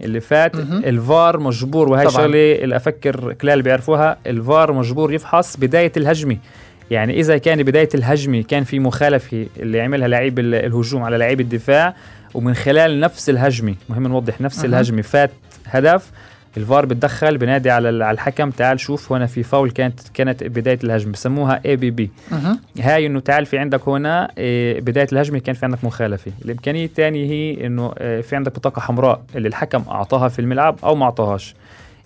اللي 0.00 0.20
فات. 0.20 0.54
الفار 0.56 1.38
مجبور 1.40 1.88
وهي 1.88 2.06
طبعاً. 2.06 2.16
شغلة 2.26 2.52
اللي 2.52 2.76
أفكر 2.76 3.32
كلال 3.32 3.62
بيعرفوها 3.62 4.16
الفار 4.26 4.72
مجبور 4.72 5.12
يفحص 5.14 5.56
بداية 5.56 5.92
الهجمة 5.96 6.36
يعني 6.90 7.20
إذا 7.20 7.38
كان 7.38 7.62
بداية 7.62 7.88
الهجمة 7.94 8.42
كان 8.42 8.64
في 8.64 8.78
مخالفة 8.78 9.46
اللي 9.58 9.80
عملها 9.80 10.08
لعيب 10.08 10.38
ال- 10.38 10.54
الهجوم 10.54 11.02
على 11.02 11.16
لعيب 11.18 11.40
الدفاع 11.40 11.94
ومن 12.34 12.54
خلال 12.54 13.00
نفس 13.00 13.30
الهجمة 13.30 13.74
مهم 13.88 14.06
نوضح 14.06 14.40
نفس 14.40 14.58
مهم. 14.58 14.66
الهجمة 14.74 15.02
فات 15.02 15.30
هدف 15.66 16.10
الفار 16.56 16.86
بتدخل 16.86 17.38
بنادي 17.38 17.70
على 17.70 18.04
على 18.04 18.14
الحكم 18.14 18.50
تعال 18.50 18.80
شوف 18.80 19.12
هنا 19.12 19.26
في 19.26 19.42
فاول 19.42 19.70
كانت 19.70 20.00
كانت 20.14 20.44
بداية 20.44 20.78
الهجمة 20.84 21.12
بسموها 21.12 21.60
اي 21.66 21.76
بي 21.76 21.90
بي. 21.90 22.10
هاي 22.80 23.06
إنه 23.06 23.20
تعال 23.20 23.46
في 23.46 23.58
عندك 23.58 23.88
هنا 23.88 24.30
إيه، 24.38 24.80
بداية 24.80 25.06
الهجمة 25.12 25.38
كان 25.38 25.54
في 25.54 25.64
عندك 25.64 25.84
مخالفة 25.84 26.32
الإمكانية 26.44 26.84
الثانية 26.84 27.24
هي 27.30 27.66
إنه 27.66 27.92
آه، 27.98 28.20
في 28.20 28.36
عندك 28.36 28.54
بطاقة 28.54 28.80
حمراء 28.80 29.22
اللي 29.36 29.48
الحكم 29.48 29.82
أعطاها 29.88 30.28
في 30.28 30.38
الملعب 30.38 30.76
أو 30.84 30.94
ما 30.94 31.04
أعطاهاش 31.04 31.54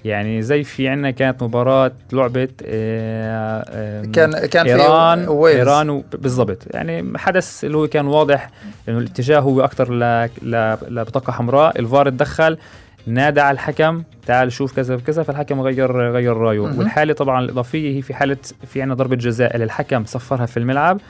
يعني 0.05 0.43
زي 0.43 0.65
في 0.65 0.89
عندنا 0.89 1.11
كانت 1.11 1.43
مباراة 1.43 1.93
لعبة 2.13 2.49
آه، 2.65 4.03
كان 4.13 4.47
كان 4.47 4.67
في 4.67 4.73
إيران 4.73 5.29
ويلز. 5.29 5.59
إيران 5.59 6.03
بالضبط. 6.13 6.59
يعني 6.75 7.19
حدث 7.19 7.65
اللي 7.65 7.77
هو 7.77 7.89
كان 7.89 8.07
واضح 8.07 8.51
إنه 8.89 8.99
الاتجاه 8.99 9.39
هو 9.41 9.61
أكثر 9.61 9.95
ل... 9.95 10.29
ل... 10.43 10.77
لبطاقه 10.89 11.33
حمراء. 11.33 11.81
الفار 11.81 12.09
تدخل 12.11 12.59
نادى 13.07 13.41
على 13.41 13.55
الحكم 13.55 14.03
تعال 14.27 14.53
شوف 14.53 14.77
كذا 14.77 14.95
وكذا 14.95 15.23
فالحكم 15.23 15.61
غير 15.61 16.13
غير 16.13 16.37
رأيه. 16.37 16.61
والحالة 16.61 17.13
طبعا 17.15 17.41
الإضافية 17.45 17.97
هي 17.97 18.03
في 18.03 18.15
حالة 18.15 18.37
في 18.67 18.83
عندنا 18.83 18.95
ضربة 18.95 19.17
جزاء 19.17 19.55
اللي 19.55 19.65
الحكم 19.65 20.05
صفرها 20.05 20.47
في 20.47 20.57
الملعب 20.57 21.01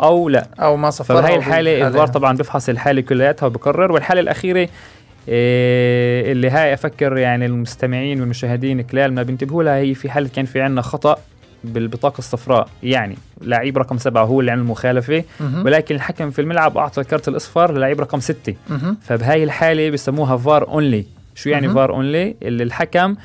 أو 0.00 0.28
لا. 0.28 0.46
أو 0.60 0.76
ما 0.76 0.90
صفر 0.90 1.16
فبهي 1.16 1.36
الحالة 1.36 1.86
الفار 1.88 2.06
طبعا 2.06 2.36
بيفحص 2.36 2.68
الحالة 2.68 3.00
كلياتها 3.00 3.46
وبقرر 3.46 3.92
والحالة 3.92 4.20
الأخيرة 4.20 4.68
اللي 5.28 6.50
هاي 6.50 6.74
أفكر 6.74 7.16
يعني 7.18 7.46
المستمعين 7.46 8.20
والمشاهدين 8.20 8.80
كلهم 8.80 9.14
ما 9.14 9.22
بينتبهوا 9.22 9.62
لها 9.62 9.76
هي 9.76 9.94
في 9.94 10.10
حاله 10.10 10.28
كان 10.28 10.44
في 10.44 10.60
عندنا 10.60 10.82
خطأ 10.82 11.16
بالبطاقة 11.64 12.18
الصفراء. 12.18 12.68
يعني 12.82 13.16
لعيب 13.40 13.78
رقم 13.78 13.98
سبعة 13.98 14.24
هو 14.24 14.40
اللي 14.40 14.50
عمل 14.50 14.60
المخالفه 14.62 15.24
ولكن 15.64 15.94
الحكم 15.94 16.30
في 16.30 16.40
الملعب 16.40 16.78
أعطى 16.78 17.00
الكرت 17.00 17.28
الاصفر 17.28 17.72
للعيب 17.72 18.00
رقم 18.00 18.20
ستة. 18.20 18.54
فبهاي 19.02 19.44
الحالة 19.44 19.90
بسموها 19.90 20.36
VAR 20.36 20.68
only 20.68 21.04
شو 21.34 21.50
يعني. 21.50 21.66
VAR 21.74 21.90
only 21.90 22.36
اللي 22.42 22.62
الحكم 22.62 23.16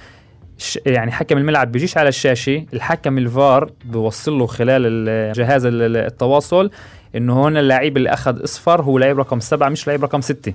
يعني 0.85 1.11
حكم 1.11 1.37
الملعب 1.37 1.71
بيجيش 1.71 1.97
على 1.97 2.09
الشاشة 2.09 2.65
الحكم 2.73 3.17
الفار 3.17 3.69
بيوصل 3.85 4.39
له 4.39 4.45
خلال 4.45 4.81
ال- 4.85 5.33
جهاز 5.33 5.65
ال- 5.65 5.81
ال- 5.81 5.97
التواصل 5.97 6.71
إنه 7.15 7.33
هون 7.33 7.57
اللاعب 7.57 7.97
اللي 7.97 8.09
أخذ 8.09 8.43
اصفر 8.43 8.81
هو 8.81 8.97
لاعب 8.97 9.19
رقم 9.19 9.39
سبعة 9.39 9.69
مش 9.69 9.87
لاعب 9.87 10.03
رقم 10.03 10.21
ستة. 10.21 10.53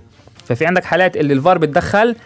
ففي 0.49 0.67
عندك 0.67 0.85
حالات 0.85 1.17
اللي 1.17 1.35
الفار 1.35 1.59
بتدخل 1.59 2.17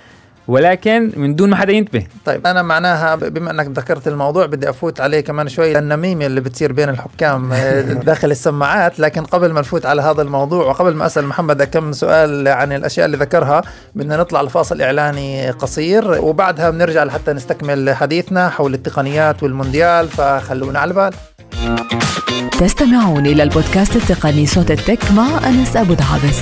ولكن 0.49 1.13
من 1.17 1.35
دون 1.35 1.51
ما 1.51 1.57
حدا 1.57 1.73
ينتبه. 1.73 2.07
طيب 2.25 2.47
أنا 2.47 2.63
معناها 2.63 3.15
بما 3.15 3.51
إنك 3.51 3.79
ذكرت 3.79 4.09
الموضوع 4.09 4.47
بدي 4.47 4.71
أفوت 4.71 5.01
عليه 5.01 5.21
كمان 5.21 5.49
شوي 5.49 5.79
النميمه 5.79 6.27
اللي 6.27 6.41
بتصير 6.41 6.73
بين 6.73 6.89
الحكام 6.89 7.53
آه، 7.53 7.81
داخل 8.11 8.31
السماعات. 8.31 9.01
لكن 9.01 9.25
قبل 9.25 9.53
ما 9.53 9.61
نفوت 9.61 9.87
على 9.87 10.03
هذا 10.03 10.23
الموضوع 10.23 10.67
وقبل 10.67 10.95
ما 10.95 11.07
أسأل 11.07 11.27
محمد 11.27 11.63
كم 11.63 11.93
سؤال 11.93 12.49
عن 12.49 12.73
الأشياء 12.73 13.07
اللي 13.07 13.17
ذكرها 13.17 13.63
بدنا 13.95 14.17
نطلع 14.17 14.43
لفاصل 14.43 14.83
إعلاني 14.83 15.51
قصير 15.51 16.23
وبعدها 16.23 16.71
بنرجع 16.71 17.05
لحتى 17.05 17.33
نستكمل 17.33 17.95
حديثنا 17.95 18.49
حول 18.49 18.75
التقنيات 18.75 19.43
والمونديال 19.43 20.09
فخلونا 20.09 20.79
على 20.79 20.91
البال. 20.91 21.15
تستمعون 22.61 23.27
إلى 23.27 23.43
البودكاست 23.43 23.97
التقني 23.97 24.47
صوت 24.47 24.71
التك 24.71 25.13
مع 25.13 25.49
أنس 25.49 25.77
أبو 25.77 25.95
دعابس 25.95 26.41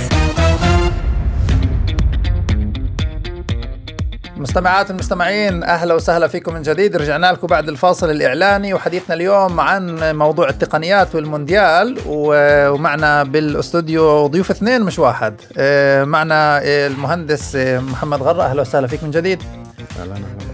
مستمعات 4.41 4.91
المستمعين 4.91 5.63
أهلا 5.63 5.93
وسهلا 5.93 6.27
فيكم 6.27 6.53
من 6.53 6.61
جديد. 6.61 6.95
رجعنا 6.95 7.31
لكم 7.31 7.47
بعد 7.47 7.69
الفاصل 7.69 8.09
الإعلاني 8.09 8.73
وحديثنا 8.73 9.15
اليوم 9.15 9.59
عن 9.59 10.15
موضوع 10.17 10.49
التقنيات 10.49 11.15
والمونديال 11.15 11.97
ومعنا 12.05 13.23
بالأستوديو 13.23 14.27
ضيوف 14.27 14.51
اثنين 14.51 14.81
مش 14.81 14.99
واحد. 14.99 15.41
آه، 15.57 16.03
معنا 16.03 16.61
المهندس 16.63 17.55
آه، 17.55 17.79
محمد 17.79 18.21
غرة. 18.21 18.43
أهلا 18.43 18.61
وسهلا 18.61 18.87
فيك 18.87 19.03
من 19.03 19.11
جديد. 19.11 19.43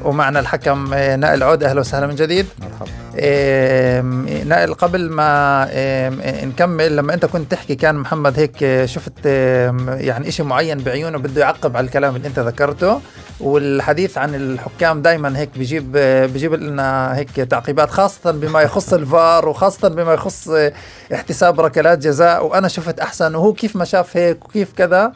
ومعنا 0.04 0.40
الحكم 0.40 0.94
آه، 0.94 1.16
نائل 1.16 1.44
عود 1.44 1.64
أهلا 1.64 1.80
وسهلا 1.80 2.08
من 2.08 2.16
جديد. 2.16 2.46
مرحبا. 2.60 2.92
آم، 3.20 4.26
نائل 4.46 4.74
قبل 4.74 5.10
ما 5.10 5.64
آم، 5.72 6.22
نكمل 6.50 6.96
لما 6.96 7.14
أنت 7.14 7.26
كنت 7.26 7.52
تحكي 7.52 7.76
كان 7.76 7.96
محمد 7.96 8.40
هيك 8.40 8.64
آه، 8.64 8.86
شفت 8.86 9.26
يعني 9.26 10.28
إشي 10.28 10.44
معين 10.44 10.78
بعيونه 10.78 11.18
بده 11.18 11.42
يعقب 11.42 11.78
على 11.78 11.86
الكلام 11.86 12.16
اللي 12.16 12.28
أنت 12.28 12.40
ذكرته. 12.40 13.02
والحديث 13.40 14.18
عن 14.18 14.36
الحكام 14.36 15.02
دائما 15.02 15.38
هيك 15.40 15.50
بيجيب 15.58 15.94
آه، 15.98 16.26
بيجيب 16.26 16.54
لنا 16.54 17.16
هيك 17.18 17.30
تعقيبات 17.32 17.90
خاصة 17.90 18.32
بما 18.32 18.62
يخص 18.62 18.94
الفار 18.94 19.50
وخاصة 19.50 19.88
بما 19.88 20.14
يخص 20.14 20.48
آه، 20.50 20.74
احتساب 21.14 21.62
ركلات 21.62 21.98
جزاء. 21.98 22.46
وأنا 22.46 22.68
شفت 22.68 23.00
أحسن 23.00 23.36
وهو 23.36 23.54
كيف 23.54 23.76
ما 23.76 23.86
شاف 23.86 24.18
هيك 24.18 24.46
وكيف 24.46 24.74
كذا. 24.78 25.12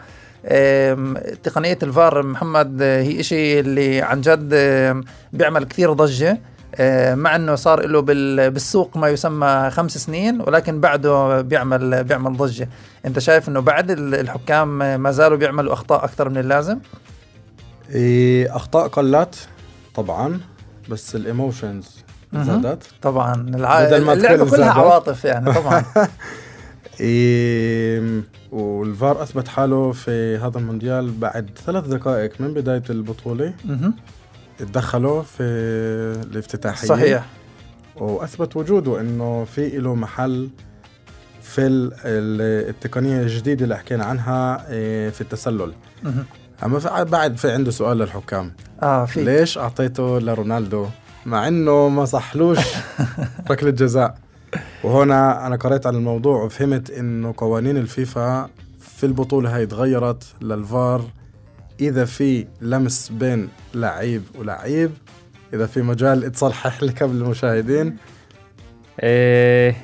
آم، 0.46 1.18
تقنية 1.44 1.78
الفار 1.84 2.24
محمد 2.24 2.82
آه، 2.82 3.02
هي 3.02 3.20
إشي 3.20 3.60
اللي 3.60 4.02
عن 4.02 4.22
جد 4.22 4.50
بيعمل 5.34 5.64
كثير 5.64 5.94
ضجة. 5.94 6.42
آه، 6.76 7.16
مع 7.16 7.36
إنه 7.36 7.56
صار 7.56 7.86
له 7.88 8.00
بال- 8.02 8.52
بالسوق 8.52 8.98
ما 8.98 9.10
يسمى 9.10 9.70
خمس 9.72 9.98
سنين 9.98 10.42
ولكن 10.42 10.80
بعده 10.82 11.42
بيعمل 11.42 12.04
بيعمل 12.04 12.38
ضجة. 12.38 12.70
أنت 13.06 13.20
شايف 13.20 13.50
إنه 13.50 13.60
بعد 13.60 13.92
ال- 13.92 14.16
الحكام 14.16 14.78
ما 15.02 15.12
زالوا 15.12 15.38
بيعملوا 15.38 15.74
أخطاء 15.74 16.04
أكثر 16.06 16.30
من 16.30 16.38
اللازم؟ 16.38 16.80
أخطاء 18.50 18.88
قلت 18.88 19.48
طبعا 19.96 20.40
بس 20.90 21.16
الايموشنز. 21.16 21.98
زادت. 22.34 22.84
طبعا 23.02 23.34
الع... 23.56 23.84
بدل 23.84 24.02
ما 24.06 24.14
اللعبة 24.14 24.38
تقول 24.46 24.50
كلها. 24.50 24.72
عواطف 24.72 25.26
يعني 25.26 25.54
طبعا. 25.54 25.84
إيه 27.00 28.22
والفار 28.52 29.24
أثبت 29.24 29.48
حاله 29.48 29.92
في 29.92 30.38
هذا 30.38 30.58
المونديال 30.58 31.12
بعد 31.12 31.50
ثلاث 31.66 31.88
دقائق 31.88 32.32
من 32.40 32.54
بداية 32.54 32.84
البطولة. 32.90 33.54
تدخلوا 34.58 35.22
في 35.24 35.44
الافتتاحية. 36.32 36.88
صحيح. 36.88 37.26
وأثبت 37.96 38.56
وجوده 38.58 39.00
إنه 39.02 39.44
في 39.44 39.70
له 39.70 39.96
محل 39.96 40.50
في 41.42 41.62
ال- 41.62 41.94
ال- 41.94 42.70
التقنية 42.70 43.22
الجديدة 43.22 43.64
اللي 43.64 43.78
حكينا 43.78 44.06
عنها 44.06 44.72
إيه، 44.72 45.10
في 45.10 45.22
التسلل. 45.22 45.72
أما 46.64 47.04
بعد 47.04 47.38
في 47.38 47.52
عنده 47.52 47.72
سؤال 47.72 47.98
للحكام. 47.98 48.52
آه 48.84 49.06
في 49.06 49.24
ليش 49.24 49.58
أعطيته 49.58 50.20
لرونالدو 50.20 50.88
مع 51.26 51.48
إنه 51.48 51.90
ما 51.90 52.06
صحلوش 52.06 52.58
ركلة 53.52 53.70
جزاء؟ 53.70 54.18
وهنا 54.84 55.48
أنا 55.48 55.56
قريت 55.56 55.88
عن 55.88 55.96
الموضوع 55.96 56.44
وفهمت 56.44 56.92
إنه 56.92 57.34
قوانين 57.38 57.78
الفيفا 57.78 58.50
في 58.80 59.06
البطولة 59.06 59.56
هاي 59.56 59.66
تغيرت 59.66 60.24
للفار. 60.42 61.06
إذا 61.80 62.06
في 62.06 62.48
لمس 62.62 63.10
بين 63.10 63.50
لعيب 63.74 64.24
ولعيب 64.40 64.92
إذا 65.54 65.66
في 65.66 65.82
مجال 65.82 66.32
تصلح 66.32 66.84
لك 66.84 67.04
قبل 67.04 67.16
المشاهدين. 67.16 67.96
إيه 69.04 69.76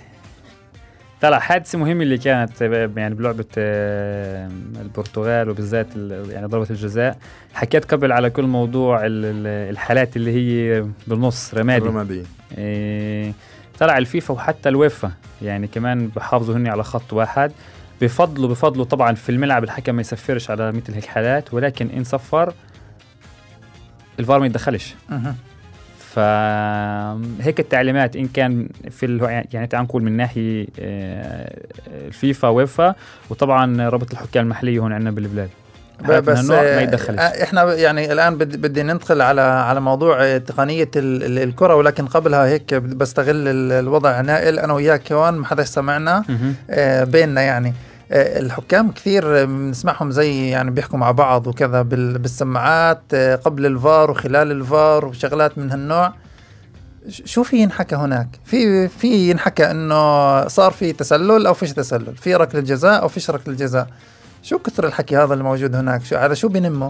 طلع 1.22 1.40
حادثة 1.40 1.78
مهمة 1.80 2.04
اللي 2.04 2.18
كانت 2.18 2.62
يعني 2.98 3.16
بلعبة 3.16 3.46
آه، 3.58 4.50
البرتغال 4.82 5.50
وبالذات 5.50 5.88
ال- 5.96 6.32
يعني 6.32 6.46
ضربة 6.48 6.68
الجزاء. 6.70 7.18
حكيت 7.54 7.86
قبل 7.86 8.12
على 8.12 8.30
كل 8.30 8.44
موضوع 8.44 9.06
ال- 9.06 9.26
ال- 9.26 9.70
الحالات 9.72 10.16
اللي 10.16 10.32
هي 10.32 10.86
بالنص 11.08 11.54
رمادي. 11.54 11.84
الرمادي 11.86 12.24
إيه 12.58 13.34
طلع 13.80 13.98
الفيفا 13.98 14.34
وحتى 14.34 14.70
الويفا. 14.70 15.12
يعني 15.42 15.68
كمان 15.68 16.08
بحافظوا 16.08 16.56
هني 16.56 16.70
على 16.70 16.84
خط 16.84 17.13
واحد. 17.13 17.52
بفضلوا 18.02 18.50
بفضلوا 18.50 18.86
طبعا 18.86 19.13
في 19.13 19.30
الملعب 19.30 19.63
الحكم 19.63 19.96
ما 19.96 20.02
يسفرش 20.02 20.50
على 20.50 20.72
مثل 20.72 20.94
هيك 20.94 21.06
حالات 21.06 21.54
ولكن 21.54 21.90
إن 21.90 22.04
صفر 22.04 22.54
الفار 24.20 24.40
ما 24.40 24.46
يتدخلش. 24.46 24.96
فهيك 26.00 27.60
التعليمات 27.60 28.16
إن 28.16 28.28
كان 28.28 28.70
في 28.90 29.18
يعني 29.54 29.68
تعال 29.68 29.84
نقول 29.84 30.04
من 30.04 30.12
ناحية 30.12 30.68
آه، 30.80 31.66
الفيفا 32.08 32.48
ويفا 32.48 32.96
وطبعا 33.30 33.90
رابطه 33.90 34.13
الحكام 34.13 34.44
المحلية 34.44 34.80
هون 34.80 34.94
عندنا 34.94 35.12
بالبلاد. 35.12 35.50
بس 36.20 36.40
ما 36.76 36.82
يتدخلش 36.82 37.20
آه، 37.20 37.44
إحنا 37.44 37.74
يعني 37.74 38.12
الآن 38.14 38.38
بدي 38.38 38.84
ندخل 38.84 39.22
على 39.22 39.42
على 39.42 39.80
موضوع 39.80 40.24
آه، 40.24 40.38
تقنية 40.38 40.90
ال- 40.96 41.24
ال- 41.24 41.40
الكرة 41.50 41.76
ولكن 41.76 42.06
قبلها 42.06 42.46
هيك 42.46 42.74
بستغل 42.74 43.48
ال- 43.48 43.72
الوضع 43.72 44.22
نائل 44.22 44.60
أنا 44.60 44.74
وياك 44.74 45.12
هون 45.12 45.34
ما 45.34 45.46
حدا 45.46 45.64
سمعنا. 45.64 46.24
آه، 46.70 47.04
بيننا 47.04 47.42
يعني 47.42 47.74
الحكام 48.12 48.92
كثير 48.92 49.46
بنسمعهم 49.46 50.12
زي 50.12 50.50
يعني 50.50 50.72
بيحكوا 50.72 51.00
مع 51.00 51.12
بعض 51.12 51.48
وكذا 51.48 51.82
بال- 51.82 52.18
بالسماعات 52.18 53.16
قبل 53.46 53.66
الفار 53.66 54.12
وخلال 54.12 54.52
الفار 54.52 55.06
وشغلات 55.06 55.58
من 55.58 55.72
هالنوع 55.72 56.14
شو 57.10 57.44
في 57.44 57.58
ينحكى 57.58 57.96
هناك؟ 57.96 58.28
في 58.46 58.88
في 58.88 59.30
ينحكى 59.30 59.72
إنه 59.72 60.48
صار 60.48 60.72
في 60.72 60.94
تسلل 60.94 61.48
أو 61.48 61.54
فيش 61.54 61.74
تسلل، 61.74 62.18
في 62.18 62.36
ركلة 62.36 62.62
جزاء 62.62 63.02
أو 63.02 63.08
فيش 63.08 63.30
ركلة 63.30 63.54
جزاء. 63.54 63.88
شو 64.43 64.60
كثر 64.60 64.88
الحكي 64.88 65.17
هذا 65.17 65.34
اللي 65.34 65.43
موجود 65.43 65.76
هناك؟ 65.76 66.04
شو 66.06 66.15
على 66.15 66.36
شو 66.36 66.47
بينموا؟ 66.47 66.89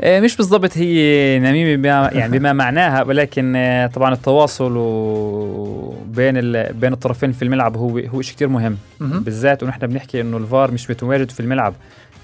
آه، 0.00 0.20
مش 0.20 0.36
بالضبط 0.36 0.78
هي 0.78 1.38
نميمة 1.38 1.82
بما 1.82 2.10
يعني 2.12 2.38
بما 2.38 2.52
معناها 2.52 3.02
ولكن 3.02 3.56
آه، 3.56 3.86
طبعا 3.86 4.14
التواصل 4.14 4.72
بين 6.06 6.34
بين 6.72 6.92
الطرفين 6.92 7.32
في 7.32 7.42
الملعب 7.42 7.76
هو 7.76 7.98
هو 7.98 8.22
شيء 8.22 8.34
كثير 8.36 8.48
مهم. 8.48 8.76
بالذات 9.00 9.62
ونحن 9.62 9.86
بنحكي 9.86 10.20
إنه 10.20 10.36
الفار 10.36 10.70
مش 10.70 10.90
متواجد 10.90 11.30
في 11.30 11.40
الملعب 11.40 11.74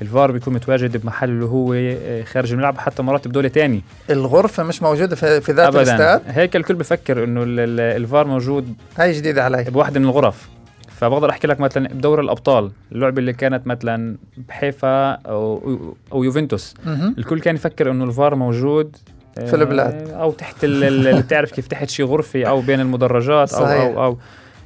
الفار 0.02 0.32
بيكون 0.32 0.54
متواجد 0.54 0.96
بمحل 0.96 1.28
اللي 1.28 1.44
هو 1.44 1.72
آه، 1.74 2.22
خارج 2.22 2.52
الملعب 2.52 2.78
حتى 2.78 3.02
مرات 3.02 3.28
بدولة 3.28 3.48
تاني 3.48 3.82
الغرفة 4.10 4.62
مش 4.62 4.82
موجودة 4.82 5.16
في, 5.16 5.40
في 5.40 5.52
ذات 5.52 5.74
الاستاد؟ 5.74 6.22
هيك 6.28 6.56
الكل 6.56 6.74
بفكر 6.74 7.24
إنه 7.24 7.42
ال- 7.42 7.60
ال- 7.60 7.80
الفار 8.02 8.26
موجود 8.26 8.74
هاي 8.98 9.12
جديدة 9.12 9.44
علي. 9.44 9.64
بواحدة 9.64 10.00
من 10.00 10.06
الغرف 10.06 10.48
فبقدر 11.08 11.30
أحكي 11.30 11.46
لك 11.46 11.60
مثلا 11.60 11.88
بدوري 11.88 12.22
الأبطال 12.22 12.70
اللعبة 12.92 13.18
اللي 13.18 13.32
كانت 13.32 13.66
مثلا 13.66 14.16
بحيفا 14.48 15.10
أو 15.12 15.76
أو 16.12 16.24
يوفنتوس. 16.24 16.74
الكل 17.18 17.40
كان 17.40 17.54
يفكر 17.54 17.90
إنه 17.90 18.04
الفار 18.04 18.34
موجود 18.34 18.96
آه، 19.38 19.46
في 19.46 19.56
البلاد. 19.56 20.10
أو 20.10 20.32
تحت 20.32 20.64
ال- 20.64 20.84
ال- 20.84 21.08
اللي 21.08 21.22
بتعرف 21.22 21.52
كيف 21.52 21.66
تحت 21.66 21.90
شي 21.90 22.02
غرفة 22.02 22.44
أو 22.44 22.60
بين 22.60 22.80
المدرجات 22.80 23.52
أو 23.54 23.60
صحيح. 23.64 23.80
أو 23.82 24.04
أو 24.04 24.18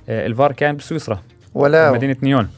آه، 0.09 0.27
الفار 0.27 0.53
كان 0.53 0.77
بسويسرا 0.77 1.19
ولا 1.55 1.93
مدينة 1.93 2.17
نيون 2.23 2.49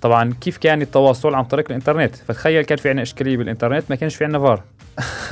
طبعا 0.00 0.34
كيف 0.40 0.56
كان 0.58 0.82
التواصل 0.82 1.34
عن 1.34 1.44
طريق 1.44 1.64
الإنترنت 1.68 2.16
فتخيل 2.16 2.62
كان 2.64 2.78
في 2.78 2.88
عندنا 2.88 3.02
إشكالية 3.02 3.36
بالإنترنت 3.36 3.84
ما 3.90 3.96
كانش 3.96 4.16
في 4.16 4.24
عندنا 4.24 4.38
فار 4.38 4.62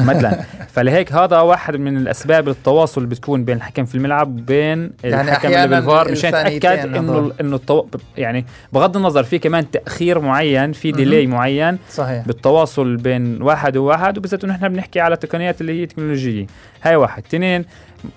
مثلا 0.01 0.41
فلهيك 0.73 1.13
هذا 1.13 1.41
واحد 1.41 1.77
من 1.77 1.97
الأسباب 1.97 2.49
التواصل 2.49 3.01
اللي 3.03 3.11
بتكون 3.15 3.45
بين 3.45 3.57
الحكم 3.57 3.85
في 3.85 3.95
الملعب 3.95 4.29
وبين 4.39 4.91
يعني 5.05 5.29
الحكم 5.29 5.49
اللي 5.49 5.67
بالفار 5.69 6.11
مشان 6.13 6.47
يتاكد 6.47 6.97
إنه. 6.97 7.33
إنه 7.41 7.57
التو... 7.57 7.87
يعني 8.19 8.47
بغض 8.73 8.97
النظر 8.97 9.25
في 9.25 9.39
كمان 9.39 9.71
تأخير 9.71 10.19
معين 10.21 10.73
في. 10.73 10.93
delay 10.93 11.27
معين 11.27 11.79
صحيح. 11.91 12.27
بالتواصل 12.27 12.97
بين 12.97 13.43
واحد 13.43 13.77
وواحد 13.77 14.19
وبالذات 14.19 14.45
إنه 14.45 14.55
إحنا 14.55 14.69
بنحكي 14.69 15.01
على 15.01 15.17
تقنيات 15.17 15.61
اللي 15.61 15.81
هي 15.83 15.87
تكنولوجية. 15.87 16.47
هاي 16.83 16.97
واحد. 16.97 17.23
اثنين 17.29 17.65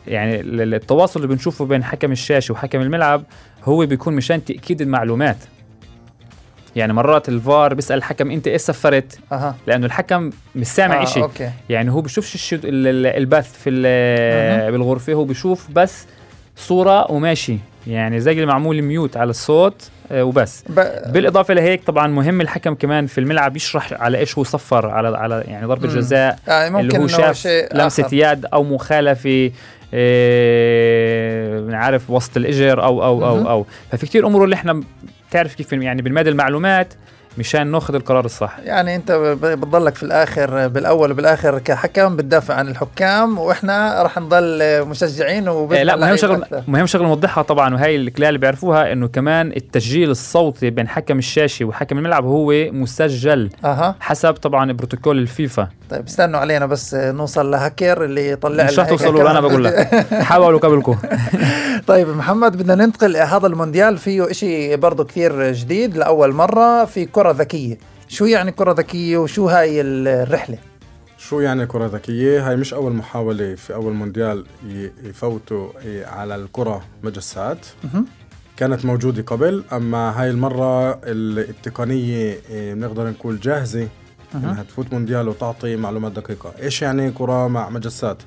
يعني 0.07 0.39
ال- 0.39 0.61
ال- 0.61 0.73
التواصل 0.73 1.19
اللي 1.23 1.33
بنشوفه 1.35 1.65
بين 1.65 1.83
حكم 1.83 2.11
الشاشة 2.11 2.51
وحكم 2.51 2.81
الملعب 2.81 3.23
هو 3.63 3.85
بيكون 3.85 4.13
مشان 4.13 4.45
تأكيد 4.45 4.81
المعلومات. 4.81 5.37
يعني 6.75 6.93
مرات 6.93 7.29
الفار 7.29 7.73
بيسأل 7.73 7.97
الحكم 7.97 8.31
أنت 8.31 8.47
إيه 8.47 8.57
سفرت 8.57 9.19
أها 9.31 9.55
لأنه 9.67 9.85
الحكم 9.85 10.29
مش 10.55 10.67
سامع 10.67 11.01
آه، 11.01 11.05
شيء 11.05 11.29
يعني 11.69 11.91
هو 11.91 12.01
بيشوفش 12.01 12.55
البث 12.63 13.53
في 13.53 13.69
مهم. 13.69 14.71
بالغرفة 14.71 15.13
هو 15.13 15.23
بيشوف 15.23 15.67
بس 15.71 16.05
صورة 16.55 17.11
وماشي 17.11 17.57
يعني 17.87 18.19
زي 18.19 18.31
اللي 18.31 18.45
معمول 18.45 18.81
ميوت 18.81 19.17
على 19.17 19.29
الصوت 19.29 19.89
آه، 20.11 20.23
وبس 20.23 20.63
ب... 20.69 20.73
بالإضافة 21.13 21.53
لهيك 21.53 21.83
طبعا 21.83 22.07
مهم 22.07 22.41
الحكم 22.41 22.75
كمان 22.75 23.07
في 23.07 23.17
الملعب 23.17 23.55
يشرح 23.55 23.93
على 23.93 24.17
إيش 24.17 24.37
هو 24.37 24.43
صفر 24.43 24.89
على 24.89 25.17
على 25.17 25.43
يعني 25.47 25.65
ضربة 25.65 25.87
مم. 25.87 25.95
جزاء 25.95 26.39
يعني 26.47 26.69
ممكن 26.69 26.87
اللي 26.87 26.99
هو 26.99 27.07
شاف 27.07 27.35
شيء 27.35 27.75
لمسة 27.75 28.05
آخر. 28.05 28.13
يد 28.13 28.45
أو 28.45 28.63
مخالفة 28.63 29.51
إيه 29.93 31.75
عارف 31.75 32.09
وسط 32.09 32.37
الإجر 32.37 32.83
أو 32.83 33.03
أو. 33.03 33.25
أو 33.25 33.49
أو 33.49 33.65
ففي 33.91 34.05
كتير 34.05 34.27
أمور 34.27 34.43
اللي 34.43 34.55
إحنا 34.55 34.83
بتعرف 35.29 35.55
كيف 35.55 35.73
يعني 35.73 36.01
بالمدى 36.01 36.29
المعلومات 36.29 36.93
مشان 37.39 37.67
ناخذ 37.67 37.95
القرار 37.95 38.25
الصح. 38.25 38.59
يعني 38.63 38.95
انت 38.95 39.11
بتضلك 39.11 39.95
في 39.95 40.03
الآخر 40.03 40.67
بالأول 40.67 41.11
وبالآخر 41.11 41.59
كحكم 41.59 42.15
بتدافع 42.15 42.53
عن 42.53 42.67
الحكام 42.67 43.39
وإحنا 43.39 44.03
راح 44.03 44.17
نضل 44.17 44.59
مشجعين 44.85 45.47
إيه 45.47 45.55
وبيطلع 45.55 45.83
لا 45.95 45.95
مهم 45.95 46.15
شغله. 46.15 46.63
مهم 46.67 46.85
شغله 46.85 47.07
نوضحها 47.07 47.43
طبعا 47.43 47.73
وهي 47.75 47.95
الكلال 47.95 48.27
اللي 48.27 48.39
بيعرفوها 48.39 48.91
إنه 48.93 49.07
كمان 49.07 49.51
التسجيل 49.51 50.09
الصوتي 50.09 50.69
بين 50.69 50.87
حكم 50.87 51.17
الشاشة 51.17 51.65
وحكم 51.65 51.97
الملعب 51.97 52.25
هو 52.25 52.53
مسجل 52.71 53.49
أها. 53.65 53.95
حسب 53.99 54.33
طبعا 54.33 54.71
بروتوكول 54.71 55.17
الفيفا. 55.17 55.67
طيب 55.89 56.05
استنوا 56.05 56.39
علينا 56.39 56.65
بس 56.65 56.95
نوصل 56.95 57.51
لهاكر 57.51 58.03
اللي 58.03 58.29
يطلع 58.29 58.63
مش 58.63 58.79
رح 58.79 58.89
توصلوا. 58.89 59.31
أنا 59.31 59.39
بقول 59.39 59.63
لك. 59.63 60.05
حاولوا 60.29 60.59
قبلكم. 60.59 60.97
طيب 61.87 62.07
محمد 62.09 62.57
بدنا 62.57 62.75
ننتقل 62.75 63.17
هذا 63.17 63.47
المونديال 63.47 63.97
فيه 63.97 64.31
إشي 64.31 64.75
برضه 64.75 65.03
كثير 65.03 65.51
جديد 65.51 65.97
لأول 65.97 66.33
مرة 66.33 66.85
في 66.85 67.05
كرة 67.05 67.28
ذكية 67.31 67.77
شو 68.07 68.25
يعني 68.25 68.51
كرة 68.51 68.71
ذكية 68.73 69.17
وشو 69.17 69.47
هاي 69.49 69.81
الرحلة 69.81 70.57
شو 71.17 71.39
يعني 71.39 71.65
كرة 71.65 71.85
ذكية؟ 71.87 72.49
هاي 72.49 72.55
مش 72.55 72.73
أول 72.73 72.93
محاولة 72.93 73.55
في 73.55 73.73
أول 73.73 73.93
مونديال 73.93 74.45
يفوتوا 75.03 75.69
على 76.05 76.35
الكرة 76.35 76.81
مجسات. 77.03 77.65
كانت 78.57 78.85
موجودة 78.85 79.21
قبل 79.21 79.63
أما 79.73 80.21
هاي 80.21 80.29
المرة 80.29 80.91
ال- 80.91 81.39
التقنية 81.49 82.39
إيه، 82.49 82.73
بنقدر 82.73 83.09
نقول 83.09 83.39
جاهزة 83.39 83.87
إنها 84.35 84.63
تفوت 84.63 84.93
مونديال 84.93 85.27
وتعطي 85.29 85.75
معلومات 85.75 86.11
دقيقة 86.11 86.53
إيش 86.61 86.81
يعني 86.81 87.11
كرة 87.11 87.47
مع 87.47 87.69
مجسات؟ 87.69 88.17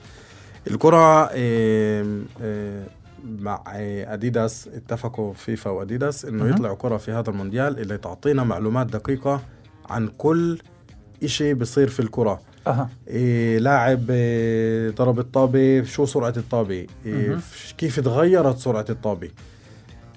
الكرة 0.71 1.31
إيه، 1.31 2.05
إيه، 2.43 2.87
مع 3.25 3.63
أديداس 4.15 4.69
اتفقوا 4.69 5.33
فيفا 5.35 5.71
وأديداس 5.71 6.25
إنه 6.25 6.45
مهم. 6.45 6.53
يطلعوا 6.55 6.77
كرة 6.77 6.97
في 6.97 7.13
هذا 7.13 7.31
المونديال 7.31 7.79
اللي 7.79 7.99
تعطينا 7.99 8.45
معلومات 8.45 8.87
دقيقة 8.87 9.41
عن 9.91 10.09
كل 10.19 10.59
إشي 11.25 11.55
بصير 11.55 11.89
في 11.89 12.01
الكرة. 12.01 12.41
أها. 12.67 12.89
إيه 13.09 13.59
لاعب 13.59 14.11
إيه 14.11 14.91
ضرب 14.91 15.19
الطابة 15.19 15.83
شو 15.83 16.07
سرعة 16.07 16.35
الطابة؟ 16.37 16.87
إيه 17.07 17.39
كيف 17.79 18.01
تغيرت 18.01 18.59
سرعة 18.59 18.85
الطابة؟ 18.91 19.31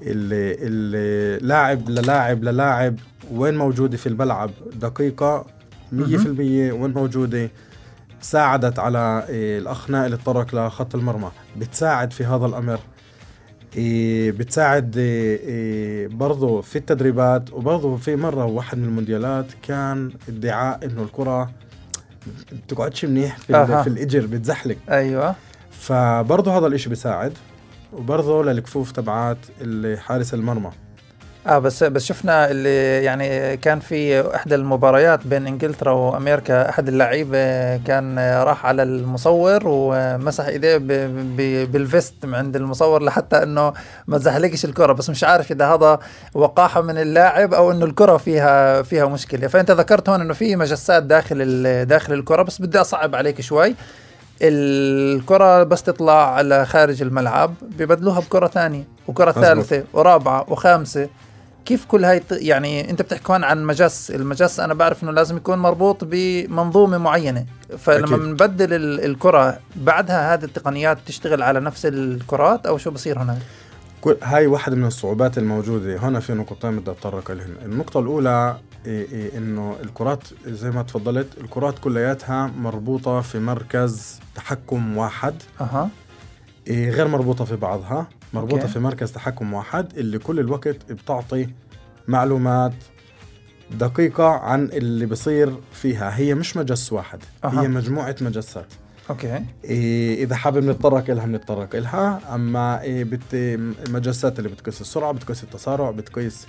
ال- 0.01 0.57
ال- 0.61 1.47
لاعب 1.47 1.89
للاعب 1.89 2.43
للاعب 2.43 2.95
وين 3.31 3.57
موجودة 3.57 3.97
في 3.97 4.09
الملعب؟ 4.09 4.51
دقيقة 4.75 5.45
مية 5.91 6.17
في 6.17 6.25
المية 6.25 6.71
وين 6.71 6.93
موجودة؟ 6.93 7.49
ساعدت 8.21 8.79
على 8.79 9.25
إيه 9.29 9.59
الأخ 9.59 9.89
نائل 9.89 10.13
الطرق 10.13 10.55
لخط 10.55 10.95
المرمى. 10.95 11.31
بتساعد 11.57 12.13
في 12.13 12.23
هذا 12.25 12.45
الأمر. 12.45 12.73
إيه 12.73 12.79
بتساعد 14.31 14.97
إيه 14.97 15.39
إيه 15.39 16.07
برضو 16.07 16.61
في 16.61 16.75
التدريبات 16.75 17.53
وبرضو 17.53 17.97
في 17.97 18.15
مرة 18.15 18.45
واحد 18.45 18.77
من 18.77 18.83
المونديالات 18.83 19.45
كان 19.67 20.11
ادعاء 20.29 20.85
إنه 20.85 21.03
الكرة 21.03 21.51
بتقعدش 22.51 23.05
منيح 23.05 23.37
في, 23.37 23.55
أها. 23.55 23.83
في 23.83 23.89
الإجر 23.89 24.25
بتزحلق. 24.25 24.77
أيوه. 24.89 25.35
فبرضه 25.71 26.57
هذا 26.57 26.67
الإشي 26.67 26.89
بيساعد 26.89 27.33
وبرضه 27.93 28.43
للكفوف 28.43 28.91
تبعات 28.91 29.37
حارس 29.97 30.33
المرمى. 30.33 30.71
آه 31.47 31.59
بس 31.59 31.83
بس 31.83 32.05
شفنا 32.05 32.51
اللي 32.51 33.03
يعني 33.03 33.57
كان 33.57 33.79
في 33.79 34.35
إحدى 34.35 34.55
المباريات 34.55 35.27
بين 35.27 35.47
إنجلترا 35.47 35.91
وأمريكا 35.91 36.69
أحد 36.69 36.87
اللعيبة 36.87 37.77
كان 37.77 38.19
راح 38.19 38.65
على 38.65 38.83
المصور 38.83 39.61
ومسح 39.65 40.45
إيديه 40.45 40.77
بالفيست 41.65 42.13
عند 42.23 42.55
المصور 42.55 43.03
لحتى 43.03 43.43
إنه 43.43 43.73
ما 44.07 44.17
زحلقش 44.17 44.65
الكرة. 44.65 44.93
بس 44.93 45.09
مش 45.09 45.23
عارف 45.23 45.51
إذا 45.51 45.65
هذا 45.65 45.99
وقاحة 46.33 46.81
من 46.81 46.97
اللاعب 46.97 47.53
أو 47.53 47.71
إنه 47.71 47.85
الكرة 47.85 48.17
فيها 48.17 48.81
فيها 48.81 49.05
مشكلة. 49.05 49.47
فأنت 49.47 49.71
ذكرت 49.71 50.09
هون 50.09 50.21
إنه 50.21 50.33
في 50.33 50.55
مجسات 50.55 51.03
داخل 51.03 51.85
داخل 51.85 52.13
الكرة. 52.13 52.43
بس 52.43 52.61
بدي 52.61 52.81
أصعب 52.81 53.15
عليك 53.15 53.41
شوي. 53.41 53.75
الكرة 54.41 55.63
بس 55.63 55.83
تطلع 55.83 56.33
على 56.35 56.65
خارج 56.65 57.01
الملعب 57.01 57.53
ببدلوها 57.61 58.19
بكرة 58.19 58.47
ثانية 58.47 58.83
وكرة. 59.07 59.31
ثالثة 59.31 59.83
ورابعة 59.93 60.45
وخامسة. 60.47 61.09
كيف 61.65 61.85
كل 61.85 62.05
هاي 62.05 62.21
يعني 62.31 62.89
انت 62.89 63.01
بتحكي 63.01 63.31
هون 63.33 63.43
عن 63.43 63.63
مجس 63.65 64.11
المجس 64.11 64.59
أنا 64.59 64.73
بعرف 64.73 65.03
إنه 65.03 65.11
لازم 65.11 65.37
يكون 65.37 65.57
مربوط 65.59 66.03
بمنظومة 66.03 66.97
معينة. 66.97 67.45
فلما. 67.77 68.17
بنبدل 68.17 68.73
ال- 68.73 69.05
الكرة 69.05 69.59
بعدها 69.75 70.33
هذه 70.33 70.43
التقنيات 70.43 70.97
تشتغل 71.05 71.41
على 71.43 71.59
نفس 71.59 71.85
الكرات 71.85 72.65
أو 72.65 72.77
شو 72.77 72.91
بصير 72.91 73.19
هناك 73.19 73.37
كل 74.01 74.17
هاي 74.23 74.47
واحدة 74.47 74.75
من 74.75 74.85
الصعوبات 74.85 75.37
الموجودة. 75.37 75.97
هنا 75.97 76.19
في 76.19 76.33
نقطتين 76.33 76.79
بدي 76.79 76.91
أتطرق 76.91 77.31
لهن 77.31 77.55
النقطة 77.65 77.99
الأولى 77.99 78.57
إيه 78.85 79.11
إيه 79.11 79.37
إنه 79.37 79.75
الكرات 79.83 80.23
زي 80.47 80.71
ما 80.71 80.81
تفضلت 80.83 81.27
الكرات 81.41 81.79
كلياتها 81.79 82.51
مربوطة 82.57 83.21
في 83.21 83.39
مركز 83.39 84.19
تحكم 84.35 84.97
واحد. 84.97 85.33
أها. 85.61 85.89
إيه 86.67 86.89
غير 86.89 87.07
مربوطة 87.07 87.45
في 87.45 87.55
بعضها. 87.55 88.07
مربوطة 88.33 88.61
أوكي. 88.61 88.73
في 88.73 88.79
مركز 88.79 89.11
تحكم 89.11 89.53
واحد 89.53 89.97
اللي 89.97 90.19
كل 90.19 90.39
الوقت 90.39 90.91
بتعطي 90.91 91.47
معلومات 92.07 92.73
دقيقة 93.71 94.29
عن 94.29 94.65
اللي 94.65 95.05
بصير 95.05 95.53
فيها. 95.73 96.17
هي 96.17 96.33
مش 96.35 96.57
مجس 96.57 96.93
واحد 96.93 97.19
أها. 97.43 97.61
هي 97.61 97.67
مجموعة 97.67 98.15
مجسات 98.21 98.65
أوكي. 99.09 99.43
إيه 99.63 100.23
إذا 100.23 100.35
حابب 100.35 100.63
نتطرق 100.63 101.09
إلها 101.09 101.25
بنتطرق 101.25 101.75
إلها. 101.75 102.35
أما 102.35 102.81
إيه 102.81 103.03
but 103.03 103.21
المجسات 103.33 104.39
اللي 104.39 104.49
بتقيس 104.49 104.81
السرعة 104.81 105.11
بتقيس 105.11 105.43
التسارع 105.43 105.91
بتقيس 105.91 106.47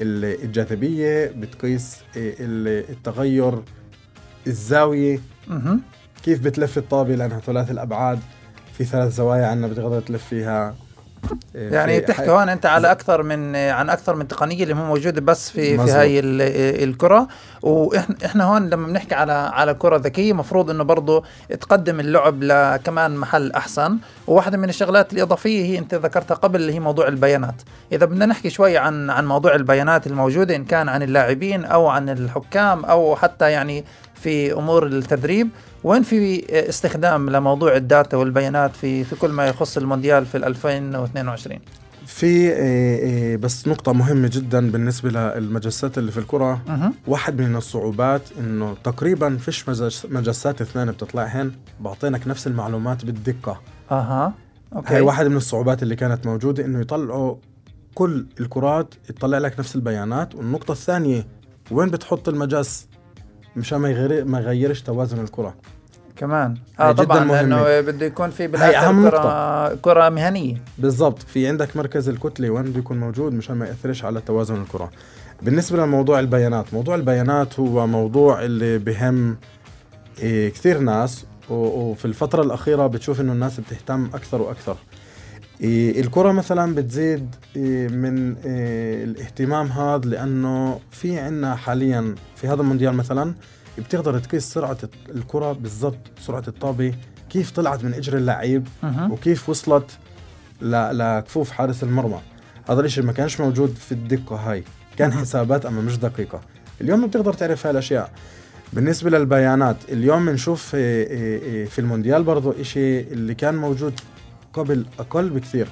ال- 0.00 0.44
الجاذبية 0.44 1.26
بتقيس 1.36 1.96
إيه 2.16 2.34
ال- 2.40 2.90
التغير 2.90 3.62
الزاوية. 4.46 5.20
أها. 5.50 5.78
كيف 6.24 6.40
بتلف 6.40 6.78
الطابة؟ 6.78 7.14
لأنها 7.14 7.40
ثلاث 7.40 7.70
الأبعاد. 7.70 8.18
في 8.72 8.84
ثلاث 8.84 9.14
زوايا 9.14 9.46
عنا 9.46 9.66
بتقدر 9.66 10.00
تلف 10.00 10.24
فيها. 10.24 10.74
يعني 11.54 11.94
في 11.94 12.00
بتحكي 12.00 12.26
ح- 12.26 12.30
هون 12.30 12.48
أنت 12.48 12.66
على 12.66 12.90
أكثر 12.90 13.22
من 13.22 13.56
عن 13.56 13.90
أكثر 13.90 14.14
من 14.14 14.28
تقنية 14.28 14.62
اللي 14.62 14.74
موجودة 14.74 15.20
بس 15.20 15.50
في 15.50 15.62
في 15.62 15.76
مظبوط. 15.76 15.90
هاي 15.96 16.18
ال- 16.20 16.82
الكرة. 16.88 17.28
وإحنا 17.62 18.16
إحنا 18.24 18.44
هون 18.44 18.68
لما 18.70 18.86
بنحكي 18.86 19.14
على 19.14 19.32
على 19.32 19.74
كرة 19.74 19.96
ذكية 19.96 20.32
مفروض 20.32 20.70
إنه 20.70 20.84
برضه 20.84 21.22
تقدم 21.60 22.00
اللعب 22.00 22.42
لكمان 22.42 23.16
محل 23.16 23.52
أحسن. 23.52 23.98
وواحدة 24.26 24.58
من 24.58 24.68
الشغلات 24.68 25.12
الإضافية 25.12 25.64
هي 25.64 25.78
أنت 25.78 25.94
ذكرتها 25.94 26.34
قبل 26.34 26.60
اللي 26.60 26.74
هي 26.74 26.80
موضوع 26.80 27.08
البيانات. 27.08 27.54
إذا 27.92 28.06
بدنا 28.06 28.26
نحكي 28.26 28.50
شوي 28.50 28.76
عن 28.78 29.10
عن 29.10 29.26
موضوع 29.26 29.54
البيانات 29.54 30.06
الموجودة 30.06 30.56
إن 30.56 30.64
كان 30.64 30.88
عن 30.88 31.02
اللاعبين 31.02 31.64
أو 31.64 31.86
عن 31.88 32.08
الحكام 32.08 32.84
أو 32.84 33.16
حتى 33.16 33.50
يعني 33.50 33.84
في 34.14 34.52
أمور 34.52 34.86
التدريب 34.86 35.48
وين 35.84 36.02
في 36.02 36.44
استخدام 36.68 37.30
لموضوع 37.30 37.76
ال 37.76 37.84
data 37.84 38.16
والبيانات 38.16 38.76
في 38.76 39.04
في 39.04 39.16
كل 39.16 39.30
ما 39.30 39.46
يخص 39.46 39.76
المونديال 39.76 40.26
في 40.26 40.36
ال 40.36 40.44
2022 40.44 41.58
في 42.06 42.26
إيه 42.26 42.98
إيه 42.98 43.36
بس 43.36 43.68
نقطة 43.68 43.92
مهمة 43.92 44.30
جدا 44.32 44.70
بالنسبة 44.70 45.10
للمجسات 45.10 45.98
اللي 45.98 46.12
في 46.12 46.18
الكرة. 46.18 46.62
واحد 47.06 47.40
من 47.40 47.56
الصعوبات 47.56 48.22
إنه 48.38 48.76
تقريبا 48.84 49.36
فيش 49.36 49.68
مجس 49.68 50.06
مجسات 50.10 50.60
اثنين 50.60 50.86
بتطلعهن 50.86 51.52
بعطينك 51.80 52.28
نفس 52.28 52.46
المعلومات 52.46 53.04
بالدقة. 53.04 53.60
أها 53.90 54.34
أوكي. 54.76 54.94
هاي 54.94 55.00
واحد 55.00 55.26
من 55.26 55.36
الصعوبات 55.36 55.82
اللي 55.82 55.96
كانت 55.96 56.26
موجودة 56.26 56.64
إنه 56.64 56.80
يطلعوا 56.80 57.36
كل 57.94 58.26
الكرات 58.40 58.94
يطلع 59.10 59.38
لك 59.38 59.58
نفس 59.58 59.76
البيانات. 59.76 60.34
والنقطة 60.34 60.72
الثانية 60.72 61.26
وين 61.70 61.88
بتحط 61.88 62.28
المجس 62.28 62.86
مشان 63.56 63.78
ما 63.78 63.90
يغير 63.90 64.24
ما 64.24 64.40
يغيرش 64.40 64.82
توازن 64.82 65.20
الكرة. 65.20 65.54
كمان. 66.16 66.54
آه 66.80 66.92
جداً 66.92 67.04
طبعا 67.04 67.24
مهمة. 67.24 67.62
لأنه 67.62 67.80
بده 67.80 68.06
يكون 68.06 68.30
في 68.30 68.46
بالاخر 68.46 68.88
أهم 68.88 69.08
كره 69.08 69.74
كرة 69.74 70.08
مهنية. 70.08 70.56
بالضبط. 70.78 71.22
في 71.22 71.48
عندك 71.48 71.76
مركز 71.76 72.08
الكتلة 72.08 72.50
وين 72.50 72.62
بده 72.62 72.78
يكون 72.78 73.00
موجود 73.00 73.32
مشان 73.32 73.56
ما 73.56 73.66
يأثرش 73.66 74.04
على 74.04 74.20
توازن 74.20 74.62
الكرة. 74.62 74.90
بالنسبة 75.42 75.78
لموضوع 75.78 76.20
البيانات 76.20 76.74
موضوع 76.74 76.94
البيانات 76.94 77.60
هو 77.60 77.86
موضوع 77.86 78.42
اللي 78.44 78.78
بهم 78.78 79.36
إيه 80.18 80.48
كثير 80.48 80.78
ناس 80.78 81.24
وفي 81.50 82.04
الفترة 82.04 82.42
الأخيرة 82.42 82.86
بتشوف 82.86 83.20
إنه 83.20 83.32
الناس 83.32 83.60
بتهتم 83.60 84.04
أكثر 84.14 84.42
وأكثر. 84.42 84.76
الكرة 85.62 86.32
مثلا 86.32 86.74
بتزيد 86.74 87.34
إيه 87.56 87.88
من 87.88 88.36
إيه 88.36 89.04
الاهتمام 89.04 89.66
هذا 89.66 90.08
لأنه 90.08 90.80
في 90.90 91.18
عنا 91.18 91.54
حاليا 91.54 92.14
في 92.36 92.48
هذا 92.48 92.60
المونديال 92.62 92.94
مثلا 92.94 93.34
بتقدر 93.78 94.18
تقيس 94.18 94.44
سرعة 94.52 94.78
الكرة 95.14 95.52
بالضبط 95.52 95.98
سرعة 96.20 96.44
الطابة 96.48 96.94
كيف 97.30 97.50
طلعت 97.50 97.84
من 97.84 97.94
إجر 97.94 98.16
اللعيب. 98.16 98.68
وكيف 99.10 99.48
وصلت 99.48 99.90
لكفوف 100.62 101.50
حارس 101.50 101.82
المرمى. 101.82 102.20
هذا 102.68 102.80
الإشي 102.80 103.02
ما 103.02 103.12
كانش 103.12 103.40
موجود 103.40 103.74
في 103.74 103.92
الدقة 103.92 104.36
هاي. 104.36 104.64
كان 104.96 105.12
حسابات 105.12 105.66
أما 105.66 105.82
مش 105.82 105.98
دقيقة. 105.98 106.40
اليوم 106.80 107.06
بتقدر 107.06 107.32
تعرف 107.32 107.66
هاي 107.66 107.70
الأشياء. 107.70 108.12
بالنسبة 108.72 109.10
للبيانات 109.10 109.76
اليوم 109.88 110.26
بنشوف 110.26 110.74
إيه، 110.74 111.06
إيه، 111.10 111.42
إيه، 111.42 111.64
في 111.66 111.78
المونديال 111.78 112.22
برضو 112.22 112.54
إشي 112.60 113.00
اللي 113.00 113.34
كان 113.34 113.54
موجود 113.54 114.00
قبل 114.52 114.86
أقل 114.98 115.30
بكثير. 115.30 115.68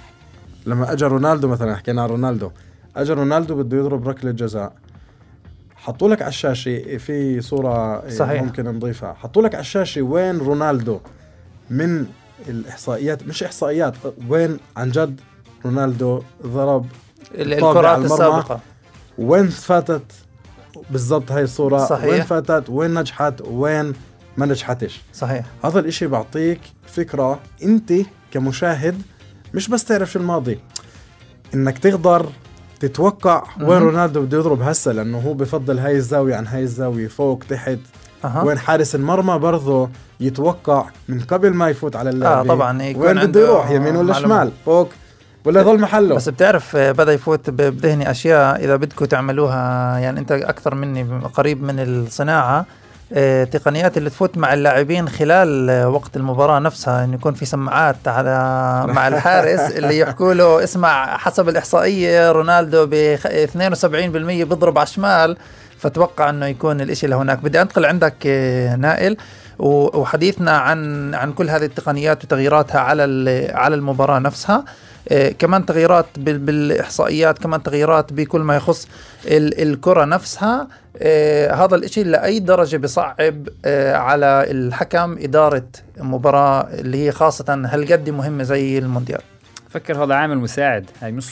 لما 0.67 0.93
اجى 0.93 1.05
رونالدو 1.05 1.49
مثلا 1.49 1.77
حكينا 1.77 2.03
عن 2.03 2.09
رونالدو. 2.09 2.51
اجى 2.97 3.13
رونالدو 3.13 3.55
بده 3.55 3.77
يضرب 3.77 4.09
ركلة 4.09 4.31
جزاء. 4.31 4.73
حطوا 5.77 6.09
لك 6.09 6.23
على 6.23 6.29
الشاشة 6.29 6.97
في 6.97 7.41
صورة 7.41 8.03
إيه، 8.05 8.11
صحيح. 8.11 8.43
ممكن 8.43 8.65
نضيفها. 8.65 9.13
حطوا 9.13 9.43
لك 9.43 9.55
على 9.55 9.61
الشاشة 9.61 10.03
وين 10.03 10.39
رونالدو 10.39 11.01
من 11.71 12.07
الإحصائيات 12.49 13.27
مش 13.27 13.43
إحصائيات 13.43 13.95
وين 14.29 14.59
عن 14.77 14.91
جد 14.91 15.21
رونالدو 15.65 16.23
ضرب 16.47 16.87
الكرات. 17.35 17.99
السابقة. 17.99 18.61
وين 19.19 19.49
فاتت 19.49 20.13
بالضبط 20.91 21.33
هاي 21.33 21.43
الصورة؟ 21.43 21.87
صحيح. 21.87 22.05
وين 22.05 22.23
فاتت؟ 22.23 22.71
وين 22.71 22.99
نجحت؟ 22.99 23.43
وين 23.51 23.93
ما 24.37 24.47
نجحتش؟ 24.47 25.03
صحيح. 25.15 25.47
هذا 25.65 25.81
الإشي 25.81 26.07
بعطيك 26.07 26.61
فكرة 26.87 27.41
أنت 27.63 27.93
كمشاهد 28.33 29.03
مش 29.55 29.69
بس 29.69 29.85
تعرف 29.85 30.11
شو 30.13 30.19
الماضي 30.19 30.59
إنك 31.55 31.79
تقدر 31.79 32.27
تتوقع 32.81 33.43
وين. 33.61 33.79
رونالدو 33.83 34.23
بده 34.23 34.39
يضرب 34.39 34.63
هسه 34.63 34.93
لأنه 34.93 35.19
هو 35.19 35.35
بفضل 35.35 35.79
هاي 35.79 35.97
الزاوية 35.97 36.37
عن 36.37 36.47
هاي 36.47 36.63
الزاوية 36.63 37.09
فوق 37.09 37.43
تحت 37.49 37.79
أها 38.25 38.43
وين 38.43 38.59
حارس 38.59 38.95
المرمى 38.95 39.39
برضه 39.39 39.89
يتوقع 40.21 40.85
من 41.09 41.21
قبل 41.21 41.51
ما 41.55 41.69
يفوت 41.69 41.97
على 41.97 42.11
آه 42.11 42.13
اللعبة 42.13 42.49
طبعا 42.49 42.83
يكون 42.83 43.07
وين 43.07 43.27
بده 43.27 43.41
يروح 43.41 43.71
يمين 43.71 43.97
ولا. 43.97 44.13
شمال 44.13 44.53
فوق 44.65 44.89
ولا 45.45 45.61
يضل 45.61 45.81
محله 45.81 46.15
بس 46.15 46.29
بتعرف 46.29 46.77
آه، 46.77 46.93
بدأ 46.93 47.13
يفوت 47.13 47.51
بذهني 47.51 48.11
أشياء 48.11 48.65
إذا 48.65 48.77
بدكم 48.77 49.05
تعملوها 49.05 49.99
يعني 49.99 50.21
أنت 50.21 50.33
أكثر 50.33 50.75
مني 50.75 51.03
قريب 51.35 51.63
من 51.63 51.81
الصناعة 51.81 52.67
آه، 53.13 53.45
تقنيات 53.45 53.99
اللي 53.99 54.11
تفوت 54.11 54.39
مع 54.39 54.55
اللاعبين 54.55 55.09
خلال 55.09 55.71
آه، 55.71 55.89
وقت 55.89 56.17
المباراة 56.17 56.59
نفسها 56.59 57.05
انه 57.05 57.15
يكون 57.15 57.35
في 57.35 57.45
سماعات 57.45 58.09
على 58.09 58.31
مع 58.89 59.09
الحارس 59.09 59.61
اللي 59.77 59.99
يحكوا 59.99 60.35
له 60.35 60.65
اسمع 60.65 61.17
حسب 61.17 61.49
الإحصائية 61.49 62.33
رونالدو 62.33 62.87
ب 62.87 63.17
72% 63.17 63.87
بيضرب 64.45 64.79
على 64.79 64.87
الشمال 64.87 65.37
فتوقع 65.79 66.31
إنه 66.31 66.47
يكون 66.47 66.81
الإشي 66.81 67.07
لهناك. 67.07 67.39
بدي 67.39 67.63
أنتقل 67.63 67.85
عندك 67.85 68.15
آه، 68.27 68.77
نائل. 68.77 69.17
وحديثنا 69.59 70.51
عن 70.59 71.15
عن 71.15 71.33
كل 71.33 71.51
هذه 71.51 71.65
التقنيات 71.65 72.25
وتغييراتها 72.25 72.81
على 72.81 73.03
على 73.55 73.75
المباراة 73.75 74.19
نفسها. 74.19 74.65
آه، 75.09 75.29
كمان 75.29 75.67
تغييرات 75.67 76.07
بال- 76.17 76.39
بالإحصائيات 76.39 77.39
كمان 77.39 77.63
تغييرات 77.63 78.13
بكل 78.13 78.41
ما 78.41 78.57
يخص 78.57 78.89
ال- 79.27 79.63
الكرة 79.63 80.05
نفسها. 80.05 80.69
آه، 80.97 81.53
هذا 81.55 81.75
الإشي 81.77 82.03
لأي 82.05 82.39
درجة 82.39 82.77
بصعب 82.77 83.49
آه، 83.65 83.95
على 83.97 84.45
الحكم 84.51 85.19
إدارة 85.19 85.65
مباراه 85.99 86.61
اللي 86.75 87.07
هي 87.07 87.13
خاصة 87.13 87.45
هالقد 87.67 88.11
مهمة 88.11 88.43
زي 88.45 88.79
المونديال. 88.79 89.21
فكر 89.71 90.05
هذا 90.05 90.15
عامل 90.15 90.39
مساعد 90.39 90.85
هاي 91.03 91.13
مش. 91.13 91.25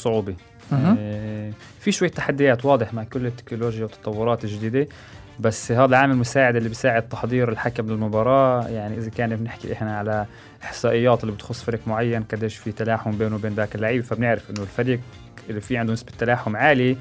آه، 0.99 1.51
في 1.81 1.93
شوية 1.93 2.11
تحديات 2.11 2.65
واضح 2.65 2.95
مع 2.95 3.05
كل 3.05 3.27
التكنولوجيا 3.27 3.83
والتطورات 3.83 4.45
الجديدة. 4.45 4.87
بس 5.41 5.73
هذا 5.73 5.85
العامل 5.85 6.17
مساعد 6.17 6.57
اللي 6.57 6.69
بيساعد 6.69 7.09
تحضير 7.09 7.49
الحكم 7.49 7.87
للمباراة. 7.87 8.69
يعني 8.69 8.99
إذا 8.99 9.11
كان 9.11 9.37
بنحكي 9.37 9.73
إحنا 9.73 9.99
على 9.99 10.27
إحصائيات 10.65 11.25
اللي 11.25 11.35
بتخص 11.35 11.63
فريق 11.63 11.81
معين 11.87 12.23
قديش 12.23 12.57
في 12.57 12.73
تلاحم 12.73 13.11
بينه 13.19 13.35
وبين 13.35 13.53
ذاك 13.53 13.75
اللعيب 13.75 14.05
فبنعرف 14.05 14.51
إنه 14.51 14.63
الفريق 14.63 15.01
اللي 15.51 15.61
في 15.61 15.77
عنده 15.77 15.93
نسبة 15.93 16.13
تلاحم 16.19 16.57
عالي 16.57 16.97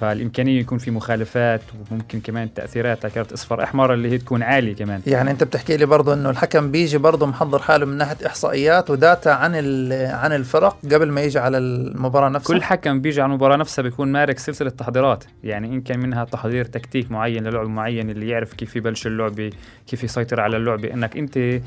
فالإمكانية 0.00 0.60
يكون 0.60 0.78
في 0.78 0.90
مخالفات 0.90 1.60
وممكن 1.90 2.20
كمان 2.20 2.54
تأثيرات 2.54 3.06
لكارت 3.06 3.32
اصفر 3.32 3.62
أحمر 3.62 3.94
اللي 3.94 4.10
هي 4.10 4.18
تكون 4.18 4.42
عالية 4.42 4.74
كمان. 4.74 5.00
يعني 5.06 5.30
أنت 5.30 5.44
بتحكي 5.44 5.76
لي 5.76 5.86
برضه 5.86 6.14
إنه 6.14 6.30
الحكم 6.30 6.70
بيجي 6.70 6.98
برضه 6.98 7.26
محضر 7.26 7.58
حاله 7.58 7.86
من 7.86 7.96
ناحية 7.96 8.26
إحصائيات 8.26 8.90
وداتا 8.90 9.28
عن 9.28 9.54
عن 9.92 10.32
الفرق 10.32 10.76
قبل 10.92 11.10
ما 11.10 11.20
يجي 11.20 11.38
على 11.38 11.58
المباراة 11.58 12.28
نفسها. 12.28 12.54
كل 12.54 12.62
حكم 12.62 13.00
بيجي 13.00 13.20
على 13.20 13.30
المباراة 13.30 13.56
نفسها 13.56 13.82
بيكون 13.82 14.12
مارك 14.12 14.38
سلسلة 14.38 14.70
تحضيرات 14.70 15.24
يعني 15.44 15.66
إن 15.66 15.80
كان 15.80 16.00
منها 16.00 16.24
تحضير 16.24 16.64
تكتيك 16.64 17.10
معين 17.10 17.44
للعب 17.44 17.66
معين 17.68 18.10
اللي 18.10 18.28
يعرف 18.28 18.54
كيف 18.54 18.76
يبلش 18.76 19.06
اللعبه 19.06 19.50
كيف 19.86 20.04
يسيطر 20.04 20.40
على 20.40 20.56
اللعبه 20.56 20.92
إنك 20.94 21.16
أنت 21.16 21.60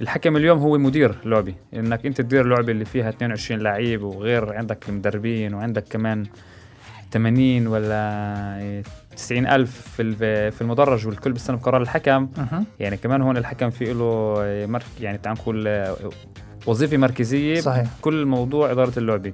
الحكم 0.00 0.36
اليوم 0.36 0.58
هو 0.58 0.78
مدير 0.78 1.14
لعبه 1.24 1.54
إنك 1.74 2.06
أنت 2.06 2.20
تدير 2.20 2.46
لعبه 2.46 2.72
اللي 2.72 2.84
فيها 2.84 3.08
22 3.08 3.60
لعيب 3.60 4.02
وغير 4.02 4.52
عندك 4.52 4.84
مدربين 4.90 5.54
وعندك 5.54 5.84
كمان 5.90 6.26
80 7.12 7.66
ولا 7.66 8.82
90 9.16 9.46
ألف 9.46 9.88
في 9.96 10.14
في 10.50 10.60
المدرج 10.60 11.06
والكل 11.06 11.32
بيستلم 11.32 11.56
قرار 11.56 11.82
الحكم. 11.82 12.28
أه. 12.38 12.62
يعني 12.80 12.96
كمان 12.96 13.22
هون 13.22 13.36
الحكم 13.36 13.70
في 13.70 13.84
له 13.84 14.34
مرك 14.66 14.86
يعني 15.00 15.18
تعال 15.18 15.36
نقول 15.36 15.84
وظيفة 16.66 16.96
مركزية 16.96 17.60
صحيح. 17.60 17.86
كل 18.00 18.26
موضوع 18.26 18.70
إدارة 18.72 18.98
اللعبة 18.98 19.32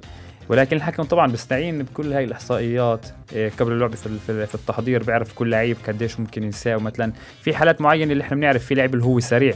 ولكن 0.49 0.75
الحكم 0.77 1.03
طبعا 1.03 1.31
بيستعين 1.31 1.83
بكل 1.83 2.13
هاي 2.13 2.23
الإحصائيات 2.23 3.07
إيه، 3.33 3.51
قبل 3.59 3.71
اللعبه 3.71 3.95
في 3.95 4.45
في 4.47 4.55
التحضير 4.55 5.03
بيعرف 5.03 5.33
كل 5.33 5.49
لعيب 5.49 5.77
قديش 5.87 6.19
ممكن 6.19 6.43
يساوي 6.43 6.81
مثلا 6.81 7.13
في 7.41 7.53
حالات 7.53 7.81
معينة 7.81 8.11
اللي 8.11 8.23
إحنا 8.23 8.37
بنعرف 8.37 8.65
في 8.65 8.75
لعيب 8.75 8.93
اللي 8.93 9.05
هو 9.05 9.19
سريع 9.19 9.53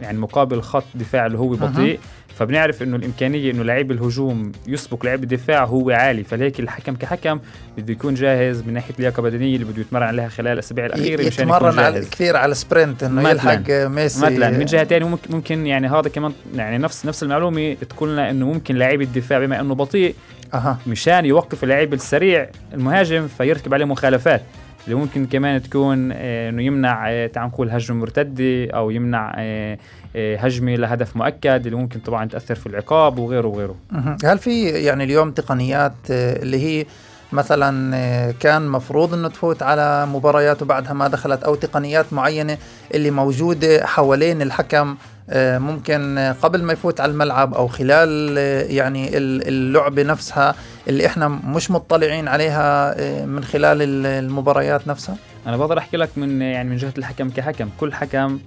يعني 0.00 0.18
مقابل 0.18 0.62
خط 0.62 0.84
دفاع 0.94 1.26
اللي 1.26 1.38
هو 1.38 1.48
بطيء 1.48 2.00
فبنعرف 2.36 2.82
إنه 2.82 2.96
الإمكانية 2.96 3.50
إنه 3.50 3.62
لعيب 3.62 3.92
الهجوم 3.92 4.52
يسبق 4.66 5.06
لعيب 5.06 5.22
الدفاع 5.22 5.64
هو 5.64 5.90
عالي 5.90 6.24
فلهيك 6.24 6.60
الحكم 6.60 6.96
كحكم 6.96 7.40
بده 7.78 7.92
يكون 7.92 8.14
جاهز 8.14 8.62
من 8.62 8.74
ناحية 8.74 8.94
اللياقة 8.94 9.20
البدنية 9.20 9.54
اللي 9.54 9.64
بده 9.64 9.80
يتمرن 9.80 10.02
عليها 10.02 10.28
خلال 10.28 10.52
الأسابيع 10.52 10.86
الأخيرة 10.86 11.26
مشان 11.26 11.44
يتمرن 11.44 11.78
على 11.78 12.00
كثير 12.00 12.36
على 12.36 12.54
سبرنت 12.54 13.02
إنه 13.02 13.30
يلحق 13.30 13.70
ميسي. 13.70 14.26
مثلا 14.26 14.50
من 14.50 14.64
جهة 14.64 14.84
ثانية 14.84 15.18
ممكن 15.30 15.66
يعني 15.66 15.88
هذا 15.88 16.08
كمان 16.08 16.32
يعني 16.54 16.78
نفس 16.78 17.06
نفس 17.06 17.22
المعلومة 17.22 17.74
تقول 17.74 18.12
لنا 18.12 18.30
إنه 18.30 18.46
ممكن 18.46 18.76
لعيب 18.76 19.02
الدفاع 19.02 19.38
بما 19.38 19.60
إنه 19.60 19.74
بطيء 19.74 20.14
أه. 20.54 20.78
مشان 20.86 21.26
يوقف 21.26 21.64
اللعيب 21.64 21.94
السريع 21.94 22.48
المهاجم 22.74 23.26
فيرتكب 23.26 23.74
عليه 23.74 23.84
مخالفات 23.84 24.42
اللي 24.86 24.96
ممكن 24.96 25.26
كمان 25.26 25.62
تكون 25.62 26.12
آه، 26.12 26.48
إنه 26.48 26.62
يمنع 26.62 27.10
آه، 27.10 27.26
تعال 27.26 27.48
نقول 27.48 27.70
هجمة 27.70 27.96
مرتدة 27.96 28.70
أو 28.70 28.90
يمنع 28.90 29.34
آه، 29.38 29.78
هجمة 30.16 30.76
لهدف 30.76 31.16
مؤكد 31.16 31.62
اللي 31.66 31.76
ممكن 31.76 32.00
طبعا 32.00 32.28
تأثر 32.28 32.54
في 32.54 32.66
العقاب 32.66 33.18
وغيره 33.18 33.46
وغيره. 33.46 33.76
هل 34.24 34.38
في 34.38 34.68
يعني 34.68 35.04
اليوم 35.04 35.30
تقنيات 35.30 35.94
اللي 36.10 36.58
هي 36.62 36.86
مثلا 37.32 38.32
كان 38.40 38.68
مفروض 38.68 39.14
إنه 39.14 39.28
تفوت 39.28 39.62
على 39.62 40.06
مباريات 40.06 40.62
وبعدها 40.62 40.92
ما 40.92 41.08
دخلت 41.08 41.42
أو 41.42 41.54
تقنيات 41.54 42.12
معينة 42.12 42.58
اللي 42.94 43.10
موجودة 43.10 43.86
حوالين 43.86 44.42
الحكم 44.42 44.96
آه، 45.30 45.58
ممكن 45.58 46.32
قبل 46.42 46.62
ما 46.62 46.72
يفوت 46.72 47.00
على 47.00 47.12
الملعب 47.12 47.54
أو 47.54 47.66
خلال 47.66 48.34
آه، 48.38 48.62
يعني 48.62 49.10
اللعبة 49.16 50.02
نفسها 50.02 50.54
اللي 50.88 51.06
إحنا 51.06 51.28
مش 51.28 51.70
مطلعين 51.70 52.28
عليها 52.28 52.94
آه، 53.00 53.24
من 53.24 53.44
خلال 53.44 54.06
المباريات 54.06 54.88
نفسها؟ 54.88 55.16
أنا 55.46 55.56
بقدر 55.56 55.78
أحكي 55.78 55.96
لك 55.96 56.18
من 56.18 56.42
يعني 56.42 56.70
من 56.70 56.76
جهة 56.76 56.92
الحكم 56.98 57.30
كحكم. 57.30 57.68
كل 57.80 57.92
حكم 57.92 58.38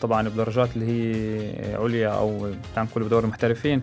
طبعا 0.00 0.28
بدرجات 0.28 0.68
اللي 0.76 0.86
هي 0.86 1.74
عليا 1.74 2.08
أو 2.08 2.50
تعال 2.74 2.86
نقول 2.86 3.04
بدور 3.04 3.24
المحترفين 3.24 3.82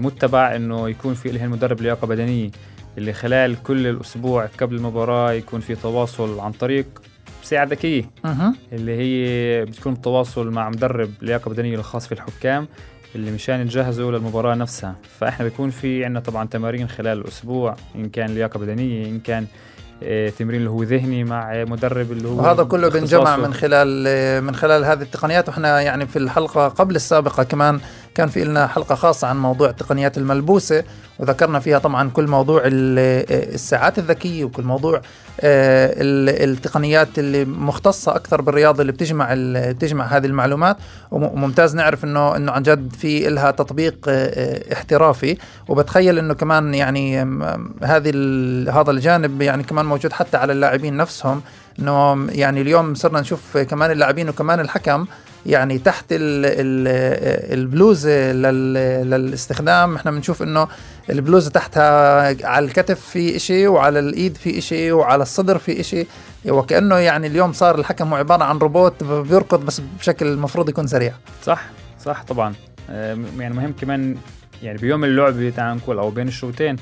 متبع 0.00 0.56
إنه 0.56 0.88
يكون 0.88 1.14
في 1.14 1.28
له 1.28 1.44
المدرب 1.44 1.80
لياقة 1.80 2.06
بدنية 2.06 2.50
اللي 2.98 3.12
خلال 3.12 3.62
كل 3.62 3.86
الأسبوع 3.86 4.46
قبل 4.46 4.76
المباراة 4.76 5.32
يكون 5.32 5.60
في 5.60 5.74
تواصل 5.74 6.40
عن 6.40 6.52
طريق 6.52 6.86
ساعة 7.42 7.64
ذكية. 7.64 8.10
أه. 8.24 8.52
اللي 8.72 8.96
هي 8.96 9.64
بتكون 9.64 9.94
بتواصل 9.94 10.50
مع 10.50 10.70
مدرب 10.70 11.10
لياقة 11.22 11.48
بدنية 11.48 11.74
الخاص 11.74 12.06
في 12.06 12.12
الحكام 12.12 12.68
اللي 13.14 13.30
مشان 13.30 13.60
يجهزوا 13.60 14.12
للمباراة 14.12 14.54
نفسها. 14.54 14.96
فإحنا 15.18 15.44
بيكون 15.44 15.70
في 15.70 16.04
عنا 16.04 16.20
طبعا 16.20 16.46
تمارين 16.46 16.88
خلال 16.88 17.18
الأسبوع 17.18 17.76
إن 17.94 18.08
كان 18.08 18.34
لياقة 18.34 18.60
بدنية 18.60 19.06
إن 19.06 19.20
كان 19.20 19.42
آه، 19.42 19.46
تمرين 20.38 20.60
اللي 20.60 20.70
هو 20.70 20.82
ذهني 20.82 21.24
مع 21.24 21.64
مدرب 21.64 22.12
اللي 22.12 22.28
هو 22.28 22.38
وهذا 22.38 22.62
كله 22.62 22.88
بنجمع 22.88 23.36
من 23.36 23.54
خلال 23.54 24.44
من 24.44 24.54
خلال 24.54 24.84
هذه 24.84 25.02
التقنيات. 25.02 25.48
وإحنا 25.48 25.80
يعني 25.80 26.06
في 26.06 26.18
الحلقة 26.18 26.68
قبل 26.68 26.96
السابقة 26.96 27.42
كمان 27.42 27.80
كان 28.14 28.28
في 28.28 28.44
لنا 28.44 28.66
حلقة 28.66 28.94
خاصة 28.94 29.28
عن 29.28 29.38
موضوع 29.38 29.70
التقنيات 29.70 30.18
الملبوسة 30.18 30.84
وذكرنا 31.18 31.60
فيها 31.60 31.78
طبعا 31.78 32.10
كل 32.10 32.26
موضوع 32.26 32.62
الساعات 32.64 33.98
الذكية 33.98 34.44
وكل 34.44 34.62
موضوع 34.62 35.00
آه، 35.40 35.94
التقنيات 36.44 37.18
اللي 37.18 37.44
مختصة 37.44 38.16
أكثر 38.16 38.40
بالرياضة 38.40 38.80
اللي 38.80 38.92
بتجمع 38.92 39.34
بتجمع 39.34 40.04
هذه 40.04 40.26
المعلومات. 40.26 40.76
وممتاز 41.10 41.76
نعرف 41.76 42.04
انه 42.04 42.36
إنه 42.36 42.52
عن 42.52 42.62
جد 42.62 42.92
في 42.92 43.28
لها 43.28 43.50
تطبيق 43.50 43.96
آه، 44.08 44.72
احترافي. 44.72 45.36
وبتخيل 45.68 46.18
إنه 46.18 46.34
كمان 46.34 46.74
يعني 46.74 47.22
هذه 47.82 48.10
هذا 48.70 48.90
الجانب 48.90 49.42
يعني 49.42 49.62
كمان 49.62 49.86
موجود 49.86 50.12
حتى 50.12 50.36
على 50.36 50.52
اللاعبين 50.52 50.96
نفسهم. 50.96 51.42
إنه 51.78 52.26
يعني 52.30 52.60
اليوم 52.60 52.94
صرنا 52.94 53.20
نشوف 53.20 53.58
كمان 53.58 53.90
اللاعبين 53.90 54.28
وكمان 54.28 54.60
الحكم 54.60 55.06
يعني 55.46 55.78
تحت 55.78 56.04
البلوزه 57.52 58.32
للاستخدام. 59.02 59.96
إحنا 59.96 60.10
بنشوف 60.10 60.42
إنه 60.42 60.68
البلوزه 61.10 61.50
تحتها 61.50 62.46
على 62.46 62.64
الكتف 62.66 63.00
في 63.00 63.36
إشي 63.36 63.66
وعلى 63.66 63.98
الإيد 63.98 64.36
في 64.36 64.58
إشي 64.58 64.92
وعلى 64.92 65.22
الصدر 65.22 65.58
في 65.58 65.80
إشي. 65.80 66.06
وكأنه 66.48 66.96
يعني 66.96 67.26
اليوم 67.26 67.52
صار 67.52 67.78
الحكم 67.78 68.14
عبارة 68.14 68.44
عن 68.44 68.58
روبوت 68.58 69.04
بيركض 69.04 69.64
بس 69.66 69.82
بشكل 69.98 70.26
المفروض 70.26 70.68
يكون 70.68 70.86
سريع. 70.86 71.12
صح 71.42 71.64
صح 72.04 72.22
طبعا. 72.22 72.54
آه، 72.90 73.18
يعني 73.38 73.54
مهم 73.54 73.72
كمان 73.80 74.16
يعني 74.62 74.78
بيوم 74.78 75.04
اللعبه 75.04 75.50
تعال 75.50 75.76
نقول 75.76 75.98
أو 75.98 76.10
بين 76.10 76.28
الشوطين 76.28 76.76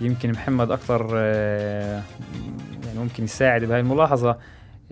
يمكن 0.00 0.32
محمد 0.32 0.70
أكثر 0.70 1.10
آه، 1.14 2.02
يعني 2.86 2.98
ممكن 2.98 3.24
يساعد 3.24 3.64
بهاي 3.64 3.80
الملاحظة. 3.80 4.36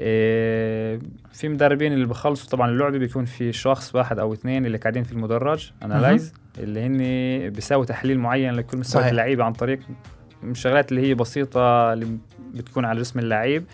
آه، 0.00 0.98
في 1.34 1.48
مدربين 1.48 1.92
اللي 1.92 2.06
بخلصوا 2.06 2.50
طبعا 2.50 2.70
اللعبه 2.70 2.98
بيكون 2.98 3.24
في 3.24 3.52
شخص 3.52 3.94
واحد 3.94 4.18
أو 4.18 4.32
اثنين 4.32 4.66
اللي 4.66 4.78
قاعدين 4.78 5.04
في 5.04 5.12
المدرج 5.12 5.70
انالايز 5.82 6.32
اللي 6.58 6.80
هن 6.86 6.98
بيساوي 7.50 7.86
تحليل 7.86 8.18
معين 8.18 8.54
لكل 8.54 8.78
مستوى 8.78 9.02
اللعيبة 9.10 9.44
عن 9.44 9.52
طريق 9.52 9.78
الشغلات 10.42 10.90
اللي 10.92 11.08
هي 11.08 11.14
بسيطة 11.14 11.92
اللي 11.92 12.06
بتكون 12.54 12.84
على 12.84 13.00
جسم 13.00 13.18
اللعيب. 13.18 13.64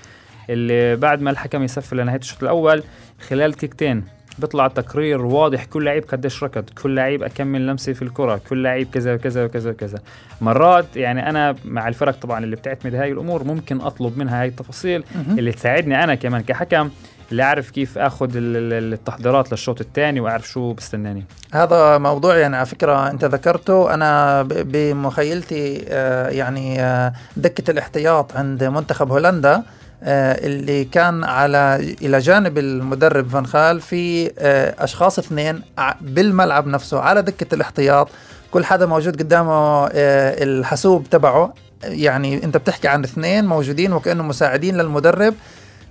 اللي 0.51 0.97
بعد 0.97 1.21
ما 1.23 1.31
الحكم 1.31 1.63
يسفل 1.63 1.97
لنهاية 1.97 2.19
الشوط 2.19 2.43
الأول 2.43 2.83
خلال 3.29 3.51
دقيقتين 3.51 4.05
بيطلع 4.39 4.69
تقرير 4.69 5.27
واضح 5.27 5.65
كل 5.65 5.85
لعيب 5.85 6.05
قديش 6.05 6.45
ركض 6.45 6.71
كل 6.83 6.95
لعيب 6.95 7.23
أكمل 7.23 7.67
لمسة 7.67 7.93
في 7.93 8.03
الكرة 8.03 8.41
كل 8.49 8.63
لعيب 8.63 8.91
كذا 8.91 9.15
وكذا 9.15 9.45
وكذا 9.45 9.71
وكذا. 9.71 9.99
مرات 10.41 10.97
يعني 10.97 11.31
أنا 11.31 11.57
مع 11.65 11.89
الفرق 11.89 12.17
طبعا 12.21 12.45
اللي 12.45 12.57
بتعتمد 12.57 12.95
هاي 12.95 13.13
الأمور 13.13 13.45
ممكن 13.45 13.81
أطلب 13.81 14.19
منها 14.19 14.43
هاي 14.43 14.49
التفاصيل 14.49 15.05
اللي 15.29 15.53
تساعدني 15.53 16.05
أنا 16.05 16.15
كمان 16.15 16.43
كحكم 16.43 16.91
اللي 17.31 17.43
أعرف 17.43 17.71
كيف 17.71 17.99
آخذ 17.99 18.31
التحضيرات 18.35 19.51
للشوط 19.51 19.81
الثاني 19.81 20.21
وأعرف 20.21 20.49
شو 20.49 20.73
بستناني. 20.73 21.25
هذا 21.53 21.99
موضوع 21.99 22.37
يعني 22.37 22.57
على 22.57 22.67
فكرة 22.67 23.11
أنت 23.11 23.25
ذكرته. 23.25 23.95
أنا 23.95 24.43
بمخيلتي 24.43 25.85
آه، 25.89 26.29
يعني 26.29 26.83
آه، 26.83 27.13
دكة 27.37 27.71
الاحتياط 27.71 28.37
عند 28.37 28.65
منتخب 28.65 29.11
هولندا 29.13 29.63
آه، 30.03 30.47
اللي 30.47 30.85
كان 30.85 31.25
على 31.25 31.95
إلى 32.03 32.19
جانب 32.19 32.59
المدرب 32.59 33.29
فان 33.29 33.47
خال 33.47 33.81
في 33.81 34.31
أشخاص 34.79 35.19
اثنين 35.19 35.63
بالملعب 36.01 36.67
نفسه 36.67 37.01
على 37.01 37.23
دكة 37.23 37.55
الاحتياط. 37.55 38.09
كل 38.51 38.65
حدا 38.65 38.87
موجود 38.87 39.19
قدامه 39.19 39.87
الحاسوب 39.87 41.07
تبعه. 41.11 41.55
يعني 41.85 42.45
أنت 42.45 42.57
بتحكي 42.57 42.89
عن 42.89 43.05
اثنين 43.05 43.45
موجودين 43.45 43.93
وكانه 43.93 44.23
مساعدين 44.23 44.77
للمدرب. 44.77 45.35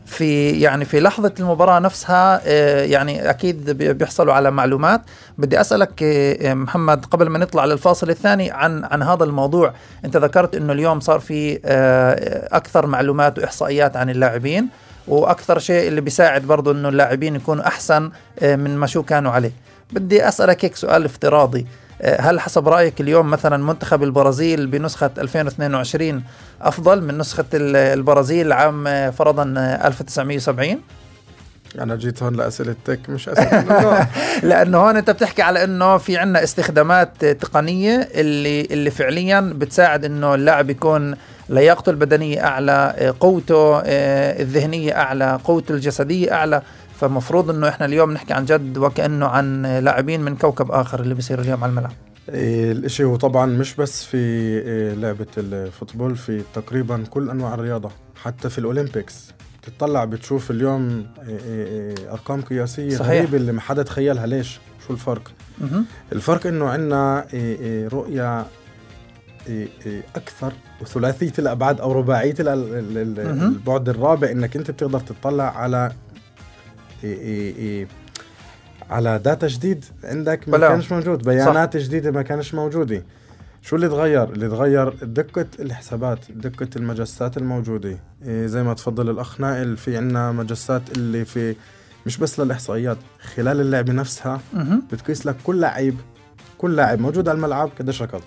في 0.10 0.51
يعني 0.51 0.86
في 0.86 0.99
لحظة 0.99 1.34
المباراة 1.39 1.80
نفسها 1.80 2.41
آه، 2.45 2.84
يعني 2.84 3.30
أكيد 3.30 3.70
بيحصلوا 3.70 4.34
على 4.34 4.51
معلومات. 4.51 5.01
بدي 5.38 5.62
أسألك 5.62 6.03
آه، 6.03 6.53
محمد 6.53 7.05
قبل 7.05 7.30
ما 7.30 7.39
نطلع 7.39 7.66
للفاصل 7.66 8.10
الثاني 8.10 8.51
عن 8.51 8.84
عن 8.84 9.03
هذا 9.03 9.24
الموضوع 9.24 9.74
أنت 10.05 10.18
ذكرت 10.18 10.55
أنه 10.55 10.74
اليوم 10.74 10.99
صار 10.99 11.20
في 11.20 11.60
آه، 11.66 12.57
أكثر 12.57 12.86
معلومات 12.86 13.39
وإحصائيات 13.39 13.97
عن 13.97 14.10
اللاعبين 14.10 14.68
وأكثر 15.07 15.60
شيء 15.60 15.88
اللي 15.88 16.01
بيساعد 16.01 16.41
برضو 16.41 16.72
أنه 16.72 16.89
اللاعبين 16.89 17.36
يكونوا 17.36 17.68
أحسن 17.68 18.12
من 18.41 18.78
ما 18.78 18.88
شو 18.88 19.03
كانوا 19.03 19.32
عليه. 19.32 19.51
بدي 19.91 20.28
أسألك 20.28 20.66
هيك 20.66 20.76
سؤال 20.76 21.05
افتراضي. 21.05 21.60
آه، 21.60 21.89
هل 22.04 22.39
حسب 22.39 22.68
رأيك 22.68 23.02
اليوم 23.02 23.32
مثلا 23.32 23.58
منتخب 23.64 24.04
البرازيل 24.04 24.68
بنسخة 24.68 25.12
2022 25.18 26.24
أفضل 26.62 27.04
من 27.04 27.18
نسخة 27.18 27.45
البرازيل 27.54 28.52
عام 28.52 28.88
آه، 28.88 29.10
فرضا 29.10 29.43
1970 29.86 30.82
أنا 31.80 31.95
جيت 31.95 32.24
هون 32.24 32.36
لأسئلة 32.36 32.76
تك 32.86 33.10
مش 33.10 33.30
أسئلة 33.30 34.08
لأنه 34.50 34.78
هون 34.78 34.97
أنت 34.97 35.10
بتحكي 35.10 35.41
على 35.41 35.64
إنه 35.64 35.97
في 35.97 36.18
عندنا 36.18 36.43
استخدامات 36.43 37.26
تقنية 37.26 38.10
اللي 38.14 38.62
اللي 38.62 38.91
فعليا 38.91 39.54
بتساعد 39.56 40.06
إنه 40.06 40.36
اللاعب 40.36 40.70
يكون 40.70 41.16
لياقته 41.50 41.89
البدنية 41.89 42.45
أعلى 42.45 43.14
قوته 43.20 43.82
آه، 43.86 44.41
الذهنية 44.41 44.97
أعلى 44.97 45.39
قوته 45.43 45.74
الجسدية 45.74 46.34
أعلى. 46.34 46.62
فمفروض 47.00 47.50
إنه 47.50 47.70
إحنا 47.70 47.86
اليوم 47.86 48.12
نحكي 48.12 48.34
عن 48.34 48.45
جد 48.45 48.78
وكأنه 48.78 49.26
عن 49.26 49.66
لاعبين 49.66 50.22
من 50.22 50.36
كوكب 50.36 50.72
آخر 50.72 51.00
اللي 51.00 51.16
بيصير 51.16 51.39
اليوم 51.41 51.64
على 51.64 51.70
الملعب. 51.70 51.91
إيه، 52.30 52.72
الإشي 52.72 53.04
هو 53.04 53.16
طبعا 53.16 53.45
مش 53.45 53.76
بس 53.76 54.04
في 54.04 54.18
إيه، 54.18 54.93
لعبة 54.93 55.28
الفوتبول 55.38 56.16
في 56.16 56.43
تقريبا 56.54 57.04
كل 57.10 57.30
أنواع 57.30 57.54
الرياضة 57.54 57.91
حتى 58.24 58.50
في 58.50 58.58
الأولمبيكس. 58.58 59.32
تطلع 59.62 60.06
بتشوف 60.06 60.52
اليوم 60.52 61.06
إيه، 61.28 62.12
أرقام 62.12 62.41
قياسية 62.41 62.97
صحيح. 62.97 63.12
غريبة 63.12 63.38
اللي 63.38 63.52
ما 63.52 63.62
حدا 63.62 63.84
تخيلها. 63.84 64.26
ليش؟ 64.26 64.60
شو 64.88 64.93
الفرق؟ 64.93 65.32
الفرق 66.12 66.47
إنه 66.47 66.70
عندنا 66.70 67.26
رؤية 67.93 68.45
أكثر 70.16 70.54
وثلاثية 70.82 71.34
الأبعاد 71.39 71.82
أو 71.82 71.91
رباعية 71.91 72.36
البعد 72.39 73.89
الرابع 73.89 74.32
إنك 74.32 74.56
أنت 74.56 74.72
بتقدر 74.72 75.00
تطلع 75.00 75.58
على 75.58 75.91
على 78.89 79.20
داتا 79.20 79.47
جديد 79.47 79.86
عندك 80.04 80.50
ما 80.50 80.58
كانش 80.58 80.91
موجود 80.91 81.24
بيانات 81.24 81.78
صح. 81.78 81.84
جديدة 81.84 82.12
ما 82.12 82.22
كانش 82.22 82.54
موجودة. 82.54 83.04
شو 83.62 83.76
اللي 83.76 83.88
تغير؟ 83.89 84.24
اللي 84.24 84.50
تغير 84.50 84.89
دقة 84.89 85.45
الحسابات 85.60 86.20
دقة 86.30 86.68
المجسات 86.76 87.38
الموجودة. 87.38 88.00
إيه 88.26 88.45
زي 88.45 88.64
ما 88.64 88.74
تفضل 88.74 89.10
الأخ 89.10 89.41
نائل 89.41 89.78
في 89.78 89.97
عنا 89.97 90.32
مجسات 90.32 90.82
اللي 90.97 91.26
في 91.26 91.56
مش 92.06 92.18
بس 92.18 92.39
للإحصائيات 92.39 92.97
خلال 93.36 93.62
اللعبة 93.62 93.93
نفسها 93.93 94.41
بتقيس 94.91 95.26
لك 95.26 95.36
كل 95.43 95.60
لعيب 95.60 95.95
كل 96.58 96.76
لاعب 96.76 97.00
موجود 97.00 97.30
على 97.30 97.36
الملعب 97.36 97.70
قديش 97.80 98.02
ركض. 98.02 98.22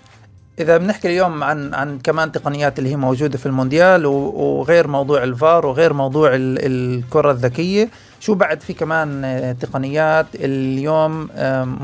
إذا 0.59 0.79
بنحكي 0.79 1.09
اليوم 1.09 1.45
عن 1.45 1.75
عن 1.75 1.99
كمان 1.99 2.33
تقنيات 2.33 2.79
اللي 2.79 2.91
هي 2.91 2.97
موجودة 2.97 3.39
في 3.39 3.47
المونديال 3.47 4.07
وغير 4.07 4.89
موضوع 4.89 5.25
الفار 5.25 5.67
وغير 5.67 5.93
موضوع 5.93 6.31
الكرة 6.35 7.31
الذكية 7.31 7.89
شو 8.23 8.35
بعد 8.35 8.61
في 8.61 8.73
كمان 8.73 9.25
آه، 9.25 9.53
تقنيات 9.53 10.27
اليوم 10.35 11.29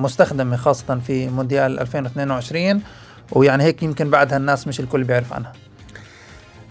مستخدمة 0.03 0.57
خاصة 0.57 0.99
في 0.99 1.29
مونديال 1.29 1.81
2022 1.81 2.83
ويعني 3.33 3.65
هيك 3.65 3.83
يمكن 3.83 4.11
بعدها 4.11 4.39
الناس 4.39 4.69
مش 4.69 4.81
الكل 4.81 5.05
بيعرف 5.05 5.33
عنها. 5.33 5.53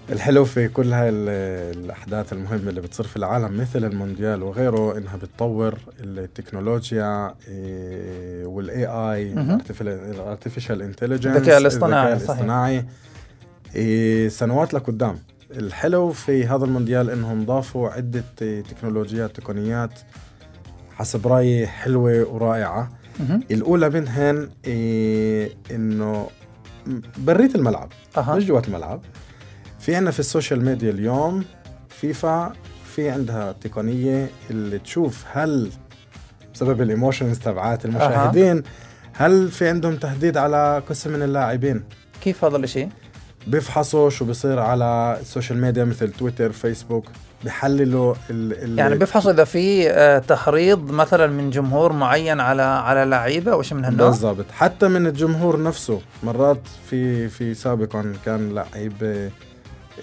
الحلو 0.10 0.46
في 0.46 0.68
كل 0.68 0.94
هاي 0.94 1.10
الأحداث 1.10 2.34
المهمة 2.34 2.70
اللي 2.70 2.82
بتصير 2.82 3.08
في 3.08 3.18
العالم 3.18 3.62
مثل 3.62 3.86
المونديال 3.86 4.44
وغيره 4.44 4.98
إنها 4.98 5.16
بتطور 5.16 5.78
التكنولوجيا 6.00 7.36
وال 8.46 8.86
AI 8.86 9.34
ال 9.82 9.91
artificial 9.91 10.82
intelligence 10.82 11.36
الذكاء 11.36 11.58
الاصطناعي 11.58 12.14
الذكاء 12.14 12.36
الاصطناعي 12.36 12.86
إيه، 13.76 14.30
سنوات 14.30 14.74
لقدام. 14.74 15.20
الحلو 15.52 16.12
في 16.12 16.46
هذا 16.46 16.66
المونديال 16.66 17.10
إنهم 17.10 17.46
ضافوا 17.46 17.90
عدة 17.90 18.24
تكنولوجيات 18.62 19.36
تقنيات 19.36 20.00
حسب 20.96 21.28
رأيي 21.28 21.68
حلوة 21.68 22.28
ورائعة. 22.28 22.92
الأولى 23.52 23.90
منهن 23.90 24.50
إيه 24.66 25.52
إنه 25.72 26.28
بريت 27.18 27.56
الملعب 27.56 27.90
أه. 28.18 28.36
مش 28.36 28.46
جوات 28.46 28.68
الملعب. 28.68 29.02
في 29.80 29.96
عنا 29.96 30.12
في 30.12 30.20
ال 30.20 30.26
social 30.26 30.66
media 30.66 30.92
اليوم 30.92 31.46
فيفا 31.90 32.54
في 32.86 33.10
عندها 33.10 33.52
تقنية 33.52 34.30
اللي 34.50 34.80
تشوف 34.80 35.26
هل 35.32 35.72
بسبب 36.54 36.82
ال 36.82 36.88
emotions 36.88 37.40
تبعات 37.40 37.86
المشاهدين 37.86 38.58
أه. 38.58 38.64
هل 39.14 39.52
في 39.52 39.70
عندهم 39.70 39.96
تهديد 39.96 40.38
على 40.38 40.84
قسم 40.90 41.14
من 41.14 41.22
اللاعبين. 41.22 41.84
كيف 42.22 42.46
هذا 42.46 42.58
الشيء 42.58 42.90
بيفحصوا 43.48 44.10
شو 44.10 44.26
بيصير 44.26 44.60
على 44.60 45.18
ال 45.22 45.28
social 45.28 45.62
media 45.62 45.84
مثل 45.84 46.12
تويتر 46.12 46.52
فيسبوك 46.52 47.06
بحللوا 47.46 48.14
ال 48.30 48.64
ال 48.64 48.80
يعني 48.80 48.96
بيفحصوا 48.96 49.32
إذا 49.32 49.44
في 49.44 49.90
آه، 49.92 50.20
تحريض 50.20 50.92
مثلا 50.92 51.28
من 51.28 51.50
جمهور 51.50 51.94
معين 51.94 52.40
على 52.40 52.62
على 52.62 53.06
لعيبة 53.06 53.52
أو 53.52 53.62
شيء 53.62 53.78
من 53.78 53.86
هالنوع؟ 53.86 54.08
بالضبط. 54.08 54.46
حتى 54.52 54.88
من 54.88 55.08
الجمهور 55.08 55.64
نفسه. 55.64 56.02
مرات 56.24 56.62
في 56.90 57.30
في 57.30 57.54
سابقا 57.54 58.14
كان 58.26 58.56
لعيب 58.56 59.30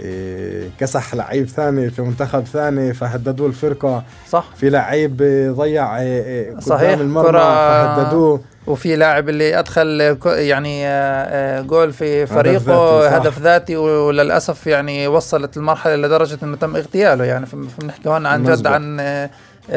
إيه، 0.00 0.70
كسح 0.80 1.14
لعيب 1.14 1.48
ثاني 1.48 1.90
في 1.90 2.02
منتخب 2.02 2.44
ثاني 2.44 2.94
فهددوه 2.94 3.46
الفرقة. 3.46 4.04
صح. 4.30 4.44
في 4.56 4.70
لعيب 4.70 5.16
ضيع 5.56 6.00
إيه، 6.00 6.22
إيه، 6.24 6.60
صحيح. 6.60 6.98
المرمى 6.98 7.38
فهددوه. 7.38 8.40
وفي 8.66 8.96
لاعب 8.96 9.28
اللي 9.28 9.58
أدخل 9.58 10.16
يعني 10.26 10.86
آه، 10.86 10.88
آه، 10.88 11.60
جول 11.60 11.92
في 11.92 12.26
فريقه 12.26 13.08
هدف 13.08 13.38
ذاتي 13.38 13.76
وللأسف 13.76 14.66
يعني 14.66 15.06
وصلت 15.06 15.56
المرحله 15.56 15.96
لدرجة 15.96 16.38
إنه 16.42 16.56
تم 16.56 16.76
اغتياله. 16.76 17.24
يعني 17.24 17.46
فبنحكي 17.46 18.08
هون 18.08 18.26
عن 18.26 18.44
جد 18.44 18.66
عن 18.66 19.00
آه، 19.00 19.30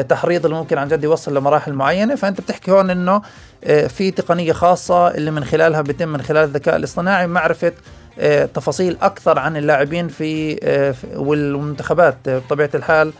تحريض 0.08 0.44
اللي 0.44 0.56
ممكن 0.56 0.78
عن 0.78 0.88
جد 0.88 1.04
يوصل 1.04 1.36
لمراحل 1.36 1.72
معينة. 1.72 2.14
فأنت 2.14 2.40
بتحكي 2.40 2.70
هون 2.70 2.90
إنه 2.90 3.22
في 3.88 4.10
تقنية 4.10 4.52
خاصة 4.52 5.08
اللي 5.08 5.30
من 5.30 5.44
خلالها 5.44 5.80
بيتم 5.80 6.08
من 6.08 6.22
خلال 6.22 6.44
الذكاء 6.44 6.76
الاصطناعي 6.76 7.26
معرفة 7.26 7.72
تفاصيل 8.54 8.96
أكثر 9.02 9.38
عن 9.38 9.56
اللاعبين 9.56 10.08
في 10.08 10.58
والمنتخبات. 11.16 12.16
بطبيعة 12.26 12.70
الحال 12.74 13.12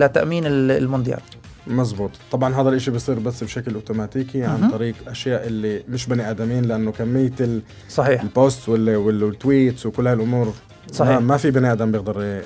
لتأمين 0.00 0.42
المونديال. 0.46 1.20
مزبوط. 1.66 2.10
طبعا 2.32 2.54
هذا 2.54 2.68
الإشي 2.68 2.90
بيصير 2.90 3.18
بس 3.18 3.44
بشكل 3.44 3.74
أوتوماتيكي 3.74 4.44
عن 4.44 4.70
طريق 4.70 4.94
أشياء 5.06 5.46
اللي 5.46 5.82
مش 5.88 6.06
بني 6.06 6.30
آدمين 6.30 6.64
لأنه 6.64 6.92
كمية 6.92 7.32
ال 7.40 7.62
صحيح. 7.88 8.22
ال 8.22 8.30
posts 8.30 8.68
وال 8.68 8.97
tweets 8.97 9.86
وكل 9.86 10.06
هالأمور 10.06 10.54
صحيح. 10.92 11.18
ما 11.18 11.36
في 11.36 11.50
بني 11.50 11.72
آدم 11.72 11.92
بيقدر 11.92 12.42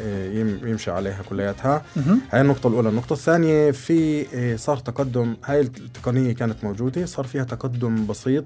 يمشي 0.65 0.91
عليها 0.91 1.23
كلياتها. 1.31 1.83
هاي 2.31 2.41
النقطة 2.41 2.69
الأولى، 2.69 2.89
النقطة 2.89 3.13
الثانية 3.13 3.71
في 3.71 4.27
آه، 4.35 4.57
صار 4.57 4.77
تقدم 4.77 5.37
هاي 5.45 5.61
التقنية 5.61 6.33
كانت 6.33 6.65
موجودة 6.65 7.07
صار 7.07 7.25
فيها 7.25 7.45
تقدم 7.45 8.07
بسيط 8.07 8.45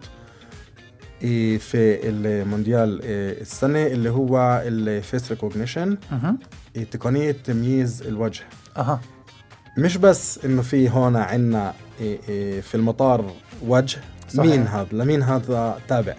آه، 1.24 1.56
في 1.56 2.08
المونديال 2.08 3.00
آه، 3.04 3.40
السنة 3.40 3.86
اللي 3.86 4.10
هو 4.10 4.62
ال 4.66 4.79
face 4.79 5.30
recognition 5.30 5.96
تقنية 6.90 7.32
تمييز 7.32 8.02
الوجه. 8.02 8.42
أها. 8.76 9.00
مش 9.76 9.96
بس 9.96 10.40
إنه 10.44 10.62
في 10.62 10.90
هون 10.90 11.16
عنا 11.16 11.74
إيه، 12.00 12.18
إيه، 12.28 12.60
في 12.60 12.74
المطار 12.74 13.32
وجه 13.66 13.98
صحيح. 14.28 14.50
مين 14.50 14.66
هذا؟ 14.66 14.86
لمين 14.92 15.22
هذا 15.22 15.78
تابع؟ 15.88 16.14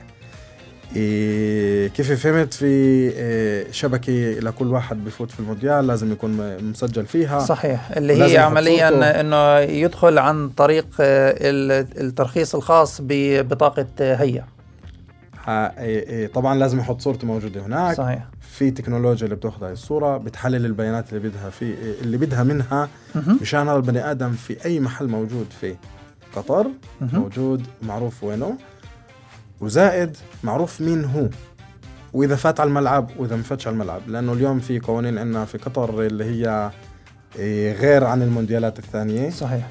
إيه 0.96 1.88
كيف 1.88 2.12
فهمت؟ 2.12 2.54
في 2.54 2.66
إيه 2.66 3.72
شبكة 3.72 4.14
لكل 4.40 4.68
واحد 4.68 5.06
بفوت 5.06 5.32
في 5.32 5.40
المونديال 5.40 5.88
لازم 5.88 6.12
يكون 6.12 6.58
مسجل 6.64 7.06
فيها. 7.06 7.40
صحيح. 7.40 7.92
اللي 7.92 8.24
هي 8.24 8.38
عمليا 8.38 9.20
إنه 9.22 9.60
يدخل 9.60 10.18
عن 10.18 10.50
طريق 10.50 10.88
الترخيص 11.00 12.56
الخاص 12.56 13.02
ببطاقة 13.02 13.88
هيئة. 14.00 14.55
طبعا 16.34 16.56
لازم 16.56 16.80
يحط 16.80 17.02
صورته 17.02 17.28
موجودة 17.28 17.66
هناك. 17.66 17.98
صحيح. 17.98 18.28
في 18.42 18.72
تكنولوجيا 18.72 19.26
اللي 19.26 19.36
بتأخذ 19.36 19.64
هاي 19.64 19.72
الصورة 19.72 20.18
بتحلل 20.18 20.66
البيانات 20.66 21.14
اللي 21.14 21.30
بدها 21.30 21.50
في 21.50 21.76
اللي 22.02 22.18
بدها 22.18 22.44
منها 22.44 22.90
مشان 23.42 23.68
هذا 23.68 23.78
البني 23.78 24.12
آدم 24.12 24.32
في 24.32 24.66
أي 24.66 24.80
محل 24.80 25.08
موجود 25.08 25.46
في 25.62 25.76
قطر 26.36 26.68
موجود 27.02 27.68
معروف 27.82 28.24
وينه 28.24 28.58
وزائد 29.62 30.18
معروف 30.44 30.82
مين 30.82 31.06
هو. 31.06 31.30
وإذا 32.14 32.36
فات 32.36 32.60
على 32.60 32.68
الملعب 32.68 33.10
وإذا 33.18 33.36
ما 33.36 33.44
فاتش 33.44 33.68
على 33.68 33.74
الملعب. 33.74 34.02
لأنه 34.08 34.34
اليوم 34.34 34.60
في 34.60 34.80
قوانين 34.80 35.18
عندنا 35.18 35.46
في 35.46 35.58
قطر 35.58 36.02
اللي 36.02 36.24
هي 36.24 36.72
إيه، 37.36 37.74
غير 37.74 38.04
عن 38.04 38.22
المونديالات 38.22 38.80
الثانية. 38.80 39.30
صحيح. 39.30 39.70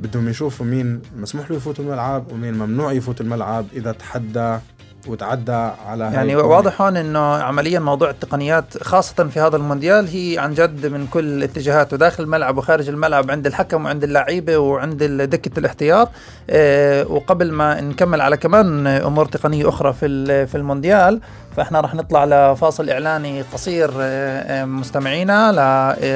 بدهم 0.00 0.28
يشوفوا 0.28 0.66
مين 0.66 1.00
مسموح 1.16 1.50
له 1.50 1.56
يفوت 1.56 1.80
الملعب 1.80 2.32
ومين 2.32 2.54
ممنوع 2.54 2.92
يفوت 2.92 3.20
الملعب 3.20 3.66
إذا 3.72 3.92
تحدى 3.92 4.58
وتعدى 5.08 5.70
على 5.86 6.04
يعني 6.04 6.32
هاي 6.32 6.36
واضح 6.36 6.82
هون 6.82 6.96
إنه 6.96 7.34
عمليا 7.34 7.78
موضوع 7.78 8.10
التقنيات 8.10 8.82
خاصة 8.82 9.24
في 9.24 9.40
هذا 9.40 9.56
المونديال 9.56 10.08
هي 10.08 10.38
عن 10.38 10.54
جد 10.54 10.86
من 10.86 11.06
كل 11.06 11.24
الاتجاهات 11.24 11.92
وداخل 11.92 12.22
الملعب 12.22 12.58
وخارج 12.58 12.88
الملعب 12.88 13.30
عند 13.30 13.46
الحكم 13.46 13.84
وعند 13.84 14.04
اللعيبة 14.04 14.56
وعند 14.56 15.04
دكة 15.04 15.58
الاحتياط. 15.58 16.10
آه 16.50 17.06
وقبل 17.10 17.52
ما 17.52 17.80
نكمل 17.80 18.20
على 18.20 18.36
كمان 18.36 18.86
أمور 18.86 19.26
تقنية 19.26 19.68
أخرى 19.68 19.92
في 19.92 20.46
في 20.46 20.54
المونديال 20.54 21.20
فإحنا 21.56 21.80
راح 21.80 21.94
نطلع 21.94 22.24
لفاصل 22.24 22.90
إعلاني 22.90 23.42
قصير 23.42 23.90
آه، 24.00 24.62
آه، 24.62 24.64
مستمعينا 24.64 25.52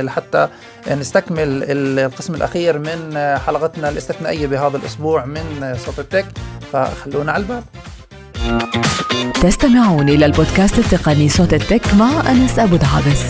لحتى 0.03 0.49
نستكمل 0.91 1.65
القسم 1.69 2.35
الأخير 2.35 2.79
من 2.79 3.19
حلقتنا 3.47 3.89
الاستثنائية 3.89 4.47
بهذا 4.47 4.77
الأسبوع 4.77 5.25
من 5.25 5.77
صوت 5.87 5.99
التك. 5.99 6.27
فخلونا 6.73 7.33
على 7.33 7.43
الباب. 7.43 7.65
تستمعون 9.43 10.09
إلى 10.09 10.27
البودكاست 10.27 10.79
التقني 10.79 11.29
صوت 11.29 11.55
التك 11.55 11.95
مع 11.95 12.31
أنس 12.31 12.59
أبو 12.59 12.77
دعابس 12.77 13.23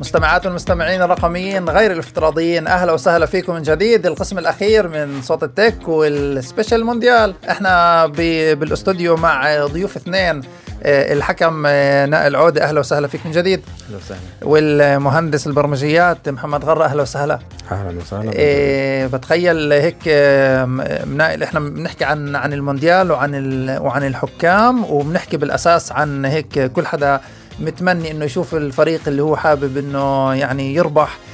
مستمعات 0.00 0.46
والمستمعين 0.46 1.02
الرقميين 1.02 1.68
غير 1.68 1.92
الافتراضيين 1.92 2.66
أهلا 2.66 2.92
وسهلا 2.92 3.26
فيكم 3.26 3.54
من 3.54 3.62
جديد. 3.62 4.06
القسم 4.06 4.38
الأخير 4.38 4.88
من 4.88 5.22
صوت 5.22 5.42
التك 5.42 5.88
والسبيشال 5.88 6.84
مونديال. 6.84 7.34
إحنا 7.50 8.06
بالأستوديو 8.06 9.16
مع 9.16 9.66
ضيوف 9.66 9.96
اثنين. 9.96 10.40
الحكم 10.82 11.64
آه، 11.66 12.06
نائل 12.06 12.36
عودة 12.36 12.64
أهلا 12.64 12.80
وسهلا 12.80 13.08
فيك 13.08 13.26
من 13.26 13.32
جديد. 13.32 13.60
أهلا 13.88 13.96
وسهلا. 13.96 14.20
والمهندس 14.42 15.46
البرمجيات 15.46 16.28
محمد 16.28 16.64
غرة 16.64 16.84
أهلا 16.84 17.02
وسهلا. 17.02 17.38
أهلا 17.72 17.98
وسهلا. 17.98 18.32
إيه 18.32 19.06
بتخيل 19.06 19.72
هيك 19.72 19.96
آه، 20.08 20.64
نائل 21.06 21.42
إحنا 21.42 21.60
بنحكي 21.60 22.04
عن 22.04 22.36
عن 22.36 22.52
المونديال 22.52 23.12
وعن 23.12 23.34
وعن 23.80 24.06
الحكام 24.06 24.84
وبنحكي 24.84 25.36
بالأساس 25.36 25.92
عن 25.92 26.24
هيك 26.24 26.72
كل 26.72 26.86
حدا 26.86 27.20
متمني 27.60 28.10
إنه 28.10 28.24
يشوف 28.24 28.54
الفريق 28.54 29.00
اللي 29.06 29.22
هو 29.22 29.36
حابب 29.36 29.76
إنه 29.76 30.34
يعني 30.34 30.74
يربح. 30.74 31.18
آه، 31.18 31.33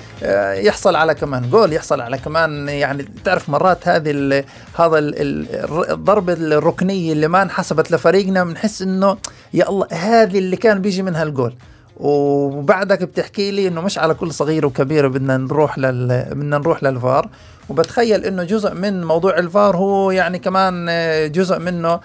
يحصل 0.66 0.96
على 0.96 1.14
كمان 1.14 1.50
جول 1.50 1.72
يحصل 1.72 2.00
على 2.00 2.18
كمان 2.18 2.68
يعني 2.68 3.06
تعرف 3.24 3.48
مرات 3.48 3.88
هذه 3.88 4.44
هذا 4.78 4.98
الضربة 4.98 6.32
الركنية 6.32 7.12
اللي 7.12 7.28
ما 7.28 7.42
انحسبت 7.42 7.90
لفريقنا 7.90 8.44
بنحس 8.44 8.82
إنه 8.82 9.16
يا 9.54 9.68
الله 9.68 9.86
هذه 9.92 10.38
اللي 10.38 10.56
كان 10.56 10.80
بيجي 10.80 11.02
منها 11.02 11.22
الجول. 11.22 11.54
وبعدك 11.96 13.02
بتحكي 13.02 13.50
لي 13.50 13.68
إنه 13.68 13.80
مش 13.80 13.98
على 13.98 14.14
كل 14.14 14.32
صغير 14.32 14.66
وكبير 14.66 15.08
بدنا 15.08 15.36
نروح 15.36 15.78
لل 15.78 16.24
بدنا 16.30 16.58
نروح 16.58 16.82
للفار. 16.82 17.28
وبتخيل 17.68 18.24
إنه 18.24 18.44
جزء 18.44 18.74
من 18.74 19.04
موضوع 19.04 19.38
الفار 19.38 19.76
هو 19.76 20.10
يعني 20.10 20.38
كمان 20.38 20.86
آه، 20.88 21.26
جزء 21.26 21.58
منه. 21.58 22.00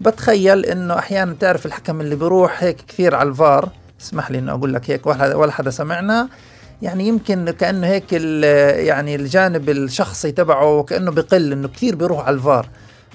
بتخيل 0.00 0.64
إنه 0.64 0.98
أحيانا 0.98 1.36
تعرف 1.40 1.66
الحكم 1.66 2.00
اللي 2.00 2.16
بيروح 2.16 2.62
هيك 2.62 2.76
كثير 2.88 3.14
على 3.14 3.28
الفار. 3.28 3.68
اسمح 4.00 4.30
لي 4.30 4.38
إنه 4.38 4.52
أقول 4.52 4.74
لك 4.74 4.90
هيك 4.90 5.06
ولا 5.06 5.52
حدا 5.52 5.70
سمعنا. 5.70 6.28
يعني 6.82 7.08
يمكن 7.08 7.50
كأنه 7.50 7.86
هيك 7.86 8.12
يعني 8.86 9.14
الجانب 9.14 9.70
الشخصي 9.70 10.32
تبعه 10.32 10.82
كانه 10.82 11.10
بقل 11.10 11.52
إنه 11.52 11.68
كثير 11.68 11.94
بيروح 11.94 12.26
على 12.26 12.34
الفار. 12.34 12.66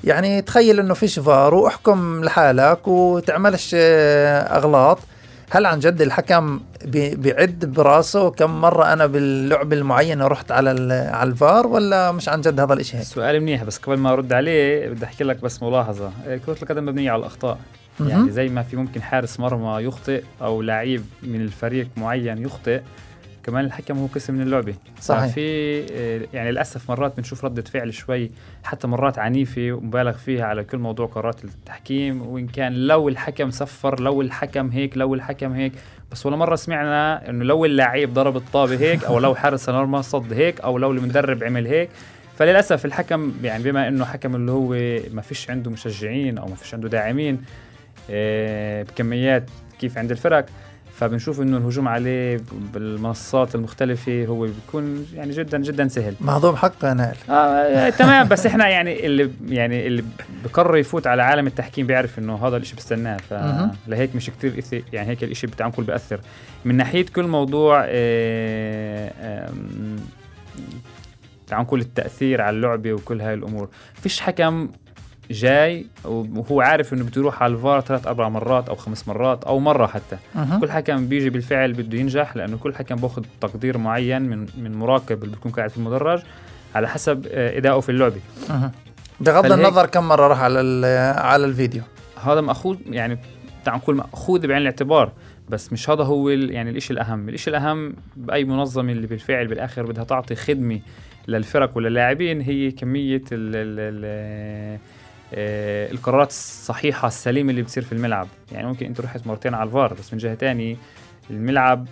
يعني 0.03 0.41
تخيل 0.41 0.79
إنه 0.79 0.93
فيش 0.93 1.19
فار 1.19 1.53
واحكم 1.53 2.23
لحالك 2.23 2.87
وتعملش 2.87 3.75
أغلاط. 3.75 4.99
هل 5.49 5.65
عن 5.65 5.79
جد 5.79 6.01
الحكم 6.01 6.59
بيعد 6.85 7.65
براسه 7.65 8.31
كم 8.31 8.61
مرة 8.61 8.93
أنا 8.93 9.05
باللعبة 9.05 9.75
المعينة 9.75 10.27
رحت 10.27 10.51
على 10.51 10.93
على 11.13 11.29
الفار 11.29 11.67
ولا 11.67 12.11
مش 12.11 12.29
عن 12.29 12.41
جد 12.41 12.59
هذا 12.59 12.73
الإشي 12.73 12.97
هيك؟ 12.97 13.03
سؤال 13.03 13.41
منيح 13.41 13.63
بس 13.63 13.77
قبل 13.77 13.97
ما 13.97 14.13
أرد 14.13 14.33
عليه 14.33 14.89
بدي 14.89 15.05
أحكي 15.05 15.23
لك 15.23 15.41
بس 15.41 15.63
ملاحظة. 15.63 16.11
إيه، 16.27 16.37
كرة 16.37 16.57
القدم 16.61 16.85
مبنية 16.85 17.11
على 17.11 17.19
الأخطاء. 17.19 17.57
يعني 17.99 18.31
زي 18.31 18.49
ما 18.49 18.63
في 18.63 18.75
ممكن 18.75 19.01
حارس 19.01 19.39
مرمى 19.39 19.83
يخطئ 19.83 20.23
أو 20.41 20.61
لعيب 20.61 21.05
من 21.23 21.41
الفريق 21.41 21.87
معين 21.97 22.37
يخطئ 22.37 22.81
كمان 23.45 23.65
الحكم 23.65 23.97
هو 23.97 24.05
قسم 24.05 24.33
من 24.33 24.41
اللعبة. 24.41 24.75
صحيح. 25.01 25.33
في 25.33 25.79
آه، 25.91 26.21
يعني 26.33 26.51
للأسف 26.51 26.91
مرات 26.91 27.17
بنشوف 27.17 27.45
ردة 27.45 27.61
فعل 27.61 27.93
شوي 27.93 28.31
حتى 28.63 28.87
مرات 28.87 29.19
عنيفة 29.19 29.71
ومبالغ 29.71 30.11
فيها 30.11 30.45
على 30.45 30.63
كل 30.63 30.77
موضوع 30.77 31.05
قرارات 31.07 31.43
التحكيم 31.43 32.21
وإن 32.21 32.47
كان 32.47 32.73
لو 32.73 33.09
الحكم 33.09 33.51
صفر 33.51 34.01
لو 34.01 34.21
الحكم 34.21 34.69
هيك 34.69 34.97
لو 34.97 35.13
الحكم 35.13 35.51
هيك. 35.53 35.71
بس 36.11 36.25
ولا 36.25 36.35
مرة 36.35 36.55
سمعنا 36.55 37.29
إنه 37.29 37.45
لو 37.45 37.65
اللاعب 37.65 38.13
ضرب 38.13 38.37
الطابة 38.37 38.79
هيك 38.79 39.03
أو 39.03 39.19
لو 39.19 39.35
حارس 39.35 39.69
المرمى 39.69 40.03
صد 40.03 40.33
هيك 40.33 40.61
أو 40.61 40.77
لو 40.77 40.91
المدرب 40.91 41.43
عمل 41.43 41.67
هيك. 41.67 41.89
فللأسف 42.37 42.85
الحكم 42.85 43.33
يعني 43.43 43.63
بما 43.63 43.87
إنه 43.87 44.05
حكم 44.05 44.35
اللي 44.35 44.51
هو 44.51 44.69
ما 45.13 45.21
فيش 45.21 45.49
عنده 45.49 45.71
مشجعين 45.71 46.37
أو 46.37 46.47
ما 46.47 46.55
فيش 46.55 46.73
عنده 46.73 46.89
داعمين 46.89 47.41
آه، 48.09 48.83
بكميات 48.83 49.49
كيف 49.79 49.97
عند 49.97 50.11
الفرق 50.11 50.45
فبنشوف 50.99 51.41
إنه 51.41 51.57
الهجوم 51.57 51.87
عليه 51.87 52.41
بالمنصات 52.73 53.55
المختلفة 53.55 54.25
هو 54.25 54.39
بيكون 54.41 55.07
يعني 55.13 55.31
جدا 55.31 55.57
جدا 55.57 55.87
سهل. 55.87 56.15
مهضوم 56.21 56.55
حق 56.55 56.85
يا 56.85 56.93
نائل. 56.93 57.15
آه, 57.29 57.33
آه 57.33 57.89
تمام 57.89 58.27
بس 58.27 58.45
إحنا 58.45 58.67
يعني 58.67 59.05
اللي 59.05 59.31
يعني 59.47 59.87
اللي 59.87 60.03
بقرر 60.43 60.77
يفوت 60.77 61.07
على 61.07 61.23
عالم 61.23 61.47
التحكيم 61.47 61.87
بيعرف 61.87 62.19
إنه 62.19 62.47
هذا 62.47 62.57
الشيء 62.57 62.77
بستناه. 62.77 63.17
فلهيك 63.87 64.15
مش 64.15 64.29
كثير 64.29 64.83
يعني 64.93 65.09
هيك 65.09 65.23
الشيء 65.23 65.49
بتاع 65.49 65.69
كل 65.69 65.83
بيأثر. 65.83 66.19
من 66.65 66.75
ناحية 66.75 67.05
كل 67.15 67.27
موضوع 67.27 67.83
آه 67.87 69.11
آه 69.21 69.49
تعال 71.47 71.61
نقول 71.61 71.81
التأثير 71.81 72.41
على 72.41 72.55
اللعبة 72.55 72.93
وكل 72.93 73.21
هاي 73.21 73.33
الأمور. 73.33 73.69
فيش 73.93 74.21
حكم 74.21 74.69
جاي 75.31 75.85
وهو 76.05 76.61
عارف 76.61 76.93
إنه 76.93 77.03
بده 77.03 77.21
يروح 77.21 77.43
على 77.43 77.53
الفار 77.53 77.81
ثلاث 77.81 78.07
أربع 78.07 78.29
مرات 78.29 78.69
أو 78.69 78.75
خمس 78.75 79.07
مرات 79.07 79.43
أو 79.43 79.59
مرة 79.59 79.87
حتى. 79.87 80.17
أه. 80.35 80.59
كل 80.59 80.71
حكم 80.71 81.07
بيجي 81.07 81.29
بالفعل 81.29 81.73
بده 81.73 81.97
ينجح 81.97 82.35
لأنه 82.35 82.57
كل 82.57 82.75
حكم 82.75 82.95
بأخذ 82.95 83.23
تقدير 83.41 83.77
معين 83.77 84.21
من 84.21 84.47
من 84.57 84.75
مراقب 84.75 85.23
اللي 85.23 85.35
بيكون 85.35 85.51
قاعد 85.51 85.69
في 85.69 85.77
المدرج 85.77 86.21
على 86.75 86.87
حسب 86.87 87.27
آه، 87.31 87.57
إدائه 87.57 87.79
في 87.79 87.89
اللعبة. 87.89 88.19
أه. 88.49 88.71
بغض 89.19 89.51
النظر 89.51 89.85
كم 89.85 90.07
مرة 90.07 90.27
راح 90.27 90.39
على 90.39 90.87
على 91.17 91.45
الفيديو. 91.45 91.83
هذا 92.23 92.41
مأخوذ 92.41 92.77
يعني 92.89 93.17
تعال 93.65 93.77
نقول 93.77 93.95
مأخوذ 93.95 94.47
بعين 94.47 94.61
الاعتبار 94.61 95.11
بس 95.49 95.73
مش 95.73 95.89
هذا 95.89 96.03
هو 96.03 96.29
يعني 96.29 96.69
الشيء 96.69 96.91
الأهم. 96.97 97.29
الشيء 97.29 97.55
الأهم 97.55 97.93
بأي 98.15 98.43
منظمة 98.43 98.91
اللي 98.91 99.07
بالفعل 99.07 99.47
بالآخر 99.47 99.85
بدها 99.85 100.03
تعطي 100.03 100.35
خدمة 100.35 100.79
للفرق 101.27 101.77
وللاعبين 101.77 102.41
هي 102.41 102.71
كمية 102.71 103.23
ال 103.31 103.55
ال 103.55 103.79
ال 103.79 104.79
القرارات 105.35 106.29
الصحيحة 106.29 107.07
السليمة 107.07 107.49
اللي 107.49 107.61
بتصير 107.61 107.83
في 107.83 107.91
الملعب. 107.91 108.27
يعني 108.51 108.67
ممكن 108.67 108.85
أنت 108.85 109.01
رحت 109.01 109.27
مرتين 109.27 109.53
على 109.53 109.67
الفار 109.67 109.93
بس 109.93 110.13
من 110.13 110.19
جهة 110.19 110.33
تانية 110.33 110.75
الملعب 111.29 111.87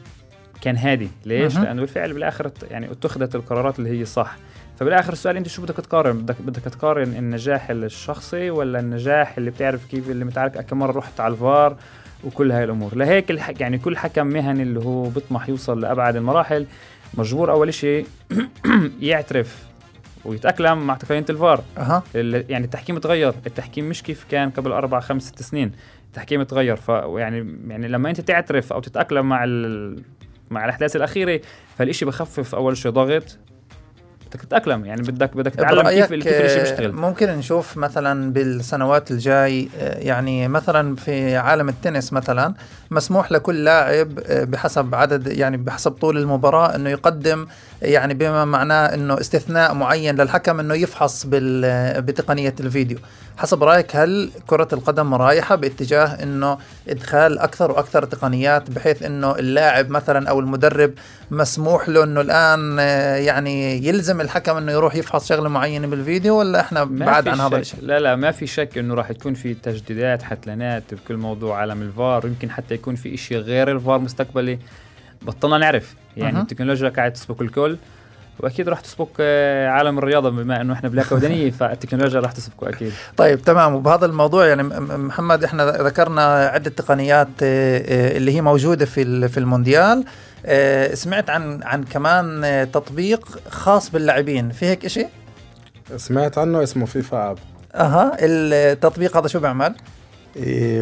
كان 0.61 0.77
هادي. 0.77 1.09
ليش؟ 1.25 1.57
لأنه 1.57 1.81
بالفعل 1.81 2.13
بالآخر 2.13 2.51
يعني 2.71 2.91
اتخذت 2.91 3.35
القرارات 3.35 3.79
اللي 3.79 3.99
هي 3.99 4.05
صح. 4.05 4.37
فبالآخر 4.79 5.13
السؤال 5.13 5.37
أنت 5.37 5.47
شو 5.47 5.61
بدك 5.61 5.75
تقارن؟ 5.75 6.17
بدك 6.17 6.41
بدك 6.41 6.61
تقارن 6.61 7.15
النجاح 7.15 7.69
الشخصي 7.69 8.49
ولا 8.49 8.79
النجاح 8.79 9.37
اللي 9.37 9.51
بتعرف 9.51 9.85
كيف 9.85 10.09
اللي 10.09 10.25
متعرف 10.25 10.57
كم 10.57 10.79
مرة 10.79 10.91
رحت 10.91 11.19
على 11.19 11.31
الفار؟ 11.31 11.77
وكل 12.23 12.51
هاي 12.51 12.63
الأمور. 12.63 12.95
لهيك 12.95 13.31
الحك 13.31 13.61
يعني 13.61 13.77
كل 13.77 13.97
حكم 13.97 14.27
مهني 14.27 14.63
اللي 14.63 14.79
هو 14.79 15.03
بيطمح 15.03 15.49
يوصل 15.49 15.81
لأبعد 15.81 16.15
المراحل 16.15 16.65
مجبور 17.13 17.51
أول 17.51 17.73
شيء 17.73 18.05
يعترف 19.01 19.72
ويتأقلم 20.25 20.87
مع 20.87 20.95
تقنية 20.95 21.25
الفار. 21.29 21.63
أه. 21.77 22.03
يعني 22.15 22.65
التحكيم 22.65 22.97
تغير 22.97 23.33
التحكيم 23.47 23.89
مش 23.89 24.03
كيف 24.03 24.25
كان 24.31 24.49
قبل 24.49 24.71
أربع 24.71 24.99
خمس 24.99 25.23
ست 25.23 25.41
سنين. 25.41 25.71
التحكيم 26.07 26.43
تغير 26.43 26.75
فيعني 26.75 27.57
يعني 27.67 27.87
لما 27.87 28.09
أنت 28.09 28.21
تعترف 28.21 28.73
أو 28.73 28.79
تتأقلم 28.79 29.29
مع 29.29 29.45
مع 30.51 30.65
الأحداث 30.65 30.95
الأخيرة 30.95 31.41
فالشيء 31.77 32.07
بخفف 32.07 32.55
أول 32.55 32.77
شيء 32.77 32.91
ضغط 32.91 33.37
بدك 34.33 34.41
تتأقلم 34.41 34.85
يعني 34.85 35.01
بدك 35.01 35.37
بدك 35.37 35.53
تتعلم 35.53 35.89
كيف 35.89 36.13
كيف 36.13 36.27
الشيء 36.27 36.59
بيشتغل. 36.59 36.91
ممكن 36.91 37.29
نشوف 37.29 37.77
مثلا 37.77 38.33
بالسنوات 38.33 39.11
الجاي 39.11 39.69
يعني 39.79 40.47
مثلا 40.47 40.95
في 40.95 41.37
عالم 41.37 41.69
التنس 41.69 42.13
مثلا 42.13 42.53
مسموح 42.91 43.31
لكل 43.31 43.63
لاعب 43.63 44.15
بحسب 44.29 44.95
عدد 44.95 45.27
يعني 45.27 45.57
بحسب 45.57 45.91
طول 45.91 46.17
المباراة 46.17 46.75
إنه 46.75 46.89
يقدم 46.89 47.47
يعني 47.81 48.13
بما 48.13 48.45
معناه 48.45 48.85
إنه 48.93 49.19
استثناء 49.19 49.73
معين 49.73 50.15
للحكم 50.15 50.59
إنه 50.59 50.73
يفحص 50.73 51.25
بتقنية 51.29 52.55
الفيديو. 52.59 52.97
حسب 53.37 53.63
رأيك 53.63 53.95
هل 53.95 54.31
كرة 54.47 54.67
القدم 54.73 55.13
رايحه 55.13 55.55
باتجاه 55.55 56.23
إنه 56.23 56.57
إدخال 56.89 57.39
أكثر 57.39 57.71
وأكثر 57.71 58.05
تقنيات 58.05 58.71
بحيث 58.71 59.03
إنه 59.03 59.35
اللاعب 59.35 59.89
مثلا 59.89 60.29
أو 60.29 60.39
المدرب 60.39 60.93
مسموح 61.31 61.89
له 61.89 62.03
إنه 62.03 62.21
الآن 62.21 62.77
يعني 63.25 63.87
يلزم 63.87 64.21
الحكم 64.21 64.57
إنه 64.57 64.71
يروح 64.71 64.95
يفحص 64.95 65.29
شغلة 65.29 65.49
معينة 65.49 65.87
بالفيديو 65.87 66.39
ولا 66.39 66.59
إحنا 66.59 66.83
بعد 66.83 67.27
عن 67.27 67.39
هذا 67.39 67.57
الشيء 67.57 67.79
لا 67.81 67.99
لا 67.99 68.15
ما 68.15 68.31
في 68.31 68.47
شك 68.47 68.77
إنه 68.77 68.93
راح 68.93 69.09
يكون 69.09 69.33
في 69.33 69.53
تجديدات 69.53 70.23
حتلانات 70.23 70.83
بكل 70.93 71.17
موضوع 71.17 71.57
عالم 71.57 71.81
الفار 71.81 72.25
يمكن 72.25 72.51
حتى 72.51 72.73
يكون 72.73 72.95
في 72.95 73.17
شيء 73.17 73.37
غير 73.37 73.71
الفار 73.71 73.99
مستقبلي 73.99 74.59
بطلنا 75.21 75.57
نعرف. 75.57 75.95
يعني 76.17 76.37
أه. 76.37 76.41
التكنولوجيا 76.41 76.89
قاعد 76.89 77.13
تسبق 77.13 77.41
الكل. 77.41 77.77
وأكيد 78.39 78.69
راح 78.69 78.79
تسبق 78.79 79.07
آه، 79.19 79.67
عالم 79.67 79.97
الرياضة 79.97 80.29
بما 80.29 80.61
إنه 80.61 80.73
إحنا 80.73 80.89
بلياقه 80.89 81.15
بدنيه 81.15 81.51
فالتكنولوجيا 81.59 82.19
راح 82.19 82.31
تسبقه 82.31 82.69
أكيد. 82.69 82.91
طيب 83.17 83.41
تمام. 83.41 83.75
وبهذا 83.75 84.05
الموضوع 84.05 84.45
يعني 84.45 84.63
م- 84.63 84.67
م- 84.67 85.05
محمد 85.07 85.43
إحنا 85.43 85.65
ذكرنا 85.71 86.35
عدة 86.47 86.69
تقنيات 86.69 87.27
آه، 87.43 87.77
آه، 87.77 88.17
اللي 88.17 88.35
هي 88.35 88.41
موجودة 88.41 88.85
في 88.85 89.01
ال- 89.01 89.29
في 89.29 89.37
المونديال. 89.39 90.03
سمعت 90.93 91.29
عن 91.29 91.63
عن 91.63 91.83
كمان 91.83 92.67
تطبيق 92.73 93.27
خاص 93.49 93.89
باللاعبين. 93.91 94.51
في 94.51 94.65
هيك 94.65 94.87
شيء 94.87 95.07
سمعت 95.97 96.37
عنه 96.37 96.63
اسمه 96.63 96.85
فيفا 96.85 97.31
آب. 97.31 97.37
أها. 97.75 98.17
التطبيق 98.19 99.17
هذا 99.17 99.27
شو 99.27 99.39
بيعمل؟ 99.39 99.75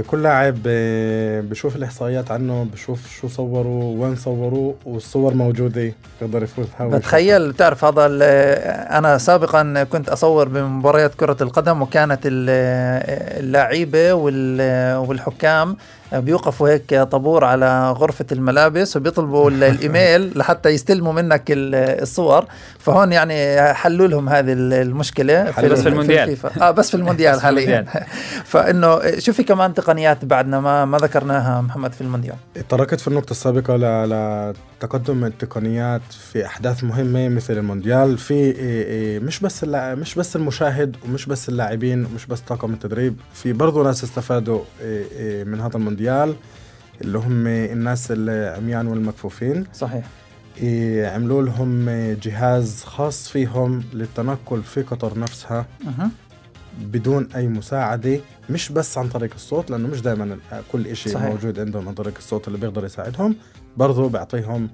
كل 0.07 0.23
لاعب 0.23 0.57
إيه 0.67 1.41
بشوف 1.41 1.75
الإحصائيات 1.75 2.31
عنه 2.31 2.67
بشوف 2.73 2.99
شو 3.21 3.27
صوروا 3.27 4.03
وين 4.05 4.15
صوروا 4.15 4.73
والصور 4.85 5.33
موجودة 5.33 5.93
بيقدر 6.21 6.43
يفوتها. 6.43 6.87
بتخيل 6.87 7.53
تعرف 7.53 7.85
هذا 7.85 8.05
ال- 8.05 8.23
أنا 8.91 9.17
سابقا 9.17 9.83
كنت 9.83 10.09
أصور 10.09 10.47
بمباريات 10.47 11.15
كرة 11.15 11.37
القدم 11.41 11.81
وكانت 11.81 12.19
ال- 12.25 12.49
اللعيبة 13.43 14.13
وال- 14.13 14.97
والحكام 14.97 15.77
بيوقفوا 16.13 16.69
هيك 16.69 16.95
طابور 16.95 17.43
على 17.45 17.91
غرفة 17.91 18.25
الملابس 18.31 18.97
وبيطلبوا 18.97 19.49
ال- 19.49 19.63
الإيميل 19.63 20.31
لحتى 20.39 20.69
يستلموا 20.69 21.13
منك 21.13 21.43
ال- 21.51 21.75
الصور 22.01 22.45
فهون 22.79 23.11
يعني 23.11 23.61
حلوا 23.73 24.07
لهم 24.07 24.29
هذه 24.29 24.53
ال- 24.53 24.73
المشكلة 24.73 25.51
حلوا 25.51 25.69
بس 25.69 25.79
في 25.81 25.87
ال- 25.87 25.91
المونديال. 25.91 26.29
الفيفا. 26.29 26.67
آه 26.67 26.71
بس 26.71 26.89
في 26.89 26.97
المونديال 27.01 27.31
بس 27.33 27.39
في 27.39 27.45
حاليا 27.45 27.79
المونديال. 27.79 28.03
فإنه 28.51 29.19
شو 29.19 29.33
في 29.33 29.43
كمان 29.43 29.73
تقنيات 29.73 30.25
بعدنا 30.25 30.59
ما 30.59 30.85
ما 30.85 30.97
ذكرناها 30.97 31.61
محمد 31.61 31.93
في 31.93 32.01
المونديال 32.01 32.35
تركت 32.69 32.99
في 33.01 33.07
النقطة 33.07 33.31
السابقة 33.31 33.75
ل- 33.75 34.53
لتقدم 34.83 35.25
التقنيات 35.25 36.01
في 36.11 36.45
أحداث 36.45 36.83
مهمة 36.83 37.29
مثل 37.29 37.57
المونديال 37.57 38.17
في 38.17 38.33
إيه 38.33 38.55
إيه 38.85 39.19
مش 39.19 39.39
بس 39.39 39.63
مش 39.73 40.15
بس 40.15 40.35
المشاهد 40.35 40.95
ومش 41.05 41.25
بس 41.25 41.49
اللاعبين 41.49 42.05
ومش 42.05 42.25
بس 42.25 42.39
طاقم 42.39 42.73
التدريب 42.73 43.15
في 43.33 43.53
برضو 43.53 43.83
ناس 43.83 44.03
استفادوا 44.03 44.61
إيه 44.81 45.43
من 45.43 45.61
هذا 45.61 45.77
المونديال 45.77 46.35
اللي 47.01 47.17
هم 47.17 47.47
الناس 47.47 48.07
العميان 48.11 48.87
والمكفوفين 48.87 49.65
صحيح 49.73 50.05
عملوا 51.13 51.43
لهم 51.43 51.89
جهاز 52.23 52.83
خاص 52.83 53.29
فيهم 53.29 53.83
للتنقل 53.93 54.63
في 54.63 54.81
قطر 54.81 55.19
نفسها 55.19 55.65
مه. 55.85 56.09
بدون 56.81 57.27
أي 57.35 57.47
مساعدة 57.47 58.19
مش 58.49 58.71
بس 58.71 58.97
عن 58.97 59.07
طريق 59.09 59.31
الصوت 59.35 59.71
لأنه 59.71 59.87
مش 59.87 60.01
دائما 60.01 60.37
كل 60.71 60.95
شيء. 60.95 61.11
موجود 61.29 61.59
عندهم 61.59 61.87
عن 61.87 61.93
طريق 61.93 62.13
الصوت 62.17 62.47
اللي 62.47 62.59
بيقدر 62.59 62.85
يساعدهم 62.85 63.35
برضه 63.77 64.09
بيعطيهم 64.09 64.69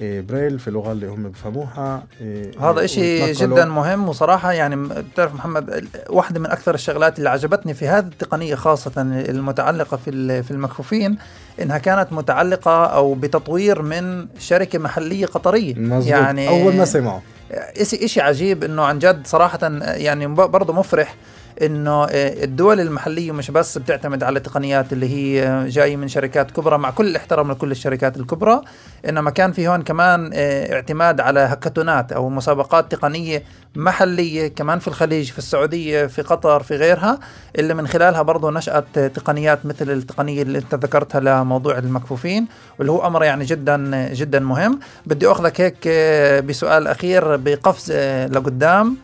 إيه، 0.00 0.20
بريل 0.20 0.58
في 0.58 0.68
اللغة 0.68 0.92
اللي 0.92 1.06
هم 1.06 1.28
بفهموها 1.28 2.04
إيه، 2.20 2.70
هذا 2.70 2.84
إشي 2.84 3.22
ويتنقلوا. 3.22 3.56
جدا 3.56 3.64
مهم 3.64 4.08
وصراحة 4.08 4.52
يعني 4.52 4.76
بتعرف 4.76 5.34
محمد 5.34 5.86
واحدة 6.10 6.40
من 6.40 6.46
أكثر 6.46 6.74
الشغلات 6.74 7.18
اللي 7.18 7.30
عجبتني 7.30 7.74
في 7.74 7.88
هذه 7.88 8.04
التقنية 8.06 8.54
خاصة 8.54 8.92
المتعلقة 9.02 9.96
في 9.96 10.42
في 10.42 10.50
المكفوفين 10.50 11.18
إنها 11.62 11.78
كانت 11.78 12.12
متعلقة 12.12 12.84
أو 12.84 13.14
بتطوير 13.14 13.82
من 13.82 14.26
شركة 14.38 14.78
محلية 14.78 15.26
قطرية 15.26 15.74
مزبوط. 15.74 16.06
يعني 16.06 16.48
أول 16.48 16.76
ما 16.76 16.84
سمعوا 16.84 17.20
إشي 17.52 18.04
إشي 18.04 18.20
عجيب 18.20 18.64
إنه 18.64 18.82
عن 18.82 18.98
جد 18.98 19.26
صراحة 19.26 19.58
يعني 19.82 20.26
برضه 20.26 20.72
مفرح 20.72 21.14
إنه 21.62 22.06
الدول 22.10 22.80
المحلية 22.80 23.32
مش 23.32 23.50
بس 23.50 23.78
بتعتمد 23.78 24.22
على 24.22 24.40
تقنيات 24.40 24.92
اللي 24.92 25.08
هي 25.08 25.64
جاية 25.68 25.96
من 25.96 26.08
شركات 26.08 26.50
كبرى 26.50 26.78
مع 26.78 26.90
كل 26.90 27.06
الاحترام 27.06 27.50
لكل 27.52 27.70
الشركات 27.70 28.16
الكبرى 28.16 28.60
إنما 29.08 29.30
كان 29.30 29.52
في 29.52 29.68
هون 29.68 29.82
كمان 29.82 30.30
آه، 30.34 30.74
اعتماد 30.74 31.20
على 31.20 31.40
هكاتونات 31.40 32.12
أو 32.12 32.28
مسابقات 32.28 32.92
تقنية 32.92 33.42
محلية 33.76 34.48
كمان 34.48 34.78
في 34.78 34.88
الخليج 34.88 35.30
في 35.30 35.38
السعودية 35.38 36.06
في 36.06 36.22
قطر 36.22 36.62
في 36.62 36.76
غيرها 36.76 37.18
اللي 37.58 37.74
من 37.74 37.86
خلالها 37.86 38.22
برضه 38.22 38.50
نشأت 38.50 38.98
تقنيات 38.98 39.66
مثل 39.66 39.90
التقنية 39.90 40.42
اللي 40.42 40.58
أنت 40.58 40.74
ذكرتها 40.74 41.20
لموضوع 41.20 41.78
المكفوفين 41.78 42.46
واللي 42.78 42.92
هو 42.92 43.06
أمر 43.06 43.24
يعني 43.24 43.44
جدا 43.44 44.08
جدا 44.12 44.38
مهم. 44.40 44.80
بدي 45.06 45.26
أخذك 45.30 45.60
هيك 45.60 45.76
آه، 45.86 46.40
بسؤال 46.40 46.86
أخير 46.86 47.36
بقفز 47.36 47.92
لقدام. 48.32 48.96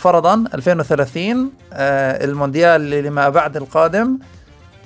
فرضا 0.00 0.44
2030 0.54 1.50
آه، 1.72 2.24
المونديال 2.24 2.80
اللي 2.80 3.02
لما 3.02 3.28
بعد 3.28 3.56
القادم. 3.56 4.18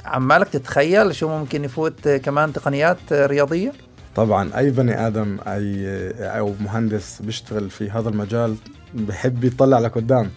عمالك 0.05 0.49
تتخيل 0.49 1.15
شو 1.15 1.29
ممكن 1.29 1.65
يفوت 1.65 2.07
آه، 2.07 2.17
كمان 2.17 2.53
تقنيات 2.53 2.99
آه، 3.13 3.27
رياضية؟ 3.27 3.73
طبعا 4.17 4.59
أي 4.59 4.71
بني 4.71 5.07
آدم 5.07 5.39
أي 5.47 5.87
أو 6.21 6.55
مهندس 6.61 7.23
بيشتغل 7.23 7.71
في 7.71 7.91
هذا 7.91 8.09
المجال 8.09 8.57
بحب 8.95 9.45
يطلع 9.45 9.79
لقدام 9.79 10.31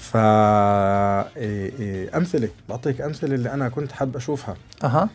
ف 0.00 0.16
أمثلة 2.16 2.48
بعطيك 2.68 3.00
أمثلة 3.00 3.34
اللي 3.34 3.52
أنا 3.52 3.68
كنت 3.68 3.92
حاب 3.92 4.16
أشوفها. 4.16 4.56
أها. 4.84 5.08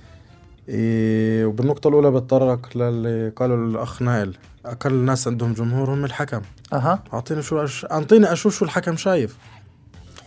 إيه 0.70 1.46
وبالنقطة 1.46 1.88
الأولى 1.88 2.12
بتطرق 2.12 2.78
للي 2.78 3.30
قاله 3.36 3.56
الأخ 3.56 4.02
نائل 4.02 4.38
أقل 4.66 4.92
الناس 4.92 5.28
عندهم 5.28 5.54
جمهور 5.54 5.90
هم 5.94 6.06
الحكم. 6.06 6.42
أها. 6.74 7.04
أعطيني 7.14 7.42
شو 7.42 7.64
أش... 7.64 7.86
أعطيني 7.92 8.32
أشوف 8.32 8.58
شو 8.58 8.66
الحكم 8.66 8.98
شايف. 8.98 9.38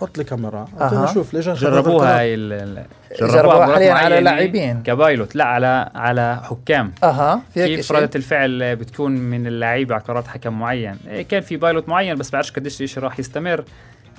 حط 0.01 0.19
لي 0.19 0.25
كاميرا. 0.25 0.69
أعطيني 0.81 1.03
أها. 1.03 1.11
أشوف 1.11 1.35
ليش 1.35 1.49
جربوها؟ 1.49 2.19
هاي 2.19 2.35
ال- 2.35 2.85
جربوها 3.21 3.59
بمباريات 3.67 3.93
حاليا 3.93 3.93
على 3.93 4.21
لاعبين. 4.21 4.83
كبايلوت. 4.83 5.37
لا 5.37 5.45
على 5.45 5.91
على 5.95 6.41
حكام. 6.43 6.93
أها. 7.03 7.43
كيف 7.55 7.87
شيء 7.87 7.97
ردة 7.97 8.11
الفعل 8.17 8.77
بتكون 8.77 9.13
من 9.13 9.47
اللعيبة 9.47 9.95
على 9.95 10.05
قرارات 10.05 10.27
حكم 10.27 10.59
معين؟ 10.59 10.97
إيه 11.09 11.23
كان 11.23 11.41
في 11.43 11.57
بايلوت 11.57 11.89
معين 11.89 12.15
بس 12.17 12.31
بعرفش 12.31 12.53
قديش 12.53 12.83
الشيء 12.83 13.03
راح 13.03 13.19
يستمر. 13.19 13.65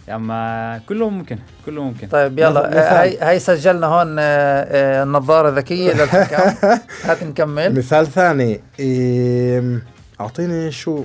أما 0.10 0.82
كله 0.90 1.10
ممكن 1.10 1.38
كله 1.66 1.84
ممكن. 1.84 2.08
طيب 2.08 2.40
يلا. 2.40 2.78
آه،. 2.98 3.02
هاي 3.02 3.18
هاي 3.18 3.40
سجلنا 3.40 3.88
هون 3.88 4.16
آه، 4.20 4.24
آه، 4.24 5.04
النظاره 5.04 5.50
ذكية 5.50 5.94
للحكام. 5.94 6.56
هات 7.06 7.24
نكمل. 7.24 7.76
مثال 7.78 8.08
ثاني 8.08 8.62
إيه... 8.80 9.82
أعطيني 10.20 10.72
شو 10.72 11.04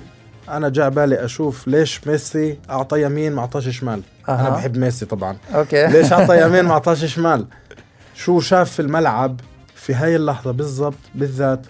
أنا 0.49 0.69
جاء 0.69 0.91
بالي 0.91 1.25
أشوف 1.25 1.69
ليش 1.69 2.07
ميسي 2.07 2.59
أعطى 2.71 3.03
يمين 3.03 3.33
ما 3.33 3.41
أعطاش 3.41 3.69
شمال. 3.69 4.03
أنا 4.29 4.47
أها. 4.49 4.51
بحب 4.57 4.77
ميسي 4.77 5.07
طبعا. 5.07 5.37
أوكي. 5.55 5.87
ليش 5.93 6.13
أعطى 6.13 6.41
يمين 6.47 6.65
ما 6.65 6.73
أعطاش 6.73 7.05
شمال؟ 7.05 7.47
شو 8.15 8.41
شاف 8.41 8.71
في 8.73 8.83
الملعب 8.83 9.41
في 9.75 9.95
هاي 9.95 10.17
اللحظة 10.17 10.51
بالضبط 10.51 10.95
بالذات 11.15 11.67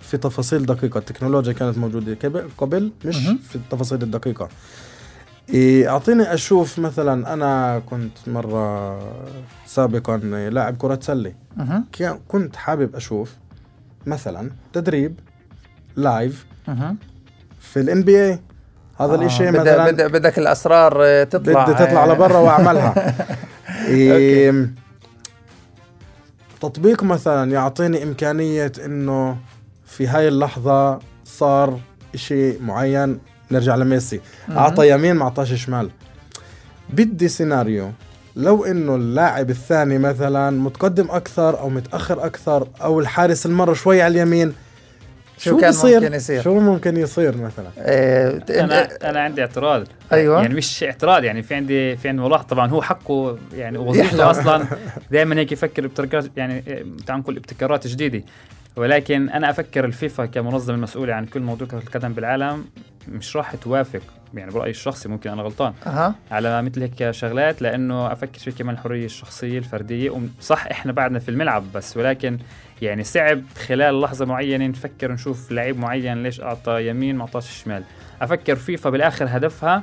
في 0.00 0.16
تفاصيل 0.16 0.66
دقيقة؟ 0.66 0.98
التكنولوجيا 0.98 1.52
كانت 1.52 1.78
موجودة 1.78 2.16
قبل 2.58 2.92
مش. 3.04 3.16
في 3.48 3.56
التفاصيل 3.56 4.02
الدقيقة. 4.02 4.48
إيه، 5.50 5.88
أعطيني 5.88 6.34
أشوف 6.34 6.78
مثلا 6.78 7.32
أنا 7.32 7.82
كنت 7.90 8.18
مرة 8.26 8.98
سابقا 9.66 10.16
لاعب 10.16 10.76
كرة 10.76 10.98
سلة 11.02 11.34
مهم، 11.56 11.84
كان- 11.92 12.18
كنت 12.28 12.56
حابب 12.56 12.96
أشوف 12.96 13.32
مثلا 14.06 14.50
تدريب 14.72 15.20
live 15.96 16.46
في 17.60 17.80
ال 17.80 18.02
NBA 18.02 18.38
هذا 19.00 19.12
آه، 19.12 19.14
الإشي 19.14 19.52
بدأ- 19.52 19.56
مثلا 19.60 19.86
بدأ- 19.86 20.12
بدك 20.12 20.38
الأسرار 20.38 20.98
آه، 21.04 21.24
تطلع. 21.24 21.64
بدي 21.64 21.74
تطلع 21.74 22.06
لبرا 22.06 22.38
وأعملها. 22.38 23.14
إيه 23.88 24.70
تطبيق 26.60 27.02
مثلا 27.02 27.52
يعطيني 27.52 28.02
إمكانية 28.02 28.72
إنه 28.84 29.36
في 29.86 30.06
هاي 30.06 30.28
اللحظة 30.28 30.98
صار 31.24 31.80
إشي 32.14 32.58
معين 32.58 33.18
نرجع 33.50 33.74
لميسي. 33.76 34.20
أعطى 34.50 34.90
يمين 34.90 35.16
ما 35.16 35.24
أعطاش 35.24 35.52
شمال. 35.52 35.90
بدي 36.90 37.28
سيناريو. 37.28 37.90
لو 38.36 38.64
إنه 38.64 38.94
اللاعب 38.94 39.50
الثاني 39.50 39.98
مثلا 39.98 40.50
متقدم 40.50 41.10
أكثر 41.10 41.58
أو 41.60 41.68
متأخر 41.68 42.26
أكثر 42.26 42.68
أو 42.82 43.00
الحارس 43.00 43.46
المرة 43.46 43.72
شوي 43.72 44.02
على 44.02 44.12
اليمين 44.22 44.52
شو 45.42 45.56
كان 45.56 45.70
بيصير؟ 45.70 46.00
ممكن 46.00 46.14
يصير؟ 46.14 46.42
شو 46.42 46.60
ممكن 46.60 46.96
يصير 46.96 47.36
مثلا 47.36 47.68
ت- 48.38 48.50
أنا 48.50 48.88
أنا 49.10 49.20
عندي 49.20 49.40
اعتراض 49.40 49.86
أيوة. 50.12 50.42
يعني 50.42 50.54
مش 50.54 50.84
اعتراض 50.84 51.24
يعني 51.24 51.42
في 51.42 51.54
عندي 51.54 51.96
في 51.96 52.08
عندي 52.08 52.22
ملاحظة 52.22 52.46
طبعا 52.46 52.70
هو 52.70 52.82
حقه 52.82 53.38
يعني. 53.54 53.78
وظيفته 53.78 54.30
أصلا 54.30 54.66
دائما 55.10 55.36
هيك 55.40 55.52
يفكر 55.52 55.82
بابتكارات 55.82 56.30
يعني 56.36 56.60
تعال 57.06 57.20
نقول 57.20 57.36
ابتكارات 57.36 57.86
جديدة 57.86 58.22
ولكن 58.76 59.28
أنا 59.28 59.50
أفكر 59.50 59.84
الفيفا 59.84 60.26
كمنظمة 60.26 60.74
المسؤوله 60.76 61.14
عن 61.14 61.26
كل 61.26 61.40
موضوع 61.40 61.68
كره 61.68 61.78
القدم 61.78 62.12
بالعالم 62.12 62.64
مش 63.08 63.36
راح 63.36 63.54
توافق 63.54 64.00
يعني 64.34 64.50
برأيي 64.50 64.70
الشخصي 64.70 65.08
ممكن 65.08 65.30
أنا 65.30 65.42
غلطان 65.42 65.72
أها 65.86 66.14
على 66.30 66.62
مثل 66.62 66.82
هيك 66.82 67.10
شغلات 67.10 67.62
لأنه 67.62 68.12
أفكر 68.12 68.38
في 68.38 68.50
كمان 68.50 68.74
الحرية 68.74 69.04
الشخصية 69.04 69.58
الفردية 69.58 70.12
صح 70.40 70.66
إحنا 70.66 70.92
بعدنا 70.92 71.18
في 71.18 71.28
الملعب 71.28 71.64
بس 71.74 71.96
ولكن 71.96 72.38
يعني 72.82 73.04
صعب 73.04 73.42
خلال 73.66 74.00
لحظة 74.00 74.24
معينة 74.24 74.66
نفكر 74.66 75.12
نشوف 75.12 75.52
لعيب 75.52 75.78
معين 75.78 76.22
ليش 76.22 76.40
اعطى 76.40 76.88
يمين 76.88 77.16
ما 77.16 77.22
أعطاش 77.22 77.62
شمال. 77.62 77.84
أفكر 78.22 78.56
فيفا 78.56 78.90
بالآخر 78.90 79.26
هدفها 79.28 79.82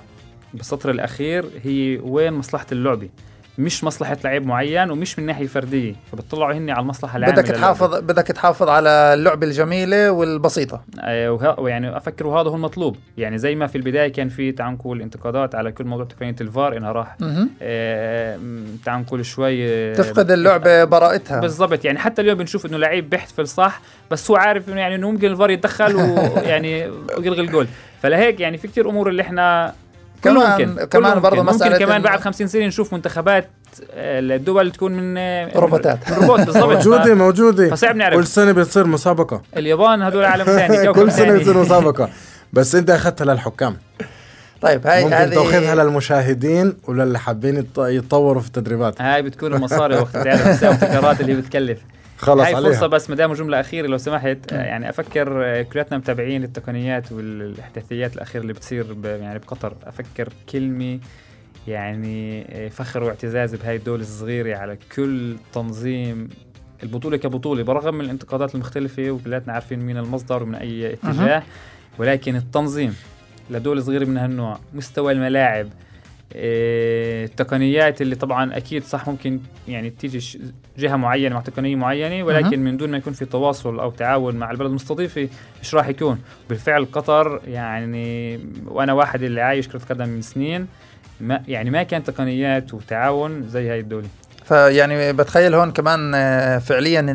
بالسطر 0.53 0.89
الأخير 0.89 1.45
هي 1.63 1.97
وين 1.97 2.33
مصلحة 2.33 2.65
اللعبة. 2.71 3.09
مش 3.57 3.83
مصلحة 3.83 4.17
لعيب 4.23 4.45
معين 4.45 4.91
ومش 4.91 5.19
من 5.19 5.25
ناحية 5.25 5.47
فردية 5.47 5.95
فبتطلعوا 6.11 6.53
هن 6.53 6.69
على 6.69 6.79
المصلحة 6.79 7.17
العامة 7.17 7.35
بدك 7.35 7.47
تحافظ 7.47 7.95
بدك 7.99 8.27
تحافظ 8.27 8.69
على 8.69 8.89
اللعبة 8.89 9.47
الجميلة 9.47 10.11
والبسيطة. 10.11 10.81
آه 11.01 11.55
ويعني 11.59 11.97
أفكر 11.97 12.27
وهذا 12.27 12.49
هو 12.49 12.55
المطلوب. 12.55 12.95
يعني 13.17 13.37
زي 13.37 13.55
ما 13.55 13.67
في 13.67 13.77
البداية 13.77 14.11
كان 14.11 14.29
في 14.29 14.51
تعال 14.51 14.73
نقول 14.73 15.01
انتقادات 15.01 15.55
على 15.55 15.71
كل 15.71 15.85
موضوع 15.85 16.05
تقنية 16.05 16.35
الفار 16.41 16.77
إنها 16.77 16.91
راح 16.91 17.17
آه 17.61 18.37
تعال 18.85 19.01
نقول 19.01 19.25
شوي 19.25 19.69
آه، 19.69 19.93
تفقد 19.95 20.31
اللعبة 20.31 20.83
براءتها. 20.83 21.39
بالضبط. 21.39 21.85
يعني 21.85 21.99
حتى 21.99 22.21
اليوم 22.21 22.37
بنشوف 22.37 22.65
إنه 22.65 22.77
لعيب 22.77 23.09
بيحتفل 23.09 23.47
صح 23.47 23.81
بس 24.11 24.31
هو 24.31 24.37
عارف 24.37 24.69
إنه 24.69 24.79
يعني 24.79 24.95
إنه 24.95 25.11
ممكن 25.11 25.27
الفار 25.31 25.49
يتدخل 25.49 25.95
ويعني 25.95 26.87
ويلغي 27.17 27.41
الجول. 27.41 27.67
فلهيك 28.01 28.39
يعني 28.39 28.57
في 28.57 28.67
كثير 28.67 28.89
أمور 28.89 29.09
اللي 29.09 29.21
إحنا 29.21 29.73
كمان 30.23 30.67
ممكن. 30.69 30.85
كمان 30.85 31.19
برضه 31.19 31.43
مسألة 31.43 31.71
ممكن 31.71 31.85
كمان 31.85 32.01
بعد 32.01 32.19
50 32.19 32.47
سنة 32.47 32.65
نشوف 32.65 32.93
منتخبات 32.93 33.49
آه، 33.93 34.19
الدول 34.19 34.71
تكون 34.71 34.91
من 34.91 35.15
آه، 35.17 35.51
روبوتات. 35.59 36.11
روبوت 36.11 36.39
بالضبط. 36.41 36.63
موجودة 36.65 37.13
موجودة. 37.15 37.69
فصعب 37.69 37.95
نعرف. 37.95 38.15
كل 38.15 38.27
سنة 38.27 38.51
بتصير 38.51 38.87
مسابقة. 38.87 39.41
اليابان 39.57 40.01
هذول 40.01 40.25
عالم 40.25 40.45
ثاني. 40.45 40.93
كل 40.93 41.11
سنة 41.11 41.37
بتصير 41.37 41.57
مسابقة. 41.63 42.09
بس 42.53 42.75
انت 42.75 42.89
أخذتها 42.89 43.25
للحكام. 43.25 43.77
طيب 44.61 44.87
هاي 44.87 45.03
ممكن 45.03 45.15
هذه 45.15 45.33
تأخذها 45.33 45.75
للمشاهدين 45.75 46.77
وللي 46.87 47.19
حابين 47.19 47.65
يتطوروا 47.77 48.41
في 48.41 48.47
التدريبات. 48.47 49.01
هاي 49.01 49.21
بتكون 49.21 49.53
المصاري 49.53 49.95
وقت 49.95 50.13
تعرف 50.13 50.63
الابتكارات 50.63 51.21
اللي 51.21 51.33
بتكلف. 51.33 51.79
خلص 52.19 52.41
هاي 52.41 52.55
فرصة 52.55 52.87
بس 52.87 53.09
ما 53.09 53.15
دام 53.15 53.33
جملة 53.33 53.59
أخيرة 53.59 53.87
لو 53.87 53.97
سمحت 53.97 54.51
يعني 54.51 54.89
أفكر 54.89 55.63
كلياتنا 55.63 55.97
متابعين 55.97 56.41
للتقنيات 56.41 57.11
والإحداثيات 57.11 58.15
الأخيرة 58.15 58.41
اللي 58.41 58.53
بتصير 58.53 58.95
يعني 59.05 59.39
بقطر. 59.39 59.73
أفكر 59.83 60.29
كلمة 60.49 60.99
يعني 61.67 62.43
فخر 62.69 63.03
واعتزاز 63.03 63.55
بهاي 63.55 63.75
الدولة 63.75 64.01
الصغيرة 64.01 64.57
على 64.57 64.77
كل 64.95 65.35
تنظيم 65.53 66.29
البطولة 66.83 67.17
كبطولة 67.17 67.63
برغم 67.63 67.95
من 67.95 68.05
الانتقادات 68.05 68.55
المختلفة 68.55 69.11
وكلاتنا 69.11 69.53
عارفين 69.53 69.79
مين 69.79 69.97
المصدر 69.97 70.43
ومن 70.43 70.55
أي 70.55 70.93
اتجاه 70.93 71.43
ولكن 71.97 72.35
التنظيم 72.35 72.95
لدولة 73.49 73.81
صغيرة 73.81 74.05
من 74.05 74.17
هالنوع 74.17 74.59
مستوى 74.73 75.11
الملاعب 75.11 75.67
التقنيات 76.31 78.01
اللي 78.01 78.15
طبعا 78.15 78.57
أكيد 78.57 78.83
صح 78.83 79.07
ممكن 79.07 79.39
يعني 79.67 79.89
تيجي 79.89 80.39
جهة 80.77 80.95
معينة 80.95 81.35
مع 81.35 81.41
تقنية 81.41 81.75
معينة 81.75 82.23
ولكن 82.23 82.59
من 82.63 82.77
دون 82.77 82.91
ما 82.91 82.97
يكون 82.97 83.13
في 83.13 83.25
تواصل 83.25 83.79
أو 83.79 83.91
تعاون 83.91 84.35
مع 84.35 84.51
البلد 84.51 84.69
المستضيفة 84.69 85.29
مش 85.61 85.75
راح 85.75 85.87
يكون؟ 85.87 86.21
بالفعل 86.49 86.85
قطر 86.85 87.41
يعني 87.47 88.39
وأنا 88.65 88.93
واحد 88.93 89.23
اللي 89.23 89.41
عايش 89.41 89.67
كرة 89.67 89.81
قدم 89.89 90.09
من 90.09 90.21
سنين 90.21 90.67
ما 91.21 91.43
يعني 91.47 91.69
ما 91.69 91.83
كان 91.83 92.03
تقنيات 92.03 92.73
وتعاون 92.73 93.49
زي 93.49 93.69
هاي 93.69 93.79
الدولة. 93.79 94.07
فيعني 94.49 95.13
بتخيل 95.13 95.55
هون 95.55 95.71
كمان 95.71 96.11
آه، 96.15 96.57
فعليا 96.57 97.05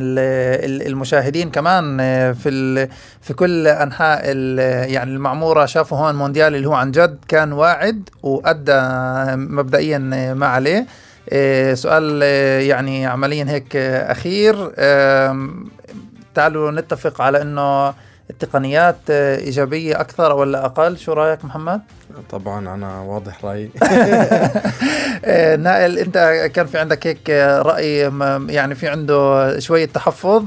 المشاهدين 0.87 1.51
كمان 1.51 1.99
آه، 2.01 2.32
في 2.32 2.89
في 3.20 3.35
كل 3.35 3.66
أنحاء 3.66 4.37
يعني 4.89 5.11
المعمورة 5.11 5.66
شافوا 5.66 5.99
هون 5.99 6.14
مونديال 6.14 6.55
اللي 6.55 6.68
هو 6.68 6.74
عن 6.74 6.91
جد 6.91 7.18
كان 7.28 7.53
واعد 7.53 8.09
وأدى 8.22 8.80
مبدئيا 9.37 9.99
ما 10.35 10.47
عليه. 10.47 10.87
آه، 11.32 11.74
سؤال 11.74 12.22
يعني 12.62 13.07
عمليا 13.07 13.45
هيك 13.49 13.76
أخير. 13.76 14.55
تعالوا 16.35 16.70
نتفق 16.70 17.20
على 17.20 17.43
إنه 17.43 17.95
التقنيات 18.30 19.11
إيجابية 19.11 20.01
أكثر 20.01 20.32
ولا 20.32 20.64
أقل. 20.64 20.99
شو 20.99 21.12
رأيك 21.12 21.45
محمد؟ 21.45 21.80
طبعا 22.31 22.75
أنا 22.75 23.01
واضح 23.01 23.45
رأيي. 23.45 23.71
آه، 25.25 25.57
نائل 25.57 25.99
أنت 25.99 26.51
كان 26.55 26.67
في 26.67 26.79
عندك 26.79 27.07
هيك 27.07 27.31
رأي 27.67 27.99
يعني 28.49 28.75
في 28.75 28.89
عنده 28.89 29.59
شوية 29.59 29.87
تحفظ 29.87 30.45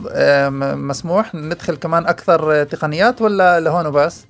مسموح 0.76 1.36
ندخل 1.36 1.76
كمان 1.76 2.06
أكثر 2.06 2.64
تقنيات 2.64 3.22
ولا 3.22 3.60
لهون 3.60 3.86
وبس؟ 3.86 4.26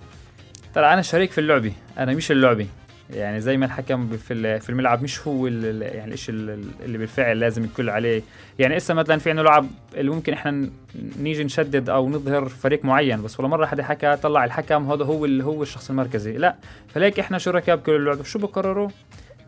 ترى 0.75 0.93
أنا 0.93 1.01
شريك 1.01 1.31
في 1.31 1.37
اللعبة 1.41 1.73
أنا 1.97 2.13
مش 2.13 2.31
اللعبة. 2.31 2.67
يعني 3.09 3.41
زي 3.41 3.57
ما 3.57 3.65
الحكم 3.65 4.17
في 4.17 4.59
في 4.59 4.69
الملعب 4.69 5.03
مش 5.03 5.27
هو 5.27 5.47
يعني 5.47 6.13
الشيء 6.13 6.35
اللي 6.35 6.97
بالفعل 6.97 7.39
لازم 7.39 7.63
الكل 7.63 7.89
عليه. 7.89 8.21
يعني 8.59 8.77
إسا 8.77 8.93
مثلا 8.93 9.17
في 9.17 9.29
عندنا 9.29 9.43
لعب 9.43 9.67
اللي 9.95 10.11
ممكن 10.11 10.33
إحنا 10.33 10.69
نيجي 11.19 11.43
نشدد 11.43 11.89
أو 11.89 12.09
نظهر 12.09 12.49
فريق 12.49 12.85
معين 12.85 13.21
بس 13.21 13.39
ولا 13.39 13.47
مرة 13.47 13.65
حدا 13.65 13.83
حكى 13.83 14.15
طلع 14.15 14.45
الحكم 14.45 14.91
هذا 14.91 15.05
هو 15.05 15.25
اللي 15.25 15.43
هو 15.43 15.63
الشخص 15.63 15.89
المركزي. 15.89 16.31
لا 16.31 16.55
فليك 16.87 17.19
إحنا 17.19 17.37
شركاء 17.37 17.75
بكل 17.75 17.95
اللعب. 17.95 18.23
شو 18.23 18.39
بقرروا؟ 18.39 18.89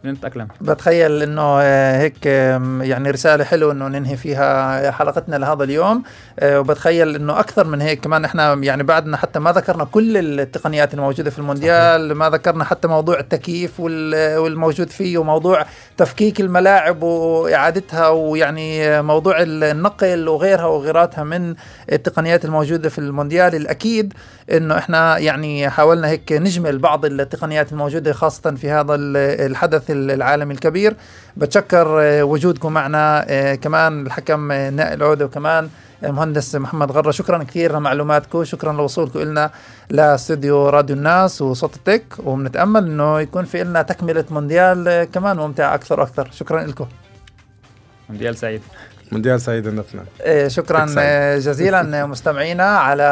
نتأقلم. 0.05 0.47
بتخيل 0.61 1.21
إنه 1.23 1.59
آه، 1.61 2.01
هيك 2.01 2.25
يعني 2.25 3.11
رسالة 3.11 3.43
حلوة 3.43 3.71
إنه 3.71 3.87
ننهي 3.87 4.17
فيها 4.17 4.91
حلقتنا 4.91 5.35
لهذا 5.35 5.63
اليوم. 5.63 6.03
آه، 6.39 6.59
وبتخيل 6.59 7.15
إنه 7.15 7.39
أكثر 7.39 7.67
من 7.67 7.81
هيك 7.81 7.99
كمان 7.99 8.25
إحنا 8.25 8.53
يعني 8.53 8.83
بعدنا 8.83 9.17
حتى 9.17 9.39
ما 9.39 9.51
ذكرنا 9.51 9.83
كل 9.83 10.17
التقنيات 10.17 10.93
الموجودة 10.93 11.29
في 11.29 11.39
المونديال 11.39 12.11
ما 12.15 12.29
ذكرنا 12.29 12.63
حتى 12.63 12.87
موضوع 12.87 13.19
التكييف 13.19 13.79
والموجود 13.79 14.89
فيه 14.89 15.17
وموضوع 15.17 15.65
تفكيك 15.97 16.39
الملاعب 16.39 17.03
وإعادتها 17.03 18.07
ويعني 18.07 19.01
موضوع 19.01 19.35
النقل 19.41 20.29
وغيرها 20.29 20.65
وغيراتها 20.65 21.23
من 21.23 21.55
التقنيات 21.91 22.45
الموجودة 22.45 22.89
في 22.89 22.99
المونديال. 22.99 23.55
الأكيد 23.55 24.13
إنه 24.51 24.77
إحنا 24.77 25.17
يعني 25.17 25.69
حاولنا 25.69 26.07
هيك 26.07 26.31
نجمل 26.31 26.77
بعض 26.77 27.05
التقنيات 27.05 27.71
الموجودة 27.71 28.13
خاصة 28.13 28.51
في 28.55 28.69
هذا 28.69 28.95
الحدث 28.95 29.88
العالمي 29.91 30.53
الكبير. 30.53 30.95
بتشكر 31.37 32.01
آه، 32.01 32.23
وجودكم 32.23 32.73
معنا 32.73 33.25
آه، 33.29 33.55
كمان 33.55 34.05
الحكم 34.05 34.51
آه، 34.51 34.69
نائل 34.69 35.03
عودة 35.03 35.25
وكمان 35.25 35.69
المهندس 36.03 36.55
محمد 36.55 36.91
غرة. 36.91 37.11
شكرا 37.11 37.43
كثير 37.43 37.75
لمعلوماتكم. 37.77 38.43
شكرا 38.43 38.73
لوصولكم 38.73 39.19
لنا 39.19 39.51
لاستوديو 39.89 40.69
راديو 40.69 40.95
الناس 40.95 41.41
وصوت 41.41 41.75
التك. 41.75 42.03
وبنتأمل 42.23 42.85
إنه 42.85 43.19
يكون 43.19 43.45
في 43.45 43.63
لنا 43.63 43.81
تكملة 43.81 44.25
مونديال 44.31 45.03
كمان 45.13 45.37
ممتع 45.37 45.75
أكثر 45.75 45.99
وأكثر. 45.99 46.29
شكرا 46.31 46.63
لكم. 46.63 46.87
مونديال 48.09 48.37
سعيد. 48.37 48.61
مونديال 49.11 49.41
سعيد 49.41 49.67
النتنا 49.67 50.05
إيه، 50.21 50.47
شكرا 50.47 50.85
جزيلا 51.37 52.05
مستمعينا 52.05 52.77
على 52.77 53.03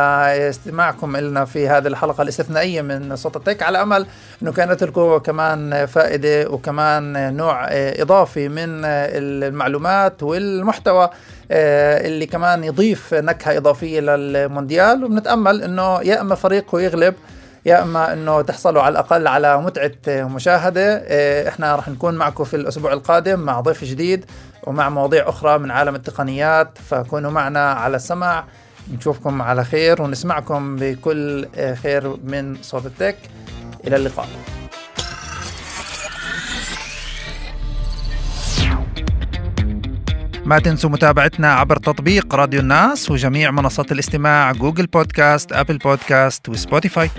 استماعكم 0.49 1.17
لنا 1.17 1.45
في 1.45 1.67
هذه 1.67 1.87
الحلقة 1.87 2.21
الاستثنائية 2.21 2.81
من 2.81 3.15
صوت 3.15 3.35
التك 3.35 3.63
على 3.63 3.81
أمل 3.81 4.05
إنه 4.41 4.51
كانت 4.51 4.83
لكم 4.83 5.17
كمان 5.17 5.85
فائدة 5.85 6.49
وكمان 6.49 7.35
نوع 7.37 7.67
إضافي 7.71 8.49
من 8.49 8.85
المعلومات 8.85 10.23
والمحتوى 10.23 11.09
آه، 11.51 12.07
اللي 12.07 12.25
كمان 12.25 12.63
يضيف 12.63 13.13
نكهة 13.13 13.57
إضافية 13.57 13.99
للمونديال. 13.99 15.03
وبنتأمل 15.03 15.61
إنه 15.63 16.01
يا 16.01 16.21
إما 16.21 16.35
فريقه 16.35 16.81
يغلب 16.81 17.13
يا 17.67 17.83
إما 17.83 18.13
إنه 18.13 18.41
تحصلوا 18.41 18.81
على 18.81 18.91
الأقل 18.91 19.27
على 19.27 19.61
متعة 19.61 19.91
مشاهدة 20.07 21.03
آه، 21.05 21.49
إحنا 21.49 21.75
راح 21.75 21.89
نكون 21.89 22.15
معكم 22.15 22.43
في 22.43 22.55
الأسبوع 22.55 22.93
القادم 22.93 23.39
مع 23.39 23.59
ضيف 23.59 23.83
جديد 23.83 24.25
ومع 24.63 24.89
مواضيع 24.89 25.29
أخرى 25.29 25.57
من 25.57 25.71
عالم 25.71 25.95
التقنيات 25.95 26.77
فكونوا 26.89 27.31
معنا 27.31 27.71
على 27.71 27.95
السمع 27.95 28.43
نشوفكم 28.93 29.41
على 29.41 29.63
خير 29.63 30.01
ونسمعكم 30.01 30.75
بكل 30.75 31.47
خير 31.83 32.17
من 32.23 32.57
صوت 32.61 32.85
ال 32.85 32.91
tech. 32.91 33.17
إلى 33.87 33.95
اللقاء. 33.95 34.56
ما 40.47 40.59
تنسوا 40.59 40.89
متابعتنا 40.89 41.53
عبر 41.53 41.77
تطبيق 41.77 42.35
راديو 42.35 42.59
الناس 42.59 43.11
وجميع 43.11 43.51
منصات 43.51 43.91
الاستماع 43.91 44.51
Google 44.51 44.85
Podcast 44.85 45.53
Apple 45.53 45.77
Podcast 45.77 46.49
و 46.49 46.56
Spotify. 46.56 47.09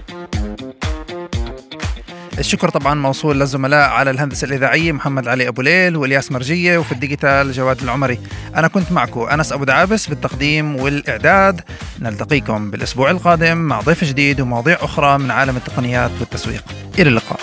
الشكر 2.39 2.69
طبعا 2.69 2.95
موصول 2.95 3.41
للزملاء 3.41 3.91
على 3.91 4.11
الهندسة 4.11 4.45
الإذاعية 4.45 4.93
محمد 4.93 5.29
علي 5.29 5.49
أبو 5.49 5.63
ليل 5.63 5.97
والياس 5.97 6.33
مرجية 6.33 6.79
وفي 6.79 6.93
ال 6.93 7.00
digital 7.00 7.53
جواد 7.53 7.83
العمري. 7.83 8.19
أنا 8.57 8.69
كنت 8.69 8.93
معكم 8.93 9.21
أنس 9.21 9.53
أبو 9.53 9.65
دعابس 9.65 10.07
بالتقديم 10.07 10.77
والإعداد. 10.77 11.61
نلتقيكم 12.01 12.71
بالأسبوع 12.71 13.11
القادم 13.11 13.57
مع 13.57 13.81
ضيف 13.81 14.05
جديد 14.05 14.41
ومواضيع 14.41 14.79
أخرى 14.81 15.19
من 15.19 15.31
عالم 15.31 15.57
التقنيات 15.57 16.11
والتسويق. 16.21 16.65
إلى 16.99 17.09
اللقاء. 17.09 17.41